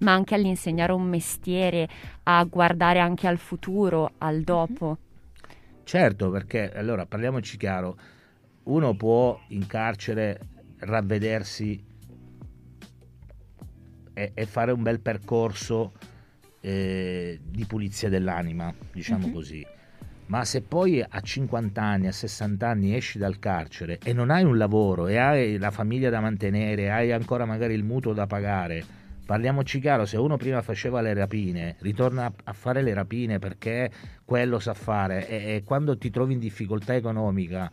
ma 0.00 0.12
anche 0.12 0.36
all'insegnare 0.36 0.92
un 0.92 1.02
mestiere, 1.08 1.88
a 2.22 2.44
guardare 2.44 3.00
anche 3.00 3.26
al 3.26 3.38
futuro, 3.38 4.12
al 4.18 4.36
mhm. 4.36 4.44
dopo. 4.44 4.98
Certo, 5.82 6.30
perché 6.30 6.70
allora 6.72 7.04
parliamoci 7.04 7.56
chiaro, 7.56 7.98
uno 8.64 8.94
può 8.94 9.38
in 9.48 9.66
carcere 9.66 10.38
ravvedersi 10.78 11.92
e, 14.14 14.30
e 14.32 14.46
fare 14.46 14.72
un 14.72 14.82
bel 14.82 15.00
percorso 15.00 15.92
eh, 16.60 17.38
di 17.44 17.66
pulizia 17.66 18.08
dell'anima, 18.08 18.74
diciamo 18.90 19.26
mm-hmm. 19.26 19.34
così. 19.34 19.66
Ma 20.26 20.44
se 20.46 20.62
poi 20.62 21.04
a 21.06 21.20
50 21.20 21.82
anni, 21.82 22.06
a 22.06 22.12
60 22.12 22.66
anni 22.66 22.94
esci 22.94 23.18
dal 23.18 23.38
carcere 23.38 23.98
e 24.02 24.14
non 24.14 24.30
hai 24.30 24.42
un 24.42 24.56
lavoro 24.56 25.06
e 25.06 25.18
hai 25.18 25.58
la 25.58 25.70
famiglia 25.70 26.08
da 26.08 26.20
mantenere, 26.20 26.90
hai 26.90 27.12
ancora 27.12 27.44
magari 27.44 27.74
il 27.74 27.84
mutuo 27.84 28.14
da 28.14 28.26
pagare, 28.26 28.82
parliamoci 29.26 29.80
chiaro, 29.80 30.06
se 30.06 30.16
uno 30.16 30.38
prima 30.38 30.62
faceva 30.62 31.02
le 31.02 31.12
rapine, 31.12 31.76
ritorna 31.80 32.32
a 32.44 32.52
fare 32.54 32.80
le 32.80 32.94
rapine 32.94 33.38
perché 33.38 33.90
quello 34.24 34.58
sa 34.58 34.72
fare 34.72 35.28
e, 35.28 35.56
e 35.56 35.62
quando 35.62 35.98
ti 35.98 36.08
trovi 36.08 36.32
in 36.32 36.38
difficoltà 36.38 36.94
economica 36.94 37.70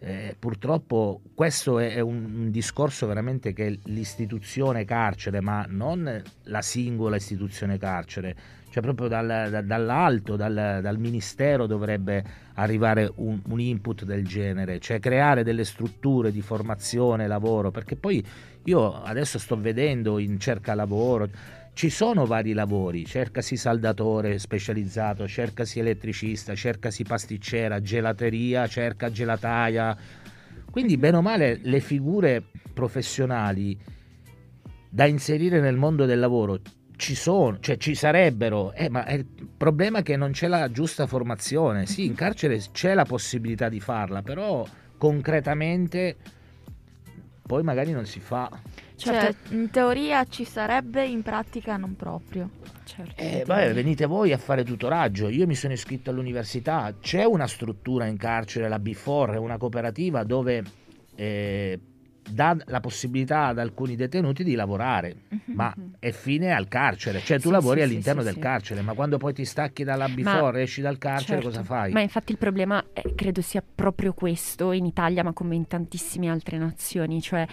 eh, 0.00 0.36
purtroppo 0.38 1.22
questo 1.34 1.80
è, 1.80 1.98
un, 1.98 2.24
un, 2.32 2.50
discorso 2.50 3.06
veramente 3.08 3.52
che 3.52 3.80
l'istituzione 3.84 4.84
carcere, 4.84 5.40
ma 5.40 5.66
non 5.68 6.22
la 6.44 6.62
singola 6.62 7.16
istituzione 7.16 7.78
carcere, 7.78 8.36
cioè 8.70 8.80
proprio 8.80 9.08
dal, 9.08 9.48
da, 9.50 9.60
dall'alto, 9.60 10.36
dal, 10.36 10.78
dal, 10.80 10.98
ministero 10.98 11.66
dovrebbe 11.66 12.22
arrivare 12.54 13.10
un, 13.16 13.40
un, 13.48 13.58
input 13.58 14.04
del 14.04 14.24
genere, 14.24 14.78
cioè 14.78 15.00
creare 15.00 15.42
delle 15.42 15.64
strutture 15.64 16.30
di 16.30 16.42
formazione, 16.42 17.26
lavoro, 17.26 17.72
perché 17.72 17.96
poi 17.96 18.24
io 18.64 19.02
adesso 19.02 19.38
sto 19.38 19.58
vedendo 19.58 20.18
in 20.18 20.38
cerca 20.38 20.74
lavoro, 20.74 21.28
ci 21.78 21.90
sono 21.90 22.26
vari 22.26 22.54
lavori, 22.54 23.06
cercasi 23.06 23.56
saldatore 23.56 24.40
specializzato, 24.40 25.28
cercasi 25.28 25.78
elettricista, 25.78 26.56
cercasi 26.56 27.04
pasticcera, 27.04 27.80
gelateria, 27.80 28.66
cerca 28.66 29.12
gelataia. 29.12 29.96
Quindi 30.72 30.96
bene 30.96 31.18
o 31.18 31.22
male 31.22 31.60
le 31.62 31.78
figure 31.78 32.42
professionali 32.74 33.78
da 34.88 35.06
inserire 35.06 35.60
nel 35.60 35.76
mondo 35.76 36.04
del 36.04 36.18
lavoro 36.18 36.58
ci 36.96 37.14
sono, 37.14 37.60
cioè 37.60 37.76
ci 37.76 37.94
sarebbero, 37.94 38.72
eh, 38.72 38.88
ma 38.88 39.06
il 39.10 39.24
problema 39.56 40.00
è 40.00 40.02
che 40.02 40.16
non 40.16 40.32
c'è 40.32 40.48
la 40.48 40.68
giusta 40.72 41.06
formazione. 41.06 41.86
Sì, 41.86 42.06
in 42.06 42.14
carcere 42.14 42.60
c'è 42.72 42.92
la 42.94 43.04
possibilità 43.04 43.68
di 43.68 43.78
farla, 43.78 44.22
però 44.22 44.66
concretamente 44.96 46.16
poi 47.46 47.62
magari 47.62 47.92
non 47.92 48.04
si 48.04 48.18
fa. 48.18 48.50
Cioè, 48.98 49.20
certo. 49.20 49.54
in 49.54 49.70
teoria 49.70 50.24
ci 50.24 50.44
sarebbe, 50.44 51.06
in 51.06 51.22
pratica 51.22 51.76
non 51.76 51.94
proprio. 51.94 52.50
Certo. 52.82 53.14
Eh, 53.14 53.44
vabbè, 53.46 53.72
venite 53.72 54.06
voi 54.06 54.32
a 54.32 54.38
fare 54.38 54.64
tutoraggio. 54.64 55.28
Io 55.28 55.46
mi 55.46 55.54
sono 55.54 55.72
iscritto 55.72 56.10
all'università. 56.10 56.92
C'è 57.00 57.24
una 57.24 57.46
struttura 57.46 58.06
in 58.06 58.16
carcere, 58.16 58.68
la 58.68 58.78
B4, 58.78 59.34
è 59.34 59.38
una 59.38 59.56
cooperativa 59.56 60.24
dove 60.24 60.64
eh, 61.14 61.78
dà 62.28 62.56
la 62.66 62.80
possibilità 62.80 63.46
ad 63.46 63.58
alcuni 63.58 63.96
detenuti 63.96 64.44
di 64.44 64.54
lavorare, 64.54 65.14
mm-hmm. 65.34 65.56
ma 65.56 65.74
è 65.98 66.10
fine 66.10 66.52
al 66.52 66.68
carcere, 66.68 67.20
cioè 67.20 67.38
tu 67.38 67.48
sì, 67.48 67.52
lavori 67.52 67.80
sì, 67.80 67.86
all'interno 67.86 68.22
sì, 68.22 68.28
del 68.28 68.38
carcere, 68.38 68.82
ma 68.82 68.92
quando 68.92 69.18
poi 69.18 69.32
ti 69.32 69.44
stacchi 69.44 69.84
dalla 69.84 70.08
before, 70.08 70.62
esci 70.62 70.80
dal 70.80 70.98
carcere, 70.98 71.40
certo. 71.40 71.48
cosa 71.48 71.62
fai? 71.62 71.92
Ma 71.92 72.00
infatti 72.00 72.32
il 72.32 72.38
problema 72.38 72.84
è, 72.92 73.02
credo 73.14 73.40
sia 73.40 73.62
proprio 73.74 74.12
questo 74.12 74.72
in 74.72 74.84
Italia, 74.84 75.22
ma 75.22 75.32
come 75.32 75.54
in 75.54 75.66
tantissime 75.66 76.28
altre 76.28 76.58
nazioni, 76.58 77.20
cioè 77.20 77.46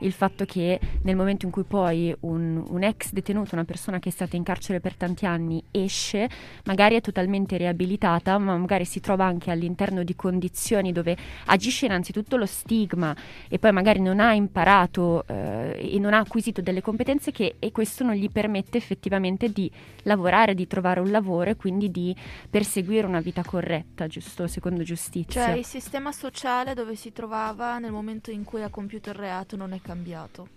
il 0.00 0.12
fatto 0.12 0.44
che 0.44 0.80
nel 1.02 1.16
momento 1.16 1.46
in 1.46 1.52
cui 1.52 1.64
poi 1.64 2.14
un, 2.20 2.64
un 2.66 2.82
ex 2.82 3.12
detenuto, 3.12 3.54
una 3.54 3.64
persona 3.64 3.98
che 3.98 4.08
è 4.08 4.12
stata 4.12 4.36
in 4.36 4.42
carcere 4.42 4.80
per 4.80 4.96
tanti 4.96 5.26
anni, 5.26 5.62
esce, 5.70 6.28
magari 6.64 6.96
è 6.96 7.00
totalmente 7.00 7.56
riabilitata, 7.56 8.38
ma 8.38 8.56
magari 8.56 8.84
si 8.84 9.00
trova 9.00 9.24
anche 9.24 9.50
all'interno 9.50 10.02
di 10.02 10.16
condizioni 10.16 10.92
dove 10.92 11.16
agisce 11.46 11.86
innanzitutto 11.86 12.36
lo 12.36 12.46
stigma 12.46 13.14
e 13.48 13.58
poi 13.58 13.72
magari 13.72 14.00
non 14.00 14.20
ha 14.20 14.21
imparato 14.30 15.26
eh, 15.26 15.76
e 15.94 15.98
non 15.98 16.14
ha 16.14 16.18
acquisito 16.18 16.60
delle 16.60 16.80
competenze 16.80 17.32
che, 17.32 17.56
e 17.58 17.72
questo 17.72 18.04
non 18.04 18.14
gli 18.14 18.30
permette 18.30 18.78
effettivamente 18.78 19.50
di 19.50 19.70
lavorare, 20.04 20.54
di 20.54 20.66
trovare 20.66 21.00
un 21.00 21.10
lavoro 21.10 21.50
e 21.50 21.56
quindi 21.56 21.90
di 21.90 22.14
perseguire 22.48 23.06
una 23.06 23.20
vita 23.20 23.42
corretta, 23.42 24.06
giusto, 24.06 24.46
secondo 24.46 24.82
giustizia. 24.82 25.46
Cioè 25.46 25.56
il 25.56 25.64
sistema 25.64 26.12
sociale 26.12 26.74
dove 26.74 26.94
si 26.94 27.12
trovava 27.12 27.78
nel 27.78 27.92
momento 27.92 28.30
in 28.30 28.44
cui 28.44 28.62
ha 28.62 28.68
compiuto 28.68 29.10
il 29.10 29.16
reato 29.16 29.56
non 29.56 29.72
è 29.72 29.80
cambiato. 29.80 30.48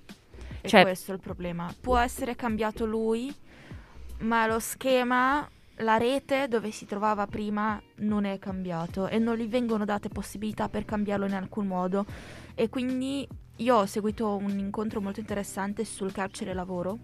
E 0.61 0.67
cioè, 0.67 0.83
questo 0.83 1.11
è 1.11 1.15
il 1.15 1.21
problema. 1.21 1.73
Può 1.79 1.97
essere 1.97 2.35
cambiato 2.35 2.85
lui, 2.85 3.33
ma 4.19 4.47
lo 4.47 4.59
schema 4.59 5.49
la 5.79 5.97
rete 5.97 6.47
dove 6.47 6.71
si 6.71 6.85
trovava 6.85 7.27
prima 7.27 7.81
non 7.97 8.23
è 8.23 8.39
cambiato 8.39 9.07
e 9.07 9.19
non 9.19 9.35
gli 9.35 9.47
vengono 9.47 9.83
date 9.83 10.07
possibilità 10.09 10.69
per 10.69 10.85
cambiarlo 10.85 11.25
in 11.25 11.33
alcun 11.33 11.67
modo 11.67 12.05
e 12.53 12.69
quindi 12.69 13.27
io 13.57 13.75
ho 13.75 13.85
seguito 13.85 14.35
un 14.35 14.57
incontro 14.57 14.99
molto 14.99 15.19
interessante 15.19 15.85
sul 15.85 16.11
carcere 16.11 16.53
lavoro 16.53 16.97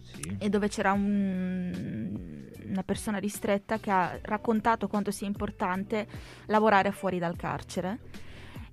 sì. 0.00 0.36
e 0.38 0.48
dove 0.48 0.68
c'era 0.68 0.92
un, 0.92 2.48
una 2.66 2.82
persona 2.82 3.18
ristretta 3.18 3.78
che 3.78 3.90
ha 3.90 4.18
raccontato 4.22 4.88
quanto 4.88 5.10
sia 5.10 5.26
importante 5.26 6.06
lavorare 6.46 6.90
fuori 6.92 7.18
dal 7.18 7.36
carcere 7.36 7.98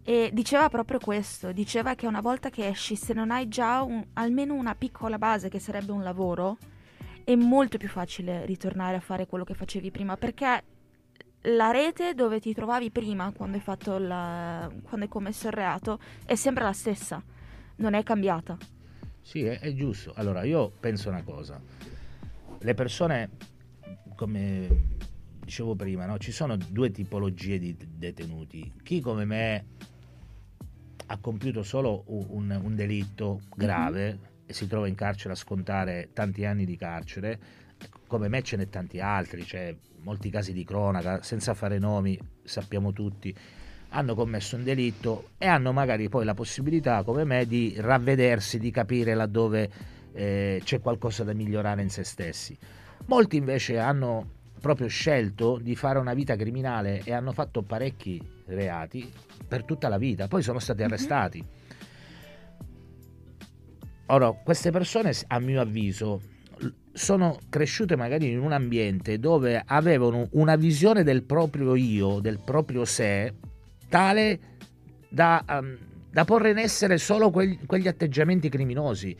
e 0.03 0.29
diceva 0.31 0.69
proprio 0.69 0.99
questo, 0.99 1.51
diceva 1.51 1.95
che 1.95 2.07
una 2.07 2.21
volta 2.21 2.49
che 2.49 2.67
esci 2.67 2.95
se 2.95 3.13
non 3.13 3.29
hai 3.29 3.49
già 3.49 3.81
un, 3.81 4.01
almeno 4.13 4.53
una 4.53 4.73
piccola 4.73 5.17
base 5.17 5.49
che 5.49 5.59
sarebbe 5.59 5.91
un 5.91 6.01
lavoro 6.01 6.57
è 7.25 7.35
molto 7.35 7.77
più 7.77 7.89
facile 7.89 8.45
ritornare 8.45 8.95
a 8.95 9.01
fare 9.01 9.25
quello 9.27 9.43
che 9.43 9.53
facevi 9.53 9.91
prima 9.91 10.15
perché 10.15 10.63
la 11.41 11.71
rete 11.71 12.13
dove 12.13 12.39
ti 12.39 12.54
trovavi 12.54 12.91
prima 12.91 13.32
quando 13.32 13.58
hai, 13.58 13.63
fatto 13.63 13.97
la, 13.97 14.69
quando 14.84 15.06
hai 15.06 15.12
commesso 15.12 15.47
il 15.47 15.54
reato 15.54 16.00
è 16.26 16.36
sempre 16.36 16.63
la 16.63 16.73
stessa, 16.73 17.23
non 17.78 17.93
è 17.93 18.04
cambiata. 18.04 18.58
Sì, 19.21 19.43
è, 19.43 19.60
è 19.60 19.73
giusto. 19.73 20.13
Allora, 20.15 20.43
io 20.43 20.71
penso 20.80 21.10
una 21.10 21.23
cosa. 21.23 21.62
Le 22.60 22.73
persone, 22.73 23.30
come 24.15 24.95
dicevo 25.47 25.76
prima, 25.76 26.06
no? 26.06 26.17
ci 26.17 26.32
sono 26.32 26.58
due 26.58 26.91
tipologie 26.91 27.58
di 27.58 27.76
detenuti. 27.78 28.73
Chi 28.84 29.00
come 29.00 29.26
me 29.26 29.65
ha 31.08 31.17
compiuto 31.19 31.63
solo 31.63 32.04
un, 32.08 32.60
un 32.62 32.76
delitto 32.76 33.41
grave 33.56 34.13
mm-hmm. 34.13 34.23
e 34.45 34.54
si 34.54 34.67
trova 34.67 34.88
in 34.88 34.95
carcere 34.95 35.34
a 35.34 35.38
scontare 35.38 36.10
tanti 36.12 36.43
anni 36.43 36.65
di 36.65 36.76
carcere, 36.76 37.39
come 38.07 38.27
me 38.27 38.41
ce 38.41 38.57
n'è 38.57 38.69
tanti 38.69 38.99
altri, 38.99 39.45
cioè 39.45 39.75
molti 40.01 40.29
casi 40.29 40.53
di 40.53 40.63
cronaca, 40.63 41.21
senza 41.21 41.53
fare 41.53 41.79
nomi, 41.79 42.17
sappiamo 42.43 42.93
tutti, 42.93 43.35
hanno 43.89 44.15
commesso 44.15 44.55
un 44.55 44.63
delitto 44.63 45.29
e 45.37 45.47
hanno 45.47 45.71
magari 45.71 46.09
poi 46.09 46.25
la 46.25 46.33
possibilità, 46.33 47.03
come 47.03 47.23
me, 47.23 47.45
di 47.45 47.75
ravvedersi, 47.77 48.59
di 48.59 48.71
capire 48.71 49.13
laddove 49.13 49.69
eh, 50.13 50.61
c'è 50.63 50.79
qualcosa 50.79 51.23
da 51.23 51.33
migliorare 51.33 51.81
in 51.81 51.89
se 51.89 52.03
stessi. 52.03 52.57
Molti 53.05 53.37
invece 53.37 53.79
hanno 53.79 54.35
proprio 54.59 54.87
scelto 54.87 55.59
di 55.61 55.75
fare 55.75 55.99
una 55.99 56.13
vita 56.13 56.35
criminale 56.35 57.01
e 57.03 57.13
hanno 57.13 57.31
fatto 57.31 57.61
parecchi 57.61 58.21
reati 58.45 59.11
per 59.47 59.63
tutta 59.63 59.87
la 59.87 59.97
vita, 59.97 60.27
poi 60.27 60.41
sono 60.41 60.59
stati 60.59 60.81
mhm. 60.81 60.87
arrestati. 60.87 61.45
Ora, 64.09 64.31
queste 64.31 64.71
persone, 64.71 65.11
a 65.27 65.39
mio 65.39 65.59
avviso, 65.59 66.21
sono 66.97 67.38
cresciute 67.49 67.95
magari 67.95 68.31
in 68.31 68.39
un 68.39 68.51
ambiente 68.51 69.19
dove 69.19 69.62
avevano 69.65 70.27
una 70.31 70.55
visione 70.55 71.03
del 71.03 71.23
proprio 71.23 71.75
io, 71.75 72.19
del 72.19 72.39
proprio 72.43 72.83
sé, 72.86 73.33
tale 73.88 74.39
da, 75.07 75.43
um, 75.47 75.77
da 76.10 76.25
porre 76.25 76.49
in 76.49 76.57
essere 76.57 76.97
solo 76.97 77.29
quegli, 77.29 77.60
quegli 77.65 77.88
atteggiamenti 77.88 78.49
criminosi. 78.49 79.15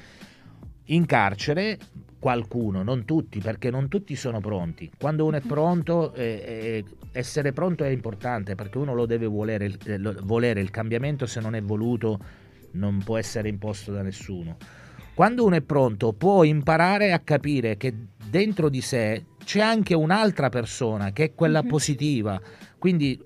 In 0.90 1.06
carcere 1.06 1.78
qualcuno, 2.20 2.82
non 2.82 3.06
tutti, 3.06 3.40
perché 3.40 3.70
non 3.70 3.88
tutti 3.90 4.16
sono 4.16 4.40
pronti. 4.40 4.90
Quando 4.98 5.26
uno 5.26 5.38
è 5.38 5.42
pronto, 5.42 6.14
eh, 6.14 6.84
essere 7.12 7.54
pronto 7.54 7.84
è 7.84 7.90
importante 7.90 8.56
perché 8.56 8.78
uno 8.78 8.94
lo 8.94 9.06
deve 9.06 9.28
volere, 9.28 9.78
eh, 9.86 10.00
volere, 10.24 10.62
il 10.62 10.72
cambiamento 10.72 11.26
se 11.26 11.40
non 11.40 11.56
è 11.56 11.62
voluto 11.62 12.20
non 12.72 13.02
può 13.04 13.18
essere 13.18 13.50
imposto 13.50 13.92
da 13.92 14.02
nessuno. 14.02 14.58
Quando 15.18 15.46
uno 15.46 15.56
è 15.56 15.62
pronto 15.62 16.14
può 16.14 16.44
imparare 16.44 17.12
a 17.12 17.18
capire 17.18 17.76
che 17.76 17.92
dentro 18.30 18.70
di 18.70 18.82
sé 18.82 19.26
c'è 19.44 19.62
anche 19.62 19.96
un'altra 19.96 20.50
persona 20.50 21.12
che 21.12 21.24
è 21.24 21.34
quella 21.34 21.62
mm-hmm. 21.62 21.70
positiva, 21.72 22.40
quindi 22.78 23.20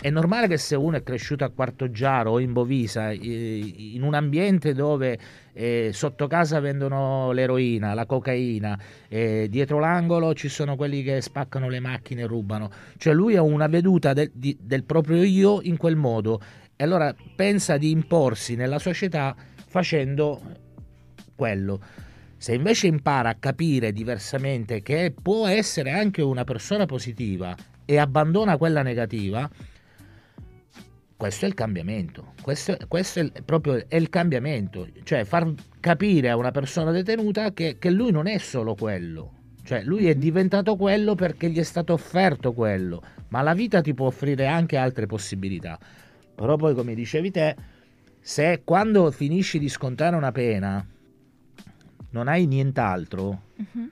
è 0.00 0.10
normale 0.10 0.48
che 0.48 0.58
se 0.58 0.74
uno 0.74 0.96
è 0.96 1.02
cresciuto 1.04 1.44
a 1.44 1.50
Quarto 1.50 1.92
Giaro 1.92 2.32
o 2.32 2.40
in 2.40 2.52
Bovisa, 2.52 3.12
in 3.12 4.02
un 4.02 4.14
ambiente 4.14 4.74
dove 4.74 5.16
eh, 5.52 5.90
sotto 5.92 6.26
casa 6.26 6.58
vendono 6.58 7.30
l'eroina, 7.30 7.94
la 7.94 8.04
cocaina, 8.04 8.76
eh, 9.06 9.46
dietro 9.48 9.78
l'angolo 9.78 10.34
ci 10.34 10.48
sono 10.48 10.74
quelli 10.74 11.04
che 11.04 11.20
spaccano 11.20 11.68
le 11.68 11.78
macchine 11.78 12.22
e 12.22 12.26
rubano, 12.26 12.68
cioè 12.96 13.14
lui 13.14 13.36
ha 13.36 13.42
una 13.42 13.68
veduta 13.68 14.12
del, 14.12 14.32
di, 14.34 14.58
del 14.60 14.82
proprio 14.82 15.22
io 15.22 15.60
in 15.62 15.76
quel 15.76 15.94
modo. 15.94 16.40
E 16.74 16.82
allora 16.82 17.14
pensa 17.36 17.76
di 17.76 17.92
imporsi 17.92 18.56
nella 18.56 18.80
società 18.80 19.36
facendo 19.68 20.66
quello. 21.38 21.80
Se 22.36 22.52
invece 22.52 22.88
impara 22.88 23.30
a 23.30 23.36
capire 23.36 23.92
diversamente 23.92 24.82
che 24.82 25.14
può 25.22 25.46
essere 25.46 25.92
anche 25.92 26.20
una 26.20 26.42
persona 26.42 26.84
positiva 26.84 27.54
e 27.84 27.96
abbandona 27.96 28.56
quella 28.56 28.82
negativa, 28.82 29.48
questo 31.16 31.44
è 31.44 31.48
il 31.48 31.54
cambiamento, 31.54 32.32
questo, 32.42 32.76
questo 32.86 33.20
è 33.20 33.42
proprio 33.42 33.84
è 33.88 33.96
il 33.96 34.08
cambiamento, 34.08 34.86
cioè 35.04 35.24
far 35.24 35.52
capire 35.80 36.30
a 36.30 36.36
una 36.36 36.50
persona 36.50 36.90
detenuta 36.90 37.52
che, 37.52 37.76
che 37.78 37.90
lui 37.90 38.12
non 38.12 38.26
è 38.26 38.38
solo 38.38 38.74
quello, 38.74 39.32
cioè 39.64 39.82
lui 39.82 40.08
è 40.08 40.14
diventato 40.14 40.76
quello 40.76 41.14
perché 41.14 41.50
gli 41.50 41.58
è 41.58 41.64
stato 41.64 41.92
offerto 41.92 42.52
quello, 42.52 43.02
ma 43.28 43.42
la 43.42 43.54
vita 43.54 43.80
ti 43.80 43.94
può 43.94 44.06
offrire 44.06 44.46
anche 44.46 44.76
altre 44.76 45.06
possibilità. 45.06 45.78
Però 46.34 46.56
poi 46.56 46.74
come 46.74 46.94
dicevi 46.94 47.30
te, 47.32 47.56
se 48.20 48.62
quando 48.64 49.10
finisci 49.10 49.58
di 49.58 49.68
scontare 49.68 50.14
una 50.14 50.30
pena 50.30 50.86
non 52.10 52.28
hai 52.28 52.46
nient'altro, 52.46 53.42
uh-huh. 53.56 53.90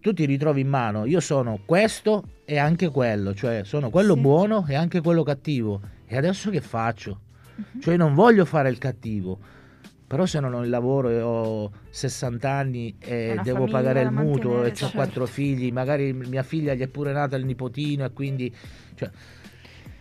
tu 0.00 0.12
ti 0.12 0.24
ritrovi 0.24 0.60
in 0.60 0.68
mano, 0.68 1.04
io 1.04 1.20
sono 1.20 1.60
questo 1.64 2.40
e 2.44 2.58
anche 2.58 2.88
quello, 2.88 3.34
cioè 3.34 3.62
sono 3.64 3.90
quello 3.90 4.14
sì. 4.14 4.20
buono 4.20 4.64
e 4.68 4.74
anche 4.74 5.00
quello 5.00 5.22
cattivo 5.22 5.80
e 6.06 6.16
adesso 6.16 6.50
che 6.50 6.60
faccio? 6.60 7.20
Uh-huh. 7.56 7.80
Cioè 7.80 7.96
non 7.96 8.14
voglio 8.14 8.44
fare 8.44 8.68
il 8.68 8.78
cattivo, 8.78 9.38
però 10.06 10.26
se 10.26 10.40
non 10.40 10.54
ho 10.54 10.62
il 10.62 10.70
lavoro 10.70 11.08
e 11.08 11.20
ho 11.20 11.70
60 11.90 12.50
anni 12.50 12.96
e 12.98 13.38
devo 13.42 13.66
pagare 13.66 14.02
il 14.02 14.10
mutuo 14.10 14.64
e 14.64 14.70
ho 14.70 14.72
certo. 14.72 14.96
quattro 14.96 15.26
figli, 15.26 15.72
magari 15.72 16.12
mia 16.12 16.42
figlia 16.42 16.74
gli 16.74 16.82
è 16.82 16.88
pure 16.88 17.12
nata 17.12 17.36
il 17.36 17.44
nipotino 17.44 18.04
e 18.04 18.12
quindi... 18.12 18.54
Cioè, 18.94 19.10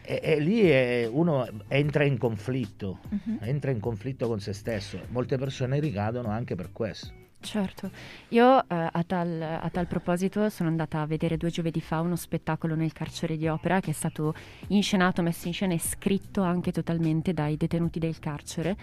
e, 0.06 0.20
e, 0.22 0.40
lì 0.40 0.60
è, 0.64 1.08
uno 1.10 1.48
entra 1.70 2.04
in 2.04 2.18
conflitto, 2.18 3.00
uh-huh. 3.10 3.38
entra 3.40 3.72
in 3.72 3.80
conflitto 3.80 4.28
con 4.28 4.42
se 4.42 4.52
stesso. 4.52 5.00
Molte 5.10 5.38
persone 5.38 5.80
ricadono 5.80 6.30
anche 6.30 6.56
per 6.56 6.74
questo. 6.74 7.23
Certo, 7.44 7.92
io 8.30 8.62
eh, 8.62 8.66
a, 8.70 9.04
tal, 9.06 9.42
a, 9.42 9.70
tal, 9.70 9.86
proposito 9.86 10.50
sono 10.50 10.70
andata 10.70 11.02
a 11.02 11.06
vedere 11.06 11.36
due 11.36 11.50
giovedì 11.50 11.82
fa 11.82 12.00
uno 12.00 12.16
spettacolo 12.16 12.74
nel 12.74 12.94
carcere 12.94 13.36
di 13.36 13.50
opera 13.50 13.82
che 13.82 13.92
è 13.92 13.94
stato 13.94 14.34
inscenato, 14.68 15.22
messo 15.22 15.48
in 15.48 15.54
scena 15.54 15.74
e 15.74 15.80
scritto 15.80 16.42
anche 16.42 16.72
totalmente 16.72 17.34
dai 17.34 17.58
detenuti 17.58 18.00
del 18.00 18.18
carcere 18.18 18.78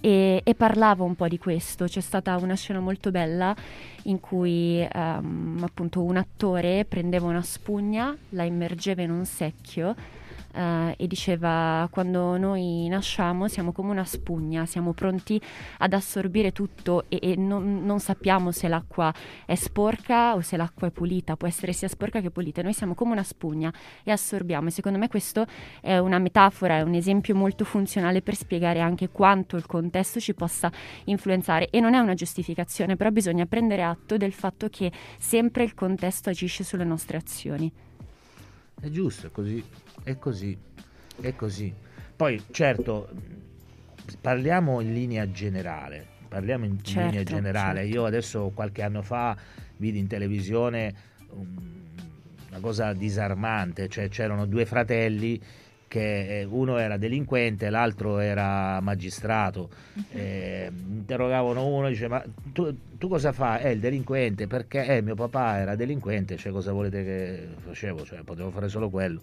e, 0.00 0.42
e, 0.44 0.54
parlavo 0.54 1.04
un 1.04 1.16
po' 1.16 1.26
di 1.26 1.38
questo. 1.38 1.86
C'è 1.86 2.00
stata 2.00 2.36
una 2.36 2.54
scena 2.54 2.78
molto 2.78 3.10
bella 3.10 3.54
in 4.04 4.20
cui 4.20 4.86
um, 4.94 5.60
appunto 5.62 6.02
un 6.02 6.16
attore 6.16 6.84
prendeva 6.84 7.26
una 7.26 7.42
spugna, 7.42 8.16
la 8.30 8.44
immergeva 8.44 9.02
in 9.02 9.10
un 9.10 9.24
secchio 9.24 9.96
eh, 10.54 10.94
e 10.96 11.06
diceva 11.06 11.88
quando 11.90 12.36
noi 12.36 12.88
nasciamo 12.88 13.48
siamo 13.48 13.72
come 13.72 13.90
una 13.90 14.04
spugna, 14.04 14.66
siamo 14.66 14.92
pronti 14.92 15.40
ad 15.78 15.92
assorbire 15.92 16.52
tutto 16.52 17.04
e, 17.08 17.18
e 17.22 17.36
non, 17.36 17.84
non, 17.84 18.00
sappiamo 18.00 18.50
se 18.52 18.68
l'acqua 18.68 19.12
è 19.44 19.54
sporca 19.54 20.34
o 20.34 20.40
se 20.40 20.56
l'acqua 20.56 20.88
è 20.88 20.90
pulita, 20.90 21.36
può 21.36 21.46
essere 21.48 21.72
sia 21.72 21.88
sporca 21.88 22.20
che 22.20 22.30
pulita, 22.30 22.62
noi 22.62 22.72
siamo 22.72 22.94
come 22.94 23.12
una 23.12 23.22
spugna 23.22 23.72
e 24.02 24.10
assorbiamo. 24.10 24.68
E 24.68 24.70
secondo 24.70 24.98
me 24.98 25.08
questo 25.08 25.46
è 25.80 25.98
una 25.98 26.18
metafora, 26.18 26.78
è 26.78 26.82
un 26.82 26.94
esempio 26.94 27.34
molto 27.34 27.64
funzionale 27.64 28.22
per 28.22 28.34
spiegare 28.34 28.80
anche 28.80 29.08
quanto 29.08 29.56
il 29.56 29.66
contesto 29.66 30.20
ci 30.20 30.34
possa 30.34 30.70
influenzare. 31.04 31.70
E 31.70 31.80
non 31.80 31.94
è 31.94 31.98
una 31.98 32.14
giustificazione, 32.14 32.96
però 32.96 33.10
bisogna 33.10 33.46
prendere 33.46 33.82
atto 33.82 34.16
del 34.16 34.32
fatto 34.32 34.68
che 34.68 34.90
sempre 35.18 35.64
il 35.64 35.74
contesto 35.74 36.30
agisce 36.30 36.64
sulle 36.64 36.84
nostre 36.84 37.16
azioni. 37.16 37.87
È 38.80 38.88
giusto, 38.90 39.26
è 39.26 39.30
così. 39.30 39.64
È 40.02 40.16
così, 40.18 40.56
è 41.20 41.34
così. 41.34 41.74
Poi, 42.14 42.42
certo, 42.50 43.08
parliamo 44.20 44.80
in 44.80 44.92
linea 44.92 45.30
generale. 45.30 46.06
Parliamo 46.28 46.64
in, 46.64 46.82
certo, 46.82 47.08
linea 47.08 47.22
generale. 47.24 47.80
Certo. 47.80 47.94
Io 47.96 48.04
adesso 48.04 48.50
qualche 48.54 48.82
anno 48.82 49.02
fa 49.02 49.36
vidi 49.76 49.98
in 49.98 50.06
televisione 50.06 50.94
una 51.30 52.60
cosa 52.60 52.92
disarmante, 52.92 53.88
cioè 53.88 54.08
c'erano 54.08 54.46
due 54.46 54.64
fratelli 54.64 55.40
che 55.88 56.40
eh, 56.40 56.44
uno 56.44 56.76
era 56.76 56.96
delinquente, 56.96 57.70
l'altro 57.70 58.18
era 58.18 58.78
magistrato. 58.80 59.70
Mhm. 59.94 60.04
Eh, 60.10 60.70
interrogavano 60.70 61.66
uno, 61.66 61.88
dice: 61.88 62.06
Ma 62.06 62.22
tu, 62.52 62.72
tu, 62.96 63.08
cosa 63.08 63.32
fai? 63.32 63.62
È 63.62 63.68
il 63.68 63.80
delinquente 63.80 64.46
perché 64.46 64.84
eh, 64.84 65.02
mio 65.02 65.14
papà 65.14 65.58
era 65.58 65.74
delinquente, 65.74 66.36
cioè 66.36 66.52
cosa 66.52 66.72
volete 66.72 67.02
che 67.02 67.48
facevo? 67.66 68.04
Cioè, 68.04 68.22
potevo 68.22 68.50
fare 68.50 68.68
solo 68.68 68.90
quello. 68.90 69.20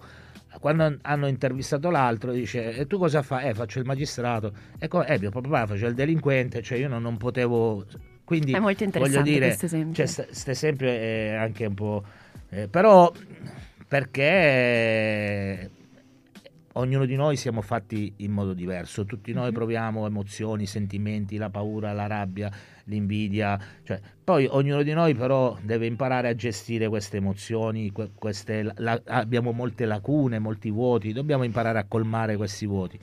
Quando 0.59 0.97
hanno 1.01 1.27
intervistato 1.27 1.89
l'altro, 1.89 2.31
dice: 2.31 2.75
E 2.75 2.87
tu 2.87 2.97
cosa 2.97 3.21
fai? 3.21 3.49
Eh, 3.49 3.53
faccio 3.53 3.79
il 3.79 3.85
magistrato. 3.85 4.51
Ecco, 4.79 5.05
eh, 5.05 5.19
mio 5.19 5.29
papà 5.29 5.67
faceva 5.67 5.87
il 5.89 5.95
delinquente, 5.95 6.61
cioè 6.61 6.77
io 6.79 6.89
non, 6.89 7.01
non 7.01 7.17
potevo. 7.17 7.85
Quindi 8.23 8.53
è 8.53 8.59
molto 8.59 8.83
interessante 8.83 9.21
voglio 9.21 9.33
dire, 9.33 9.45
questo 9.47 9.65
esempio. 9.67 10.05
Cioè, 10.05 10.25
st- 10.33 10.47
esempio 10.49 10.87
è 10.87 11.35
anche 11.35 11.65
un 11.67 11.73
po'. 11.75 12.03
Eh, 12.49 12.67
però 12.67 13.11
perché 13.87 15.69
ognuno 16.77 17.05
di 17.05 17.15
noi 17.15 17.35
siamo 17.35 17.61
fatti 17.61 18.13
in 18.17 18.31
modo 18.31 18.53
diverso, 18.53 19.05
tutti 19.05 19.33
noi 19.33 19.47
mhm. 19.47 19.53
proviamo 19.53 20.05
emozioni, 20.05 20.65
sentimenti, 20.65 21.37
la 21.37 21.49
paura, 21.49 21.91
la 21.93 22.07
rabbia, 22.07 22.51
l'invidia, 22.85 23.59
cioè, 23.83 23.99
poi 24.23 24.47
ognuno 24.49 24.83
di 24.83 24.93
noi 24.93 25.13
però 25.13 25.57
deve 25.61 25.85
imparare 25.85 26.29
a 26.29 26.35
gestire 26.35 26.87
queste 26.87 27.17
emozioni, 27.17 27.91
queste, 28.13 28.71
la, 28.75 29.01
abbiamo 29.05 29.51
molte 29.51 29.85
lacune, 29.85 30.39
molti 30.39 30.69
vuoti, 30.69 31.13
dobbiamo 31.13 31.43
imparare 31.43 31.79
a 31.79 31.85
colmare 31.85 32.35
questi 32.35 32.65
vuoti 32.65 32.99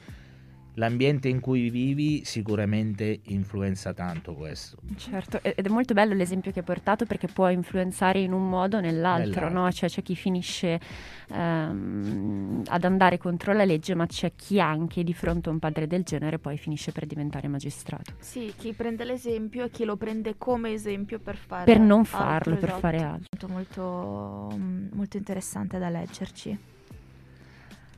l'ambiente 0.75 1.29
in 1.29 1.41
cui 1.41 1.71
vivi 1.71 2.25
sicuramente 2.25 3.21
influenza 3.25 3.93
tanto 3.93 4.35
questo. 4.35 4.79
Certo, 4.97 5.43
ed 5.43 5.67
è 5.67 5.69
molto 5.69 5.95
bello 5.95 6.15
l'esempio 6.15 6.51
che 6.51 6.61
hai 6.61 6.65
portato 6.65 7.05
perché 7.05 7.27
può 7.27 7.49
influenzare 7.51 8.21
in 8.21 8.33
un 8.33 8.49
modo 8.49 8.79
o 8.79 8.81
nell'altro, 8.81 9.51
no? 9.51 9.71
Cioè 9.71 9.89
c'è 9.89 10.03
chi 10.03 10.15
finisce 10.15 10.81
um, 11.29 12.63
ad 12.67 12.85
andare 12.85 13.19
contro 13.19 13.53
la 13.53 13.65
legge, 13.65 13.95
ma 13.95 14.07
c'è 14.07 14.33
chi 14.35 14.61
anche 14.61 15.05
di 15.05 15.13
fronte 15.13 15.49
a 15.49 15.53
un 15.53 15.59
padre 15.59 15.87
del 15.87 16.03
genere 16.03 16.39
poi 16.39 16.57
finisce 16.57 16.93
per 16.93 17.07
diventare 17.07 17.49
magistrato. 17.49 18.13
Sì, 18.19 18.53
chi 18.57 18.73
prende 18.73 19.05
l'esempio 19.05 19.65
e 19.65 19.71
chi 19.71 19.85
lo 19.85 19.97
prende 19.97 20.37
come 20.39 20.73
esempio 20.73 21.19
per 21.19 21.37
fare 21.37 21.65
Per 21.65 21.81
non 21.81 22.05
farlo, 22.05 22.55
per 22.55 22.65
esatto. 22.65 22.81
fare 22.81 23.03
altro. 23.03 23.49
Molto, 23.49 24.57
molto 24.93 25.17
interessante 25.17 25.79
da 25.79 25.89
leggerci. 25.89 26.59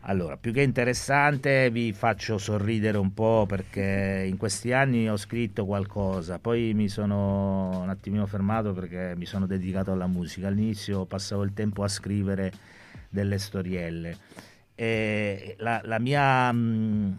Allora, 0.06 0.36
più 0.36 0.52
che 0.52 0.60
interessante 0.60 1.70
vi 1.70 1.94
faccio 1.94 2.36
sorridere 2.36 2.98
un 2.98 3.14
po' 3.14 3.46
perché 3.48 4.26
in 4.28 4.36
questi 4.36 4.70
anni 4.70 5.08
ho 5.08 5.16
scritto 5.16 5.64
qualcosa, 5.64 6.38
poi 6.38 6.74
mi 6.74 6.90
sono 6.90 7.80
un 7.80 7.88
attimino 7.88 8.26
fermato 8.26 8.74
perché 8.74 9.14
mi 9.16 9.24
sono 9.24 9.46
dedicato 9.46 9.92
alla 9.92 10.06
musica. 10.06 10.48
All'inizio 10.48 11.06
passavo 11.06 11.42
il 11.42 11.54
tempo 11.54 11.84
a 11.84 11.88
scrivere 11.88 12.52
delle 13.08 13.38
storielle 13.38 14.16
e 14.74 15.54
la, 15.58 15.80
la 15.84 15.98
mia... 15.98 16.52
Mm, 16.52 17.12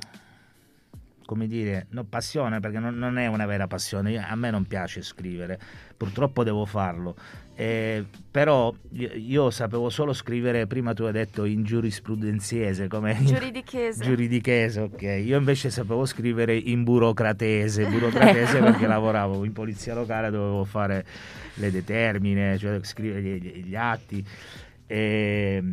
come 1.25 1.47
dire, 1.47 1.87
no, 1.89 2.03
passione 2.03 2.59
perché 2.59 2.79
non, 2.79 2.95
non, 2.95 3.17
è 3.17 3.25
una 3.25 3.45
vera 3.45 3.65
passione, 3.67 4.23
a 4.23 4.35
me 4.35 4.51
non 4.51 4.65
piace 4.65 5.01
scrivere, 5.01 5.59
purtroppo 5.97 6.43
devo 6.43 6.65
farlo, 6.65 7.15
eh, 7.57 8.03
però 8.29 8.73
io, 8.91 9.11
io, 9.13 9.49
sapevo 9.49 9.89
solo 9.89 10.11
scrivere, 10.11 10.67
prima 10.67 10.93
tu 10.93 11.03
hai 11.03 11.13
detto 11.13 11.45
in 11.45 11.63
giurisprudenziese, 11.63 12.87
come 12.89 13.17
giuridichese. 13.23 14.03
giuridichese, 14.03 14.81
ok, 14.81 15.01
io 15.23 15.37
invece 15.37 15.69
sapevo 15.69 16.05
scrivere 16.05 16.55
in 16.57 16.83
burocratese, 16.83 17.85
burocratese 17.89 18.59
perché 18.59 18.87
lavoravo 18.87 19.45
in 19.45 19.53
polizia 19.53 19.93
locale, 19.93 20.31
dovevo 20.31 20.65
fare 20.65 21.05
le 21.53 21.71
determine, 21.71 22.57
cioè 22.57 22.77
scrivere 22.83 23.21
gli, 23.21 23.63
gli 23.63 23.75
atti. 23.75 24.25
E, 24.85 25.63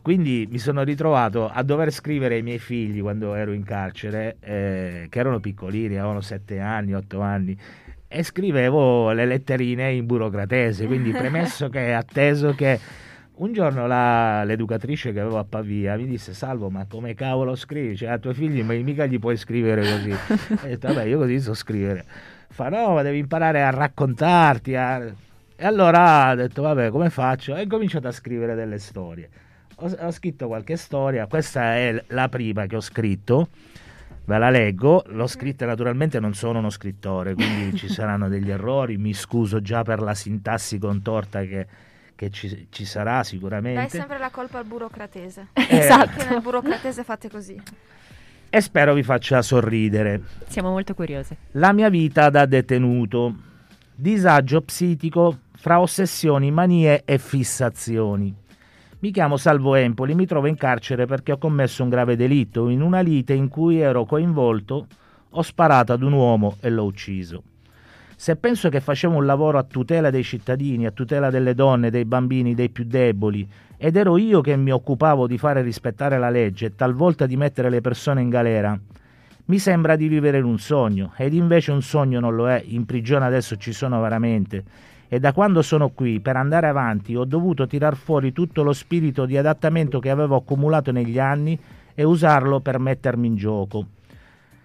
quindi 0.00 0.48
mi 0.50 0.58
sono 0.58 0.82
ritrovato 0.82 1.46
a 1.48 1.62
dover 1.62 1.92
scrivere 1.92 2.34
ai 2.36 2.42
miei 2.42 2.58
figli 2.58 3.00
quando 3.00 3.34
ero 3.34 3.52
in 3.52 3.62
carcere, 3.64 4.36
eh, 4.40 5.06
che 5.08 5.18
erano 5.18 5.38
piccolini, 5.38 5.96
avevano 5.96 6.20
7 6.20 6.58
anni, 6.58 6.94
8 6.94 7.20
anni, 7.20 7.56
e 8.12 8.22
scrivevo 8.22 9.10
le 9.12 9.24
letterine 9.24 9.90
in 9.92 10.04
burocratese, 10.04 10.86
quindi 10.86 11.10
premesso 11.16 11.70
che 11.70 11.94
atteso 11.94 12.54
che 12.54 12.78
un 13.34 13.54
giorno 13.54 13.86
la, 13.86 14.44
l'educatrice 14.44 15.12
che 15.12 15.20
avevo 15.20 15.38
a 15.38 15.44
Pavia 15.44 15.96
mi 15.96 16.06
disse 16.06 16.34
Salvo 16.34 16.68
ma 16.68 16.84
come 16.86 17.14
cavolo 17.14 17.56
scrivi? 17.56 17.96
Cioè 17.96 18.10
a 18.10 18.18
tuoi 18.18 18.34
figli 18.34 18.62
ma 18.62 18.74
mica 18.74 19.06
gli 19.06 19.18
puoi 19.18 19.36
scrivere 19.38 19.80
così. 19.80 20.10
e 20.12 20.16
ho 20.64 20.66
detto 20.66 20.88
vabbè 20.88 21.04
io 21.04 21.18
così 21.18 21.40
so 21.40 21.54
scrivere. 21.54 22.04
Fa 22.50 22.68
no 22.68 22.92
ma 22.92 23.02
devi 23.02 23.18
imparare 23.18 23.62
a 23.62 23.70
raccontarti. 23.70 24.74
A... 24.76 25.02
E 25.56 25.64
allora 25.64 26.32
ho 26.32 26.34
detto 26.34 26.60
vabbè 26.60 26.90
come 26.90 27.08
faccio? 27.08 27.56
E 27.56 27.62
ho 27.62 27.66
cominciato 27.66 28.08
a 28.08 28.12
scrivere 28.12 28.54
delle 28.54 28.78
storie. 28.78 29.28
Ho, 29.76 29.90
ho 29.90 30.10
scritto 30.10 30.46
qualche 30.48 30.76
storia, 30.76 31.26
questa 31.26 31.76
è 31.76 32.04
la 32.08 32.28
prima 32.28 32.66
che 32.66 32.76
ho 32.76 32.80
scritto 32.82 33.48
ve 34.24 34.38
la 34.38 34.50
leggo. 34.50 35.04
L'ho 35.08 35.26
scritta 35.26 35.66
naturalmente, 35.66 36.20
non 36.20 36.34
sono 36.34 36.58
uno 36.58 36.70
scrittore, 36.70 37.34
quindi 37.34 37.76
ci 37.76 37.88
saranno 37.92 38.28
degli 38.28 38.50
errori. 38.50 38.96
Mi 38.96 39.14
scuso 39.14 39.60
già 39.60 39.82
per 39.82 40.00
la 40.00 40.14
sintassi 40.14 40.78
contorta 40.78 41.42
che, 41.42 41.66
che 42.14 42.30
ci, 42.30 42.66
ci, 42.70 42.84
sarà 42.84 43.22
sicuramente. 43.24 43.80
Dai 43.80 43.90
sempre 43.90 44.18
la 44.18 44.30
colpa 44.30 44.58
al 44.58 44.64
burocratese. 44.64 45.48
Eh, 45.52 45.66
esatto. 45.70 46.18
Che 46.18 46.28
nel 46.28 46.40
burocratese 46.40 47.04
fate 47.04 47.28
così. 47.28 47.60
E 48.54 48.60
spero 48.60 48.92
vi 48.92 49.02
faccia 49.02 49.40
sorridere. 49.40 50.20
Siamo 50.46 50.70
molto 50.70 50.94
curiosi. 50.94 51.34
La 51.52 51.72
mia 51.72 51.88
vita 51.88 52.28
da 52.28 52.44
detenuto. 52.44 53.34
Disagio 53.94 54.62
psitico 54.62 55.38
fra 55.54 55.80
ossessioni, 55.80 56.50
manie 56.50 57.02
e 57.04 57.18
fissazioni. 57.18 58.34
Mi 59.02 59.10
chiamo 59.10 59.36
Salvo 59.36 59.74
Empoli, 59.74 60.14
mi 60.14 60.26
trovo 60.26 60.46
in 60.46 60.54
carcere 60.54 61.06
perché 61.06 61.32
ho 61.32 61.36
commesso 61.36 61.82
un 61.82 61.88
grave 61.88 62.14
delitto. 62.14 62.68
In 62.68 62.80
una 62.80 63.00
lite 63.00 63.32
in 63.32 63.48
cui 63.48 63.80
ero 63.80 64.04
coinvolto, 64.04 64.86
ho 65.28 65.42
sparato 65.42 65.92
ad 65.92 66.02
un 66.02 66.12
uomo 66.12 66.56
e 66.60 66.70
l'ho 66.70 66.84
ucciso. 66.84 67.42
Se 68.14 68.36
penso 68.36 68.68
che 68.68 68.78
facevo 68.78 69.16
un 69.16 69.26
lavoro 69.26 69.58
a 69.58 69.64
tutela 69.64 70.10
dei 70.10 70.22
cittadini, 70.22 70.86
a 70.86 70.92
tutela 70.92 71.30
delle 71.30 71.56
donne, 71.56 71.90
dei 71.90 72.04
bambini, 72.04 72.54
dei 72.54 72.68
più 72.68 72.84
deboli, 72.84 73.44
ed 73.76 73.96
ero 73.96 74.16
io 74.18 74.40
che 74.40 74.54
mi 74.54 74.70
occupavo 74.70 75.26
di 75.26 75.36
fare 75.36 75.62
rispettare 75.62 76.16
la 76.16 76.30
legge 76.30 76.66
e 76.66 76.76
talvolta 76.76 77.26
di 77.26 77.36
mettere 77.36 77.70
le 77.70 77.80
persone 77.80 78.20
in 78.20 78.28
galera, 78.28 78.78
mi 79.46 79.58
sembra 79.58 79.96
di 79.96 80.06
vivere 80.06 80.38
in 80.38 80.44
un 80.44 80.60
sogno, 80.60 81.12
ed 81.16 81.34
invece 81.34 81.72
un 81.72 81.82
sogno 81.82 82.20
non 82.20 82.36
lo 82.36 82.48
è, 82.48 82.62
in 82.64 82.86
prigione 82.86 83.24
adesso 83.24 83.56
ci 83.56 83.72
sono 83.72 84.00
veramente 84.00 84.62
e 85.12 85.20
da 85.20 85.34
quando 85.34 85.60
sono 85.60 85.90
qui 85.90 86.20
per 86.20 86.36
andare 86.36 86.68
avanti 86.68 87.14
ho 87.14 87.26
dovuto 87.26 87.66
tirar 87.66 87.96
fuori 87.96 88.32
tutto 88.32 88.62
lo 88.62 88.72
spirito 88.72 89.26
di 89.26 89.36
adattamento 89.36 89.98
che 89.98 90.08
avevo 90.08 90.36
accumulato 90.36 90.90
negli 90.90 91.18
anni 91.18 91.60
e 91.94 92.02
usarlo 92.02 92.60
per 92.60 92.78
mettermi 92.78 93.26
in 93.26 93.36
gioco. 93.36 93.86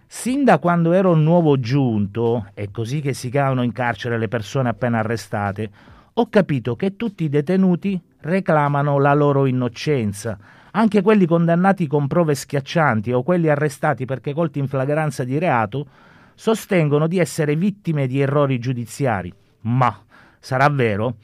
Sin 0.07 0.45
da 0.45 0.57
quando 0.57 0.93
ero 0.93 1.15
nuovo 1.15 1.59
giunto, 1.59 2.45
è 2.53 2.71
così 2.71 3.01
che 3.01 3.11
si 3.11 3.29
chiamano 3.29 3.61
in 3.61 3.73
carcere 3.73 4.17
le 4.17 4.29
persone 4.29 4.69
appena 4.69 4.99
arrestate, 4.99 5.69
ho 6.13 6.29
capito 6.29 6.77
che 6.77 6.95
tutti 6.95 7.25
i 7.25 7.29
detenuti 7.29 7.99
reclamano 8.21 8.99
la 8.99 9.13
loro 9.13 9.47
innocenza, 9.47 10.37
anche 10.71 11.01
quelli 11.01 11.25
condannati 11.25 11.87
con 11.87 12.07
prove 12.07 12.35
schiaccianti 12.35 13.11
o 13.11 13.21
quelli 13.21 13.49
arrestati 13.49 14.05
perché 14.05 14.33
colti 14.33 14.59
in 14.59 14.69
flagranza 14.69 15.25
di 15.25 15.37
reato 15.39 15.85
sostengono 16.35 17.05
di 17.07 17.19
essere 17.19 17.57
vittime 17.57 18.07
di 18.07 18.21
errori 18.21 18.59
giudiziari. 18.59 19.33
Ma 19.63 20.05
sarà 20.39 20.69
vero? 20.69 21.15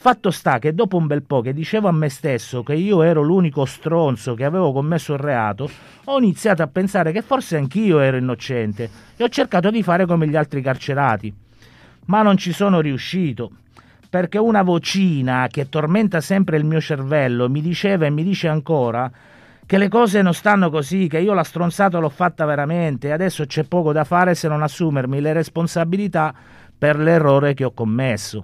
Fatto 0.00 0.30
sta 0.30 0.60
che 0.60 0.74
dopo 0.74 0.96
un 0.96 1.08
bel 1.08 1.24
po' 1.24 1.40
che 1.40 1.52
dicevo 1.52 1.88
a 1.88 1.92
me 1.92 2.08
stesso 2.08 2.62
che 2.62 2.74
io 2.74 3.02
ero 3.02 3.20
l'unico 3.20 3.64
stronzo 3.64 4.34
che 4.34 4.44
avevo 4.44 4.72
commesso 4.72 5.14
il 5.14 5.18
reato, 5.18 5.68
ho 6.04 6.18
iniziato 6.18 6.62
a 6.62 6.68
pensare 6.68 7.10
che 7.10 7.20
forse 7.20 7.56
anch'io 7.56 7.98
ero 7.98 8.16
innocente 8.16 8.88
e 9.16 9.24
ho 9.24 9.28
cercato 9.28 9.70
di 9.70 9.82
fare 9.82 10.06
come 10.06 10.28
gli 10.28 10.36
altri 10.36 10.62
carcerati. 10.62 11.34
Ma 12.04 12.22
non 12.22 12.36
ci 12.36 12.52
sono 12.52 12.80
riuscito, 12.80 13.50
perché 14.08 14.38
una 14.38 14.62
vocina 14.62 15.48
che 15.50 15.68
tormenta 15.68 16.20
sempre 16.20 16.56
il 16.58 16.64
mio 16.64 16.80
cervello 16.80 17.50
mi 17.50 17.60
diceva 17.60 18.06
e 18.06 18.10
mi 18.10 18.22
dice 18.22 18.46
ancora 18.46 19.10
che 19.66 19.78
le 19.78 19.88
cose 19.88 20.22
non 20.22 20.32
stanno 20.32 20.70
così, 20.70 21.08
che 21.08 21.18
io 21.18 21.34
la 21.34 21.42
stronzata 21.42 21.98
l'ho 21.98 22.08
fatta 22.08 22.46
veramente 22.46 23.08
e 23.08 23.10
adesso 23.10 23.44
c'è 23.44 23.64
poco 23.64 23.92
da 23.92 24.04
fare 24.04 24.34
se 24.34 24.46
non 24.46 24.62
assumermi 24.62 25.20
le 25.20 25.32
responsabilità 25.32 26.32
per 26.78 26.98
l'errore 26.98 27.54
che 27.54 27.64
ho 27.64 27.72
commesso. 27.72 28.42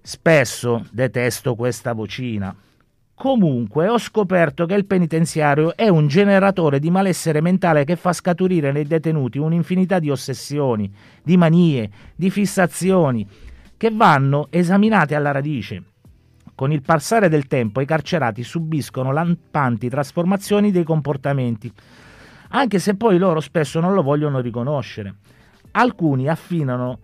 Spesso 0.00 0.86
detesto 0.90 1.54
questa 1.54 1.92
vocina. 1.92 2.54
Comunque 3.14 3.86
ho 3.86 3.98
scoperto 3.98 4.64
che 4.64 4.72
il 4.72 4.86
penitenziario 4.86 5.76
è 5.76 5.88
un 5.88 6.06
generatore 6.06 6.78
di 6.78 6.90
malessere 6.90 7.42
mentale 7.42 7.84
che 7.84 7.96
fa 7.96 8.14
scaturire 8.14 8.72
nei 8.72 8.86
detenuti 8.86 9.36
un'infinità 9.36 9.98
di 9.98 10.08
ossessioni, 10.08 10.90
di 11.22 11.36
manie, 11.36 11.90
di 12.16 12.30
fissazioni, 12.30 13.28
che 13.76 13.90
vanno 13.90 14.46
esaminate 14.48 15.14
alla 15.14 15.32
radice. 15.32 15.82
Con 16.54 16.72
il 16.72 16.80
passare 16.80 17.28
del 17.28 17.46
tempo 17.46 17.82
i 17.82 17.86
carcerati 17.86 18.42
subiscono 18.42 19.12
lampanti 19.12 19.90
trasformazioni 19.90 20.70
dei 20.70 20.84
comportamenti, 20.84 21.70
anche 22.48 22.78
se 22.78 22.94
poi 22.94 23.18
loro 23.18 23.40
spesso 23.40 23.80
non 23.80 23.92
lo 23.92 24.02
vogliono 24.02 24.40
riconoscere. 24.40 25.16
Alcuni 25.72 26.26
affinano 26.26 27.00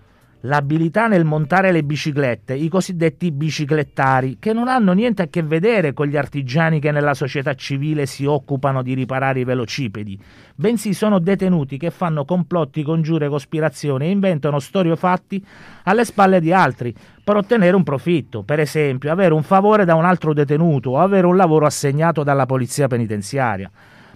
l'abilità 0.46 1.08
nel 1.08 1.24
montare 1.24 1.72
le 1.72 1.82
biciclette, 1.82 2.54
i 2.54 2.68
cosiddetti 2.68 3.32
biciclettari, 3.32 4.38
che 4.38 4.52
non 4.52 4.68
hanno 4.68 4.92
niente 4.92 5.22
a 5.22 5.26
che 5.26 5.42
vedere 5.42 5.92
con 5.92 6.06
gli 6.06 6.16
artigiani 6.16 6.80
che 6.80 6.92
nella 6.92 7.14
società 7.14 7.54
civile 7.54 8.06
si 8.06 8.24
occupano 8.24 8.82
di 8.82 8.94
riparare 8.94 9.40
i 9.40 9.44
velocipedi, 9.44 10.18
bensì 10.54 10.94
sono 10.94 11.18
detenuti 11.18 11.76
che 11.76 11.90
fanno 11.90 12.24
complotti, 12.24 12.82
congiure, 12.82 13.28
cospirazioni 13.28 14.06
e 14.06 14.10
inventano 14.10 14.60
storie 14.60 14.92
o 14.92 14.96
fatti 14.96 15.44
alle 15.84 16.04
spalle 16.04 16.40
di 16.40 16.52
altri 16.52 16.94
per 17.24 17.36
ottenere 17.36 17.74
un 17.74 17.82
profitto, 17.82 18.42
per 18.44 18.60
esempio 18.60 19.10
avere 19.10 19.34
un 19.34 19.42
favore 19.42 19.84
da 19.84 19.96
un 19.96 20.04
altro 20.04 20.32
detenuto 20.32 20.90
o 20.90 21.00
avere 21.00 21.26
un 21.26 21.36
lavoro 21.36 21.66
assegnato 21.66 22.22
dalla 22.22 22.46
polizia 22.46 22.86
penitenziaria 22.86 23.70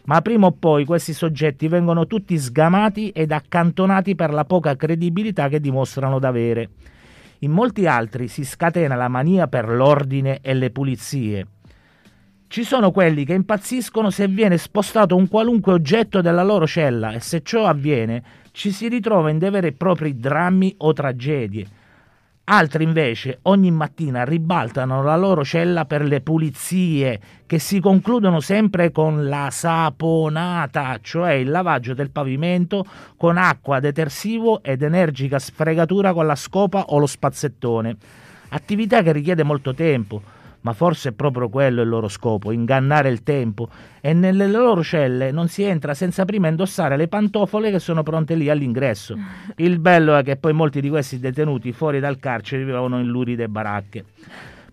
ma 0.05 0.21
prima 0.21 0.47
o 0.47 0.53
poi 0.53 0.85
questi 0.85 1.13
soggetti 1.13 1.69
vengono 1.69 2.07
tutti 2.07 2.37
sgamati 2.39 3.11
ed 3.11 3.33
accantonati 3.33 4.15
per 4.15 4.33
la 4.33 4.45
poca 4.45 4.77
credibilità 4.77 5.49
che 5.49 5.61
dimostrano 5.61 6.19
d'avere. 6.19 6.71
In 7.41 7.51
molti 7.51 7.87
altri 7.87 8.29
si 8.29 8.45
scatena 8.45 8.97
la 8.97 9.09
mania 9.09 9.47
per 9.47 9.69
l'ordine 9.69 10.41
e 10.43 10.55
le 10.55 10.71
pulizie. 10.71 11.47
Ci 12.49 12.65
sono 12.65 12.91
quelli 12.91 13.25
che 13.25 13.35
impazziscono 13.35 14.11
se 14.11 14.27
viene 14.27 14.59
spostato 14.59 15.15
un 15.15 15.29
qualunque 15.29 15.73
oggetto 15.73 16.21
della 16.21 16.43
loro 16.43 16.67
cella 16.67 17.13
e 17.13 17.21
se 17.21 17.43
ciò 17.43 17.67
avviene 17.67 18.23
ci 18.53 18.73
si 18.73 18.89
ritrova 18.89 19.31
in 19.31 19.39
dei 19.39 19.51
veri 19.51 19.69
e 19.69 19.73
propri 19.73 20.19
drammi 20.19 20.75
o 20.79 20.93
tragedie 20.93 21.79
Altri 22.53 22.83
invece 22.83 23.39
ogni 23.43 23.71
mattina 23.71 24.25
ribaltano 24.25 25.05
la 25.05 25.17
loro 25.17 25.45
cella 25.45 25.85
per 25.85 26.03
le 26.03 26.21
pulizie 26.21 27.21
che 27.47 27.61
si 27.61 27.79
concludono 27.79 28.41
sempre 28.41 28.91
con 28.91 29.29
la 29.29 29.51
saponata, 29.53 30.99
cioè 31.01 31.35
il 31.35 31.49
lavaggio 31.49 31.95
del 31.95 32.11
pavimento 32.11 32.85
con 33.17 33.37
acqua, 33.37 33.79
detersivo 33.79 34.65
ed 34.65 34.83
energica 34.83 35.39
sfregatura 35.39 36.13
con 36.13 36.27
la 36.27 36.35
scopa 36.35 36.87
o 36.89 36.99
lo 36.99 37.07
spazzettone. 37.07 37.97
Attività 38.49 39.01
che 39.03 39.13
richiede 39.13 39.45
molto 39.45 39.73
tempo 39.73 40.21
ma 40.63 40.73
forse 40.73 41.11
è 41.11 41.13
proprio 41.13 41.49
quello 41.49 41.83
il 41.83 41.89
loro 41.89 42.09
scopo, 42.09 42.53
ingannare 42.53 43.09
il 43.09 43.23
tempo, 43.23 43.69
e 44.01 44.13
nelle 44.13 44.47
loro 44.47 44.83
celle 44.83 45.31
non 45.31 45.49
si 45.49 45.63
entra 45.63 45.95
senza 45.95 46.25
prima 46.25 46.49
indossare 46.49 46.97
le 46.97 47.09
pantofole 47.09 47.71
che 47.71 47.79
sono 47.79 48.03
pronte 48.03 48.35
lì 48.35 48.51
all'ingresso. 48.51 49.17
Il 49.57 49.79
bello 49.79 50.17
è 50.17 50.23
che 50.23 50.37
poi 50.37 50.53
molti 50.53 50.81
di 50.81 50.89
questi 50.89 51.19
detenuti 51.19 51.73
fuori 51.73 52.01
dal 52.01 52.19
carcere 52.19 52.65
vivevano 52.65 52.99
in 52.99 53.07
luride 53.07 53.49
baracche. 53.49 54.05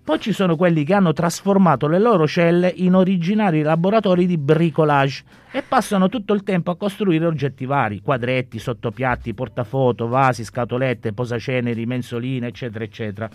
Poi 0.08 0.22
ci 0.22 0.32
sono 0.32 0.56
quelli 0.56 0.86
che 0.86 0.94
hanno 0.94 1.12
trasformato 1.12 1.90
le 1.90 2.00
loro 2.00 2.26
celle 2.26 2.72
in 2.74 2.96
originari 2.96 3.62
laboratori 3.62 4.26
di 4.26 4.38
bricolage 4.38 5.26
e 5.52 5.62
passano 5.62 6.08
tutto 6.08 6.34
il 6.34 6.44
tempo 6.44 6.72
a 6.72 6.78
costruire 6.78 7.26
oggetti 7.26 7.66
vari, 7.66 8.00
quadretti, 8.02 8.58
sottopiatti, 8.58 9.34
portafoto, 9.34 10.08
vasi, 10.08 10.46
scatolette, 10.46 11.12
posaceneri, 11.12 11.86
mensoline, 11.86 12.48
eccetera, 12.48 12.86
eccetera 12.86 13.30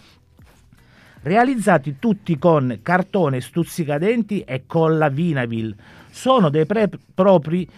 realizzati 1.22 1.96
tutti 1.98 2.38
con 2.38 2.80
cartone 2.82 3.40
stuzzicadenti 3.40 4.40
e 4.40 4.64
colla 4.66 5.08
Vinavil. 5.08 5.74
Sono 6.10 6.48
dei, 6.48 6.66
pre- 6.66 6.90
propri, 7.14 7.68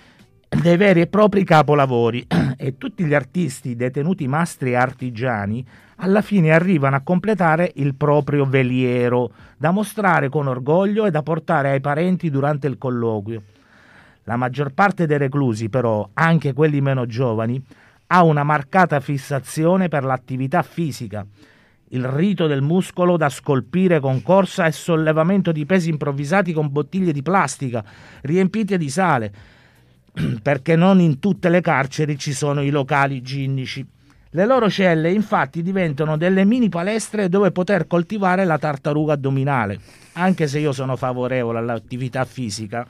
dei 0.49 0.77
veri 0.77 1.03
e 1.03 1.07
propri 1.07 1.45
capolavori 1.45 2.27
e 2.57 2.79
tutti 2.79 3.05
gli 3.05 3.15
artisti 3.15 3.77
detenuti 3.77 4.27
mastri 4.27 4.71
e 4.73 4.77
artigiani 4.77 5.67
alla 5.99 6.23
fine 6.23 6.51
arrivano 6.51 6.97
a 6.97 7.03
completare 7.03 7.71
il 7.77 7.95
proprio 7.95 8.45
veliero 8.45 9.31
da 9.57 9.71
mostrare 9.71 10.29
con 10.29 10.49
orgoglio 10.49 11.07
e 11.07 11.11
da 11.11 11.23
portare 11.23 11.71
ai 11.71 11.81
parenti 11.81 12.31
durante 12.31 12.67
il 12.67 12.79
colloquio. 12.79 13.43
La 14.25 14.37
maggior 14.37 14.73
parte 14.73 15.07
dei 15.07 15.19
reclusi, 15.19 15.69
però, 15.69 16.09
anche 16.15 16.53
quelli 16.53 16.81
meno 16.81 17.07
giovani, 17.07 17.63
ha 18.09 18.25
una 18.25 18.43
marcata 18.43 18.99
fissazione 19.01 19.89
per 19.89 20.03
l'attività 20.03 20.63
fisica 20.63 21.25
il 21.95 22.05
rito 22.05 22.47
del 22.47 22.61
muscolo 22.61 23.17
da 23.17 23.29
scolpire 23.29 24.01
con 24.01 24.23
corsa 24.23 24.67
e 24.67 24.73
sollevamento 24.73 25.53
di 25.53 25.65
pesi 25.65 25.91
improvvisati 25.91 26.53
con 26.53 26.71
bottiglie 26.71 27.13
di 27.13 27.23
plastica 27.23 27.85
riempite 28.23 28.77
di 28.77 28.91
sale, 28.91 29.33
perché 30.43 30.77
non 30.77 31.01
in 31.01 31.21
tutte 31.21 31.49
le 31.49 31.61
carceri 31.61 32.19
ci 32.19 32.33
sono 32.33 32.63
i 32.63 32.71
locali 32.71 33.23
ginnici. 33.23 33.87
Le 34.31 34.47
loro 34.47 34.69
celle 34.69 35.13
infatti 35.13 35.63
diventano 35.63 36.17
delle 36.17 36.45
mini 36.45 36.69
palestre 36.69 37.29
dove 37.29 37.53
poter 37.53 37.87
coltivare 37.87 38.45
la 38.45 38.59
tartaruga 38.59 39.13
addominale. 39.13 39.79
Anche 40.15 40.49
se 40.49 40.59
io 40.59 40.73
sono 40.73 40.97
favorevole 40.97 41.61
all'attività 41.61 42.25
fisica, 42.25 42.85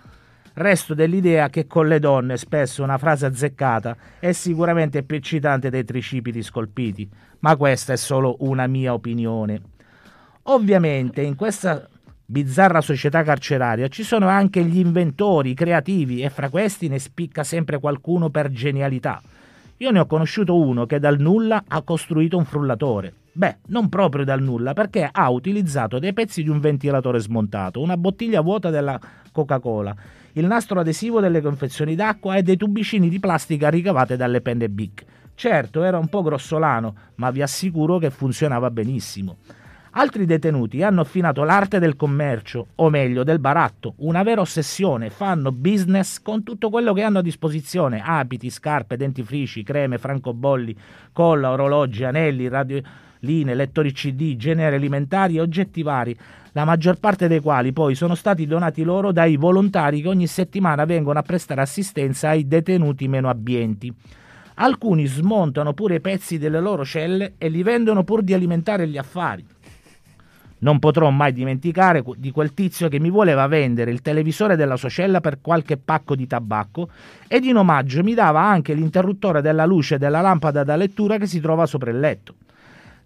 resto 0.55 0.95
dell'idea 0.95 1.49
che 1.49 1.67
con 1.67 1.89
le 1.89 1.99
donne 1.99 2.37
spesso 2.37 2.83
una 2.83 2.99
frase 2.99 3.27
azzeccata 3.27 3.97
è 4.19 4.33
sicuramente 4.33 5.03
più 5.03 5.17
eccitante 5.17 5.71
dei 5.71 5.85
tricipiti 5.85 6.43
scolpiti, 6.43 7.09
ma 7.41 7.57
questa 7.57 7.93
è 7.93 7.97
solo 7.97 8.37
una 8.41 8.67
mia 8.67 8.93
opinione. 8.93 9.61
Ovviamente 10.45 11.23
in 11.23 11.37
questa 11.37 11.89
bizzarra 12.27 12.81
società 12.81 13.23
carceraria 13.23 13.89
ci 13.89 14.03
sono 14.03 14.29
anche 14.29 14.65
gli 14.65 14.79
inventori, 14.79 15.51
i 15.51 15.55
creativi 15.55 16.23
e 16.23 16.31
fra 16.31 16.49
questi 16.49 16.89
ne 16.89 16.99
spicca 16.99 17.45
sempre 17.45 17.79
qualcuno 17.79 18.31
per 18.31 18.51
genialità. 18.51 19.21
Io 19.79 19.91
ne 19.91 19.99
ho 19.99 20.07
conosciuto 20.07 20.59
uno 20.59 20.87
che 20.87 20.99
dal 20.99 21.19
nulla 21.19 21.65
ha 21.67 21.83
costruito 21.83 22.37
un 22.37 22.45
frullatore. 22.45 23.13
Beh, 23.33 23.57
non 23.67 23.89
proprio 23.89 24.25
dal 24.25 24.41
nulla, 24.41 24.73
perché 24.73 25.09
ha 25.11 25.29
utilizzato 25.29 25.99
dei 25.99 26.13
pezzi 26.13 26.45
di 26.45 26.49
un 26.49 26.61
ventilatore 26.61 27.19
smontato, 27.19 27.81
una 27.81 27.97
bottiglia 27.97 28.41
vuota 28.41 28.71
della 28.71 28.99
Coca-Cola, 29.33 29.95
il 30.37 30.47
nastro 30.47 30.81
adesivo 30.81 31.21
delle 31.21 31.41
confezioni 31.41 31.95
d'acqua 31.95 32.37
e 32.37 32.43
dei 32.43 32.57
tubicini 32.57 33.09
di 33.09 33.21
plastica 33.21 33.69
ricavate 33.69 34.17
dalle 34.17 34.41
penne 34.41 34.69
Bic. 34.69 35.05
Certo, 35.37 35.83
era 35.83 35.99
un 35.99 36.09
po' 36.09 36.23
grossolano, 36.23 36.95
ma 37.17 37.31
vi 37.31 37.43
assicuro 37.43 37.99
che 37.99 38.11
funzionava 38.11 38.71
benissimo. 38.71 39.37
Altri 39.97 40.27
detenuti 40.27 40.83
hanno 40.83 41.03
affinato 41.03 41.45
l'arte 41.45 41.79
del 41.79 41.95
commercio, 41.95 42.67
o 42.75 42.91
meglio 42.91 43.23
del 43.23 43.39
baratto, 43.39 43.95
una 43.99 44.25
vera 44.25 44.41
ossessione, 44.41 45.09
fanno 45.09 45.53
business 45.53 46.21
con 46.21 46.43
tutto 46.43 46.69
quello 46.69 46.93
che 46.93 47.03
hanno 47.03 47.19
a 47.19 47.23
disposizione, 47.23 48.03
abiti, 48.05 48.51
scarpe, 48.51 48.97
dentifrici, 48.97 49.63
creme, 49.63 49.99
francobolli, 49.99 50.77
colla, 51.13 51.53
orologi, 51.53 52.03
anelli, 52.03 52.49
radioline, 52.49 53.55
lettori 53.55 53.93
CD, 53.93 54.35
generi 54.35 54.75
alimentari 54.75 55.37
e 55.37 55.41
oggetti 55.41 55.85
vari, 55.85 56.19
la 56.55 56.65
maggior 56.65 57.01
parte 57.01 57.27
dei 57.27 57.41
quali 57.41 57.73
poi 57.73 57.97
sono 57.97 58.15
stati 58.15 58.47
donati 58.47 58.85
loro 58.85 59.11
dai 59.11 59.37
volontari 59.37 60.01
che 60.01 60.09
ogni 60.09 60.29
settimana 60.29 60.85
vengono 60.85 61.19
a 61.19 61.23
prestare 61.23 61.61
assistenza 61.61 62.29
ai 62.29 62.47
detenuti 62.47 63.09
meno 63.09 63.29
abbienti. 63.29 63.93
Alcuni 64.55 65.07
smontano 65.07 65.73
pure 65.73 65.97
i 65.97 66.01
pezzi 66.01 66.39
delle 66.39 66.61
loro 66.61 66.85
celle 66.85 67.35
e 67.39 67.49
li 67.49 67.65
vendono 67.65 68.05
pur 68.05 68.23
di 68.23 68.35
alimentare 68.35 68.87
gli 68.87 68.97
affari. 68.97 69.45
Non 70.59 70.79
potrò 70.79 71.11
mai 71.11 71.33
dimenticare 71.33 72.05
di 72.17 72.31
quel 72.31 72.55
tizio 72.55 72.89
che 72.89 73.01
mi 73.01 73.11
voleva 73.11 73.49
vendere 73.49 73.91
il 73.91 74.01
televisore 74.01 74.55
della 74.55 74.77
sua 74.77 74.89
cella 74.89 75.21
per 75.21 75.41
qualche 75.41 75.77
pacco 75.77 76.15
di 76.15 76.29
tabacco 76.29 76.89
ed 77.27 77.45
in 77.45 77.57
omaggio 77.57 78.05
mi 78.05 78.15
dava 78.15 78.43
anche 78.43 78.75
l'interruttore 78.75 79.43
della 79.43 79.67
luce 79.67 79.99
della 79.99 80.21
lampada 80.21 80.63
da 80.63 80.77
lettura 80.77 81.19
che 81.19 81.27
si 81.27 81.41
trova 81.41 81.67
sopra 81.67 81.91
il 81.91 81.99
letto. 81.99 82.35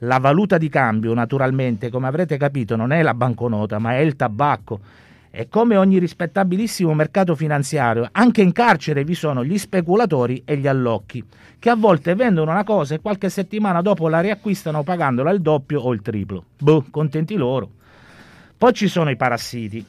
La 0.02 0.18
valuta 0.18 0.58
di 0.58 0.68
cambio, 0.68 1.12
naturalmente, 1.12 1.90
come 1.90 2.06
avrete 2.06 2.36
capito, 2.36 2.76
non 2.76 2.92
è 2.92 3.02
la 3.02 3.14
banconota, 3.14 3.78
ma 3.78 3.94
è 3.94 3.98
il 3.98 4.14
tabacco 4.14 4.80
e 5.30 5.48
come 5.48 5.76
ogni 5.76 5.98
rispettabilissimo 5.98 6.94
mercato 6.94 7.34
finanziario, 7.34 8.08
anche 8.12 8.42
in 8.42 8.52
carcere 8.52 9.04
vi 9.04 9.14
sono 9.14 9.44
gli 9.44 9.58
speculatori 9.58 10.42
e 10.44 10.56
gli 10.56 10.66
allocchi, 10.66 11.22
che 11.58 11.70
a 11.70 11.76
volte 11.76 12.14
vendono 12.14 12.50
una 12.50 12.64
cosa 12.64 12.94
e 12.94 13.00
qualche 13.00 13.28
settimana 13.28 13.82
dopo 13.82 14.08
la 14.08 14.20
riacquistano 14.20 14.82
pagandola 14.82 15.30
il 15.30 15.40
doppio 15.40 15.80
o 15.80 15.92
il 15.92 16.00
triplo. 16.00 16.44
Boh, 16.58 16.84
contenti 16.90 17.34
loro. 17.34 17.70
Poi 18.56 18.72
ci 18.72 18.88
sono 18.88 19.10
i 19.10 19.16
parassiti, 19.16 19.84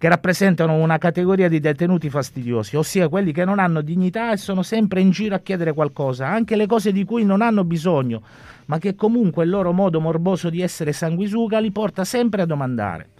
che 0.00 0.08
rappresentano 0.08 0.76
una 0.76 0.96
categoria 0.96 1.46
di 1.46 1.60
detenuti 1.60 2.08
fastidiosi, 2.08 2.74
ossia 2.74 3.10
quelli 3.10 3.32
che 3.32 3.44
non 3.44 3.58
hanno 3.58 3.82
dignità 3.82 4.32
e 4.32 4.38
sono 4.38 4.62
sempre 4.62 5.02
in 5.02 5.10
giro 5.10 5.34
a 5.34 5.40
chiedere 5.40 5.74
qualcosa, 5.74 6.26
anche 6.26 6.56
le 6.56 6.64
cose 6.64 6.90
di 6.90 7.04
cui 7.04 7.22
non 7.22 7.42
hanno 7.42 7.64
bisogno, 7.64 8.22
ma 8.64 8.78
che 8.78 8.94
comunque 8.94 9.44
il 9.44 9.50
loro 9.50 9.72
modo 9.72 10.00
morboso 10.00 10.48
di 10.48 10.62
essere 10.62 10.94
sanguisuga 10.94 11.58
li 11.58 11.70
porta 11.70 12.04
sempre 12.04 12.40
a 12.40 12.46
domandare. 12.46 13.10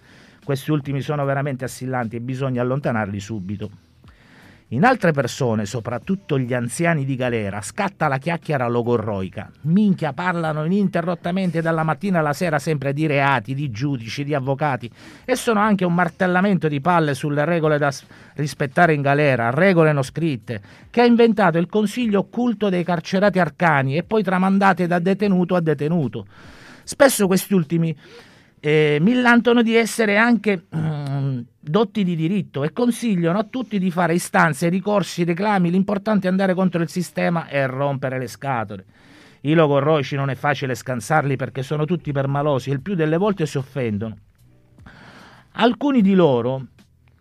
Questi 0.43 0.71
ultimi 0.71 1.01
sono 1.01 1.23
veramente 1.23 1.65
assillanti 1.65 2.15
e 2.15 2.19
bisogna 2.19 2.63
allontanarli 2.63 3.19
subito. 3.19 3.69
In 4.73 4.85
altre 4.85 5.11
persone, 5.11 5.65
soprattutto 5.65 6.39
gli 6.39 6.53
anziani 6.53 7.03
di 7.03 7.17
galera, 7.17 7.59
scatta 7.59 8.07
la 8.07 8.17
chiacchiera 8.17 8.69
logorroica. 8.69 9.51
Minchia, 9.63 10.13
parlano 10.13 10.63
ininterrottamente 10.63 11.61
dalla 11.61 11.83
mattina 11.83 12.19
alla 12.19 12.31
sera 12.31 12.57
sempre 12.57 12.93
di 12.93 13.05
reati, 13.05 13.53
di 13.53 13.69
giudici, 13.69 14.23
di 14.23 14.33
avvocati 14.33 14.89
e 15.25 15.35
sono 15.35 15.59
anche 15.59 15.83
un 15.83 15.93
martellamento 15.93 16.69
di 16.69 16.79
palle 16.79 17.15
sulle 17.15 17.43
regole 17.43 17.77
da 17.77 17.91
rispettare 18.35 18.93
in 18.93 19.01
galera, 19.01 19.49
regole 19.49 19.91
non 19.91 20.03
scritte, 20.03 20.61
che 20.89 21.01
ha 21.01 21.05
inventato 21.05 21.57
il 21.57 21.67
consiglio 21.67 22.19
occulto 22.19 22.69
dei 22.69 22.85
carcerati 22.85 23.39
arcani 23.39 23.97
e 23.97 24.03
poi 24.03 24.23
tramandate 24.23 24.87
da 24.87 24.99
detenuto 24.99 25.55
a 25.55 25.59
detenuto. 25.59 26.25
Spesso 26.85 27.27
questi 27.27 27.53
ultimi 27.53 27.93
eh, 28.63 28.99
millantano 29.01 29.63
di 29.63 29.75
essere 29.75 30.17
anche 30.17 30.67
mm, 30.73 31.39
dotti 31.59 32.03
di 32.03 32.15
diritto 32.15 32.63
e 32.63 32.71
consigliano 32.71 33.39
a 33.39 33.43
tutti 33.43 33.79
di 33.79 33.89
fare 33.89 34.13
istanze, 34.13 34.69
ricorsi, 34.69 35.23
reclami. 35.23 35.71
L'importante 35.71 36.27
è 36.27 36.29
andare 36.29 36.53
contro 36.53 36.81
il 36.81 36.89
sistema 36.89 37.47
e 37.47 37.65
rompere 37.65 38.19
le 38.19 38.27
scatole. 38.27 38.85
I 39.41 39.55
logorroici 39.55 40.15
non 40.15 40.29
è 40.29 40.35
facile 40.35 40.75
scansarli 40.75 41.35
perché 41.35 41.63
sono 41.63 41.85
tutti 41.85 42.11
permalosi 42.11 42.69
e 42.69 42.73
il 42.73 42.81
più 42.81 42.93
delle 42.93 43.17
volte 43.17 43.47
si 43.47 43.57
offendono. 43.57 44.15
Alcuni 45.53 46.03
di 46.03 46.13
loro 46.13 46.67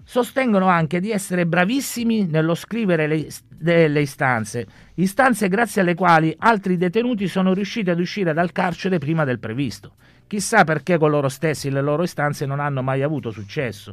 sostengono 0.05 0.67
anche 0.67 1.01
di 1.01 1.11
essere 1.11 1.47
bravissimi 1.47 2.27
nello 2.27 2.55
scrivere 2.55 3.07
le, 3.07 3.29
delle 3.49 4.01
istanze, 4.01 4.67
istanze 4.95 5.49
grazie 5.49 5.81
alle 5.81 5.95
quali 5.95 6.35
altri 6.39 6.77
detenuti 6.77 7.29
sono 7.29 7.55
riusciti 7.55 7.89
ad 7.89 7.99
uscire 7.99 8.35
dal 8.35 8.53
carcere 8.53 8.99
prima 8.99 9.25
del 9.25 9.39
previsto. 9.39 9.95
Chissà 10.31 10.63
perché 10.63 10.97
con 10.97 11.11
loro 11.11 11.29
stessi 11.29 11.71
le 11.71 11.81
loro 11.81 12.05
istanze 12.05 12.47
non 12.47 12.61
hanno 12.61 12.85
mai 12.85 13.03
avuto 13.03 13.33
successo. 13.33 13.93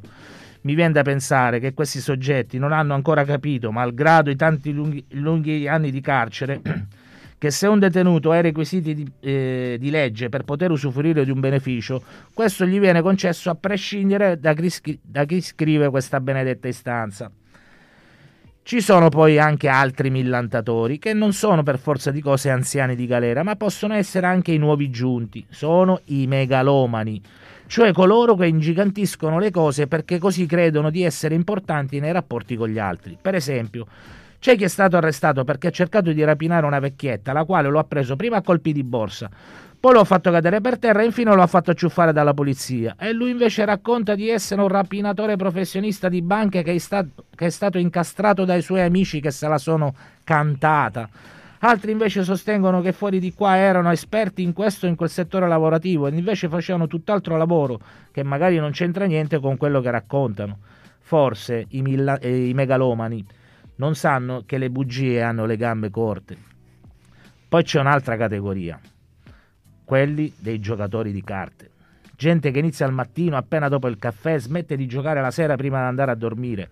Mi 0.62 0.76
viene 0.76 0.94
da 0.94 1.02
pensare 1.02 1.60
che 1.60 1.74
questi 1.74 2.00
soggetti 2.00 2.60
non 2.60 2.74
hanno 2.74 2.94
ancora 2.94 3.26
capito, 3.26 3.72
malgrado 3.72 4.30
i 4.30 4.36
tanti 4.36 4.72
lunghi, 4.72 5.04
lunghi 5.14 5.68
anni 5.68 5.90
di 5.90 6.00
carcere, 6.00 6.62
che 7.40 7.50
se 7.50 7.66
un 7.66 7.80
detenuto 7.80 8.30
ha 8.30 8.38
i 8.38 8.44
requisiti 8.44 8.94
di, 8.94 9.12
eh, 9.20 9.78
di, 9.80 9.90
legge 9.90 10.30
per 10.30 10.44
poter 10.44 10.70
usufruire 10.70 11.26
di 11.26 11.32
un 11.32 11.40
beneficio, 11.40 12.04
questo 12.36 12.68
gli 12.68 12.80
viene 12.80 13.02
concesso 13.02 13.50
a 13.50 13.56
prescindere 13.56 14.40
da 14.40 14.54
chi, 14.54 15.00
da 15.02 15.26
chi 15.26 15.42
scrive 15.42 15.90
questa 15.90 16.20
benedetta 16.22 16.68
istanza. 16.68 17.32
Ci 18.68 18.82
sono 18.82 19.08
poi 19.08 19.40
anche 19.40 19.70
altri 19.70 20.10
millantatori 20.10 21.00
che 21.00 21.14
non 21.14 21.32
sono 21.32 21.64
per 21.64 21.80
forza 21.80 22.12
di 22.12 22.20
cose 22.20 22.50
anziani 22.50 22.98
di 22.98 23.06
galera, 23.06 23.42
ma 23.42 23.56
possono 23.56 23.94
essere 23.94 24.26
anche 24.26 24.52
i 24.52 24.58
nuovi 24.58 24.90
giunti, 24.90 25.46
sono 25.50 26.02
i 26.08 26.28
megalomani, 26.28 27.22
cioè 27.68 27.94
coloro 27.94 28.36
che 28.36 28.46
ingigantiscono 28.46 29.40
le 29.40 29.52
cose 29.52 29.88
perché 29.88 30.18
così 30.20 30.46
credono 30.46 30.90
di 30.90 31.04
essere 31.04 31.34
importanti 31.34 32.02
nei 32.02 32.12
rapporti 32.12 32.58
con 32.58 32.68
gli 32.68 32.78
altri. 32.78 33.18
Per 33.22 33.36
esempio, 33.36 33.88
c'è 34.38 34.58
chi 34.58 34.66
è 34.66 34.68
stato 34.68 34.98
arrestato 34.98 35.46
perché 35.46 35.68
ha 35.68 35.72
cercato 35.72 36.12
di 36.12 36.26
rapinare 36.26 36.66
una 36.66 36.80
vecchietta, 36.80 37.32
la 37.32 37.46
quale 37.46 37.70
lo 37.70 37.80
ha 37.80 37.86
preso 37.86 38.18
prima 38.18 38.36
a 38.36 38.42
colpi 38.42 38.74
di 38.74 38.84
borsa, 38.84 39.30
poi 39.80 39.94
lo 39.94 40.02
ha 40.02 40.06
fatto 40.06 40.30
cadere 40.30 40.60
per 40.60 40.78
terra 40.78 41.04
e 41.04 41.06
infine 41.06 41.34
lo 41.34 41.42
ha 41.42 41.48
fatto 41.48 41.72
acciuffare 41.72 42.12
dalla 42.12 42.34
polizia. 42.34 42.96
E 43.00 43.14
lui 43.14 43.30
invece 43.30 43.64
racconta 43.64 44.14
di 44.14 44.28
essere 44.28 44.60
un 44.60 44.68
rapinatore 44.68 45.38
professionista 45.38 46.10
di 46.10 46.22
banche 46.22 46.64
che 46.64 46.74
è, 46.74 46.78
stato, 46.80 47.27
che 47.38 47.46
è 47.46 47.50
stato 47.50 47.78
incastrato 47.78 48.46
dai 48.46 48.64
suoi 48.64 48.82
amici 48.82 49.22
che 49.22 49.30
se 49.30 49.48
la 49.48 49.60
sono 49.60 49.94
cantata. 50.24 51.08
Altri 51.60 51.92
invece 51.92 52.24
sostengono 52.24 52.82
che 52.82 52.94
fuori 52.94 53.20
di 53.20 53.34
qua 53.34 53.58
erano 53.58 53.92
esperti 53.92 54.42
in 54.42 54.54
questo 54.54 54.88
o 54.88 54.90
in 54.90 54.96
quel 54.96 55.10
settore 55.10 55.48
lavorativo 55.48 56.08
e 56.08 56.16
invece 56.16 56.50
facevano 56.50 56.88
tutt'altro 56.88 57.38
lavoro 57.38 57.80
che 58.12 58.24
magari 58.24 58.58
non 58.58 58.72
c'entra 58.72 59.06
niente 59.06 59.40
con 59.40 59.56
quello 59.56 59.82
che 59.82 59.92
raccontano. 59.92 60.58
Forse 61.00 61.66
i, 61.70 61.84
milla- 61.84 62.18
eh, 62.18 62.48
i 62.48 62.54
megalomani 62.56 63.24
non 63.76 63.94
sanno 63.94 64.42
che 64.48 64.58
le 64.58 64.72
bugie 64.72 65.22
hanno 65.22 65.46
le 65.46 65.58
gambe 65.58 65.92
corte. 65.92 66.36
Poi 67.48 67.64
c'è 67.64 67.80
un'altra 67.80 68.18
categoria 68.18 68.80
quelli 69.86 70.34
dei 70.38 70.60
giocatori 70.60 71.14
di 71.14 71.24
carte. 71.24 71.70
Gente 72.18 72.50
che 72.50 72.58
inizia 72.58 72.88
al 72.88 72.94
mattino 72.94 73.38
appena 73.38 73.70
dopo 73.70 73.88
il 73.88 74.00
caffè, 74.00 74.40
smette 74.40 74.76
di 74.76 74.88
giocare 74.88 75.22
la 75.22 75.30
sera 75.30 75.56
prima 75.56 75.80
di 75.80 75.86
andare 75.86 76.10
a 76.10 76.16
dormire, 76.16 76.68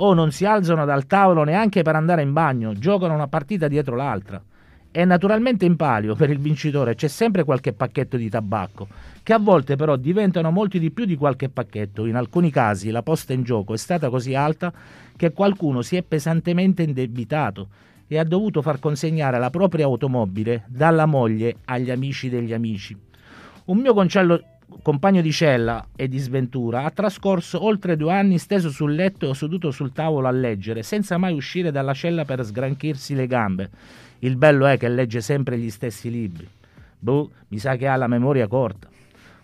o 0.00 0.14
non 0.14 0.30
si 0.30 0.44
alzano 0.44 0.84
dal 0.84 1.06
tavolo 1.06 1.44
neanche 1.44 1.82
per 1.82 1.96
andare 1.96 2.22
in 2.22 2.32
bagno, 2.32 2.72
giocano 2.74 3.14
una 3.14 3.28
partita 3.28 3.68
dietro 3.68 3.96
l'altra. 3.96 4.42
E 4.90 5.04
naturalmente 5.04 5.64
in 5.64 5.76
palio 5.76 6.14
per 6.14 6.30
il 6.30 6.38
vincitore 6.38 6.94
c'è 6.94 7.08
sempre 7.08 7.44
qualche 7.44 7.72
pacchetto 7.72 8.16
di 8.16 8.28
tabacco, 8.28 8.88
che 9.22 9.32
a 9.32 9.38
volte 9.38 9.76
però 9.76 9.96
diventano 9.96 10.50
molti 10.50 10.78
di 10.78 10.90
più 10.90 11.04
di 11.04 11.16
qualche 11.16 11.48
pacchetto. 11.48 12.06
In 12.06 12.16
alcuni 12.16 12.50
casi 12.50 12.90
la 12.90 13.02
posta 13.02 13.32
in 13.32 13.42
gioco 13.42 13.74
è 13.74 13.76
stata 13.76 14.08
così 14.08 14.34
alta 14.34 14.72
che 15.14 15.32
qualcuno 15.32 15.82
si 15.82 15.96
è 15.96 16.02
pesantemente 16.02 16.82
indebitato 16.82 17.68
e 18.06 18.18
ha 18.18 18.24
dovuto 18.24 18.62
far 18.62 18.78
consegnare 18.78 19.38
la 19.38 19.50
propria 19.50 19.84
automobile 19.84 20.64
dalla 20.68 21.06
moglie 21.06 21.56
agli 21.66 21.90
amici 21.90 22.30
degli 22.30 22.54
amici. 22.54 22.96
Un 23.66 23.78
mio, 23.78 23.92
concello, 23.92 24.42
compagno 24.82 25.20
di 25.20 25.32
cella 25.32 25.86
e 25.94 26.08
di 26.08 26.18
sventura, 26.18 26.84
ha 26.84 26.90
trascorso 26.90 27.64
oltre 27.64 27.96
due 27.96 28.12
anni 28.12 28.38
steso 28.38 28.70
sul 28.70 28.94
letto 28.94 29.26
o 29.26 29.34
seduto 29.34 29.70
sul 29.70 29.92
tavolo 29.92 30.26
a 30.28 30.30
leggere, 30.30 30.82
senza 30.82 31.18
mai 31.18 31.34
uscire 31.34 31.70
dalla 31.70 31.94
cella 31.94 32.24
per 32.24 32.44
sgranchirsi 32.44 33.14
le 33.14 33.26
gambe. 33.26 33.70
Il 34.20 34.36
bello 34.36 34.66
è 34.66 34.76
che 34.78 34.88
legge 34.88 35.20
sempre 35.20 35.58
gli 35.58 35.70
stessi 35.70 36.10
libri. 36.10 36.48
Boh, 36.98 37.30
mi 37.48 37.58
sa 37.58 37.76
che 37.76 37.86
ha 37.86 37.96
la 37.96 38.08
memoria 38.08 38.48
corta. 38.48 38.88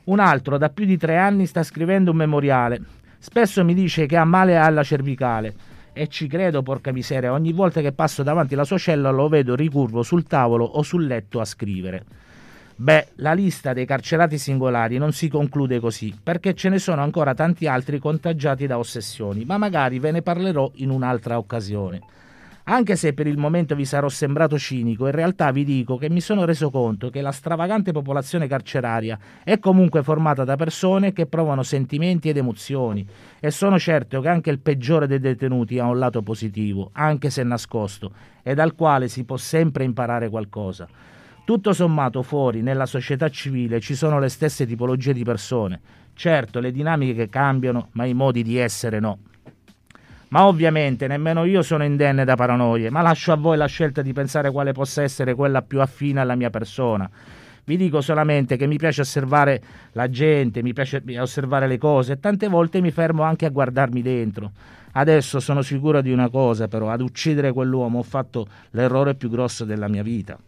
Un 0.05 0.19
altro 0.19 0.59
da 0.59 0.69
più 0.71 0.85
di 0.85 0.97
tre 0.97 1.17
anni 1.17 1.47
sta 1.47 1.63
scrivendo 1.63 2.11
un 2.11 2.17
memoriale. 2.17 2.83
Spesso 3.19 3.65
mi 3.65 3.75
dice 3.75 4.07
che 4.07 4.17
ha 4.17 4.25
male 4.25 4.57
alla 4.57 4.83
cervicale. 4.83 5.55
E 5.93 6.09
ci 6.09 6.27
credo, 6.27 6.63
porca 6.63 6.93
miseria, 6.93 7.33
ogni 7.33 7.53
volta 7.53 7.81
che 7.81 7.93
passo 7.93 8.23
davanti 8.23 8.55
alla 8.55 8.65
sua 8.65 8.79
cella 8.79 9.11
lo 9.11 9.29
vedo 9.29 9.55
ricurvo 9.55 10.03
sul 10.03 10.25
tavolo 10.25 10.65
o 10.65 10.83
sul 10.83 11.07
letto 11.07 11.41
a 11.41 11.45
scrivere. 11.45 12.05
Beh, 12.77 13.07
la 13.17 13.35
lista 13.35 13.73
dei 13.73 13.87
carcerati 13.87 14.37
singolari 14.37 14.99
non 14.99 15.13
si 15.13 15.29
conclude 15.29 15.79
così, 15.79 16.13
perché 16.21 16.55
ce 16.55 16.69
ne 16.69 16.81
sono 16.81 17.03
ancora 17.03 17.33
tanti 17.33 17.69
altri 17.69 18.01
contagiati 18.01 18.67
da 18.67 18.79
ossessioni, 18.79 19.45
ma 19.45 19.59
magari 19.59 20.01
ve 20.01 20.11
ne 20.11 20.23
parlerò 20.23 20.73
in 20.77 20.91
un'altra 20.91 21.39
occasione. 21.39 22.01
Anche 22.65 22.97
se 22.97 23.13
per 23.13 23.29
il 23.29 23.39
momento 23.39 23.77
vi 23.77 23.85
sarò 23.85 24.09
sembrato 24.09 24.59
cinico, 24.59 25.07
in 25.07 25.13
realtà 25.13 25.53
vi 25.53 25.65
dico 25.65 25.99
che 25.99 26.11
mi 26.11 26.21
sono 26.21 26.45
reso 26.45 26.71
conto 26.71 27.11
che 27.11 27.21
la 27.21 27.31
stravagante 27.31 27.93
popolazione 27.93 28.49
carceraria 28.49 29.19
è 29.45 29.61
comunque 29.61 30.03
formata 30.03 30.43
da 30.43 30.57
persone 30.57 31.13
che 31.13 31.27
provano 31.27 31.63
sentimenti 31.63 32.29
ed 32.29 32.39
emozioni 32.39 33.07
e 33.39 33.53
sono 33.53 33.79
certo 33.79 34.21
che 34.21 34.29
anche 34.29 34.51
il 34.51 34.59
peggiore 34.59 35.07
dei 35.07 35.21
detenuti 35.21 35.79
ha 35.79 35.87
un 35.87 35.99
lato 35.99 36.23
positivo, 36.23 36.91
anche 36.95 37.31
se 37.31 37.45
nascosto, 37.45 38.11
e 38.43 38.55
dal 38.55 38.75
quale 38.75 39.07
si 39.07 39.23
può 39.25 39.37
sempre 39.37 39.85
imparare 39.85 40.29
qualcosa. 40.29 40.89
Tutto 41.45 41.75
sommato 41.75 42.23
fuori, 42.23 42.63
nella 42.63 42.87
società 42.87 43.29
civile, 43.29 43.79
ci 43.79 43.95
sono 43.95 44.19
le 44.19 44.31
stesse 44.31 44.65
tipologie 44.65 45.13
di 45.13 45.25
persone. 45.25 45.79
Certo, 46.15 46.59
le 46.59 46.73
dinamiche 46.73 47.29
cambiano, 47.29 47.89
ma 47.93 48.07
i 48.07 48.15
modi 48.15 48.43
di 48.43 48.57
essere 48.57 48.99
no. 48.99 49.19
Ma 50.29 50.47
ovviamente 50.47 51.07
nemmeno 51.07 51.45
io 51.45 51.61
sono 51.61 51.85
indenne 51.85 52.25
da 52.25 52.35
paranoie, 52.35 52.89
ma 52.89 53.03
lascio 53.03 53.31
a 53.31 53.37
voi 53.37 53.59
la 53.59 53.67
scelta 53.67 54.01
di 54.01 54.15
pensare 54.15 54.51
quale 54.51 54.73
possa 54.73 55.03
essere 55.03 55.35
quella 55.35 55.61
più 55.61 55.83
affine 55.83 56.21
alla 56.21 56.35
mia 56.35 56.49
persona. 56.49 57.11
Vi 57.65 57.77
dico 57.77 58.01
solamente 58.01 58.57
che 58.57 58.67
mi 58.67 58.79
piace 58.79 59.03
osservare 59.03 59.63
la 59.93 60.09
gente, 60.09 60.63
mi 60.63 60.73
piace 60.73 61.03
osservare 61.19 61.67
le 61.67 61.77
cose 61.77 62.15
e 62.15 62.21
tante 62.21 62.49
volte 62.49 62.81
mi 62.81 62.91
fermo 62.91 63.23
anche 63.23 63.45
a 63.45 63.51
guardarmi 63.51 64.01
dentro. 64.01 64.53
Adesso 64.93 65.41
sono 65.41 65.61
sicuro 65.61 66.01
di 66.01 66.11
una 66.11 66.31
cosa, 66.31 66.69
però, 66.69 66.89
ad 66.89 67.03
uccidere 67.03 67.53
quell'uomo 67.53 67.99
ho 67.99 68.03
fatto 68.03 68.47
l'errore 68.71 69.15
più 69.15 69.29
grosso 69.29 69.67
della 69.67 69.89
mia 69.89 70.03
vita 70.03 70.39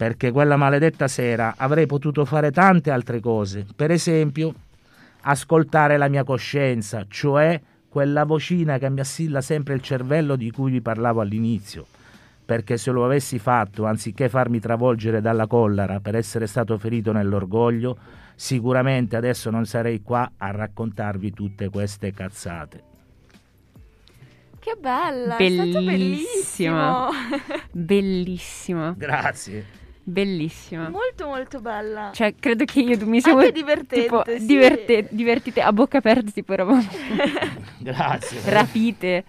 perché 0.00 0.30
quella 0.30 0.56
maledetta 0.56 1.08
sera 1.08 1.52
avrei 1.58 1.84
potuto 1.84 2.24
fare 2.24 2.50
tante 2.50 2.90
altre 2.90 3.20
cose, 3.20 3.66
per 3.76 3.90
esempio 3.90 4.54
ascoltare 5.20 5.98
la 5.98 6.08
mia 6.08 6.24
coscienza, 6.24 7.04
cioè 7.06 7.60
quella 7.86 8.24
vocina 8.24 8.78
che 8.78 8.88
mi 8.88 9.00
assilla 9.00 9.42
sempre 9.42 9.74
il 9.74 9.82
cervello 9.82 10.36
di 10.36 10.50
cui 10.52 10.70
vi 10.70 10.80
parlavo 10.80 11.20
all'inizio, 11.20 11.84
perché 12.46 12.78
se 12.78 12.90
lo 12.92 13.04
avessi 13.04 13.38
fatto, 13.38 13.84
anziché 13.84 14.30
farmi 14.30 14.58
travolgere 14.58 15.20
dalla 15.20 15.46
collera 15.46 16.00
per 16.00 16.16
essere 16.16 16.46
stato 16.46 16.78
ferito 16.78 17.12
nell'orgoglio, 17.12 17.98
sicuramente 18.34 19.16
adesso 19.16 19.50
non 19.50 19.66
sarei 19.66 20.00
qua 20.00 20.32
a 20.38 20.50
raccontarvi 20.50 21.30
tutte 21.30 21.68
queste 21.68 22.14
cazzate. 22.14 22.84
Che 24.58 24.76
bella, 24.80 25.36
bellissima. 25.36 27.10
bellissima. 27.70 28.94
Grazie. 28.96 29.79
Bellissima. 30.10 30.88
Molto 30.88 31.26
molto 31.26 31.60
bella. 31.60 32.10
Cioè, 32.12 32.34
credo 32.38 32.64
che 32.64 32.80
io 32.80 33.06
mi 33.06 33.20
siamo 33.20 33.38
Anche 33.38 33.52
divertente, 33.52 34.00
tipo, 34.02 34.24
sì. 34.26 34.44
diverte- 34.44 35.06
divertite 35.10 35.60
a 35.60 35.72
bocca 35.72 35.98
aperta, 35.98 36.30
tipo 36.32 36.52
eravamo 36.52 36.82
Grazie. 37.78 38.40
rapite. 38.50 39.24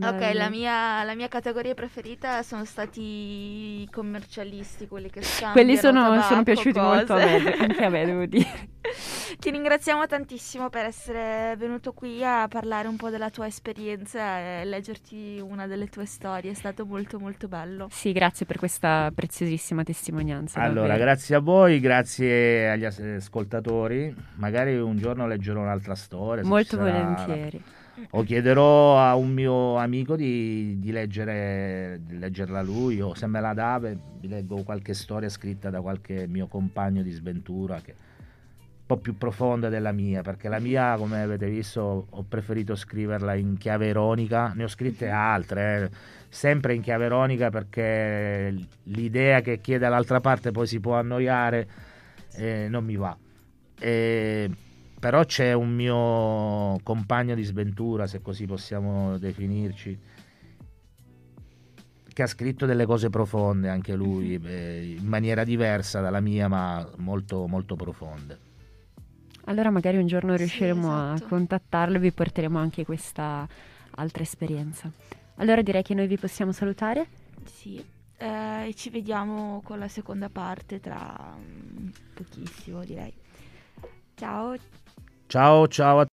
Ok, 0.00 0.30
la 0.34 0.48
mia, 0.50 1.04
la 1.04 1.14
mia 1.14 1.28
categoria 1.28 1.72
preferita 1.74 2.42
sono 2.42 2.64
stati 2.64 3.00
i 3.82 3.88
commercialisti, 3.92 4.88
quelli 4.88 5.08
che 5.08 5.22
scambiano 5.22 5.52
Quelli 5.52 5.76
sono, 5.76 6.02
tabacco, 6.02 6.22
sono 6.28 6.42
piaciuti 6.42 6.78
molto 6.80 7.14
a 7.14 7.20
cose. 7.20 7.38
me, 7.40 7.52
anche 7.52 7.84
a 7.84 7.88
me 7.88 8.04
devo 8.04 8.26
dire. 8.26 8.68
Ti 9.38 9.50
ringraziamo 9.50 10.06
tantissimo 10.06 10.70
per 10.70 10.86
essere 10.86 11.54
venuto 11.56 11.92
qui 11.92 12.24
a 12.24 12.46
parlare 12.48 12.88
un 12.88 12.96
po' 12.96 13.10
della 13.10 13.30
tua 13.30 13.46
esperienza 13.46 14.38
e 14.38 14.64
leggerti 14.64 15.40
una 15.42 15.66
delle 15.66 15.88
tue 15.88 16.06
storie, 16.06 16.52
è 16.52 16.54
stato 16.54 16.86
molto 16.86 17.18
molto 17.18 17.48
bello. 17.48 17.88
Sì, 17.90 18.12
grazie 18.12 18.46
per 18.46 18.56
questa 18.58 19.10
preziosissima 19.14 19.82
testimonianza. 19.82 20.60
Allora, 20.60 20.88
davvero. 20.88 21.04
grazie 21.04 21.34
a 21.34 21.40
voi, 21.40 21.80
grazie 21.80 22.70
agli 22.70 22.84
as- 22.84 23.00
ascoltatori. 23.00 24.14
Magari 24.36 24.78
un 24.78 24.96
giorno 24.96 25.26
leggerò 25.26 25.60
un'altra 25.60 25.94
storia. 25.94 26.44
Molto 26.44 26.78
volentieri. 26.78 27.62
O 28.10 28.22
chiederò 28.24 28.98
a 28.98 29.14
un 29.14 29.32
mio 29.32 29.76
amico 29.76 30.16
di, 30.16 30.78
di 30.80 30.90
leggere, 30.90 32.00
di 32.02 32.18
leggerla 32.18 32.60
lui, 32.60 33.00
o 33.00 33.14
se 33.14 33.26
me 33.26 33.40
la 33.40 33.54
dà, 33.54 33.78
beh, 33.78 33.96
vi 34.18 34.28
leggo 34.28 34.62
qualche 34.64 34.94
storia 34.94 35.28
scritta 35.28 35.70
da 35.70 35.80
qualche 35.80 36.26
mio 36.26 36.48
compagno 36.48 37.02
di 37.02 37.10
sventura 37.12 37.80
che 37.80 37.94
po' 38.86 38.96
più 38.98 39.16
profonda 39.16 39.68
della 39.68 39.92
mia, 39.92 40.22
perché 40.22 40.48
la 40.48 40.58
mia, 40.58 40.96
come 40.96 41.22
avete 41.22 41.48
visto, 41.48 42.06
ho 42.10 42.24
preferito 42.28 42.74
scriverla 42.74 43.34
in 43.34 43.56
chiave 43.56 43.88
ironica, 43.88 44.52
ne 44.54 44.64
ho 44.64 44.68
scritte 44.68 45.08
altre, 45.08 45.84
eh, 45.84 45.90
sempre 46.28 46.74
in 46.74 46.82
chiave 46.82 47.06
ironica 47.06 47.50
perché 47.50 48.54
l'idea 48.84 49.40
che 49.40 49.60
chiede 49.60 49.80
dall'altra 49.80 50.20
parte 50.20 50.50
poi 50.50 50.66
si 50.66 50.80
può 50.80 50.94
annoiare 50.96 51.68
eh, 52.36 52.66
non 52.68 52.84
mi 52.84 52.96
va. 52.96 53.16
E- 53.78 54.50
però 54.98 55.24
c'è 55.24 55.52
un 55.52 55.74
mio 55.74 56.78
compagno 56.82 57.34
di 57.34 57.42
sventura, 57.42 58.06
se 58.06 58.22
così 58.22 58.46
possiamo 58.46 59.18
definirci, 59.18 59.98
che 62.10 62.22
ha 62.22 62.26
scritto 62.26 62.64
delle 62.64 62.86
cose 62.86 63.10
profonde 63.10 63.68
anche 63.68 63.94
lui, 63.94 64.40
eh, 64.42 64.96
in 64.98 65.06
maniera 65.06 65.44
diversa 65.44 66.00
dalla 66.00 66.20
mia, 66.20 66.48
ma 66.48 66.88
molto, 66.96 67.46
molto 67.46 67.76
profonde. 67.76 68.52
Allora 69.46 69.70
magari 69.70 69.96
un 69.98 70.06
giorno 70.06 70.32
Sì, 70.32 70.38
riusciremo 70.38 70.88
esatto. 71.14 71.24
a 71.24 71.28
contattarlo 71.28 71.96
e 71.96 72.00
vi 72.00 72.12
porteremo 72.12 72.58
anche 72.58 72.84
questa 72.84 73.46
altra 73.96 74.22
esperienza. 74.22 74.90
Allora 75.36 75.62
direi 75.62 75.82
che 75.82 75.94
noi 75.94 76.06
vi 76.06 76.16
possiamo 76.18 76.52
salutare. 76.52 77.06
Sì, 77.44 77.84
eh, 78.16 78.72
ci 78.74 78.90
vediamo 78.90 79.60
con 79.64 79.78
la 79.78 79.88
seconda 79.88 80.28
parte 80.30 80.80
tra 80.80 81.36
mm, 81.38 81.88
pochissimo 82.14 82.84
direi. 82.84 83.12
Ciao. 84.14 84.54
Ciao, 85.26 85.66
ciao 85.68 85.98
a 85.98 86.02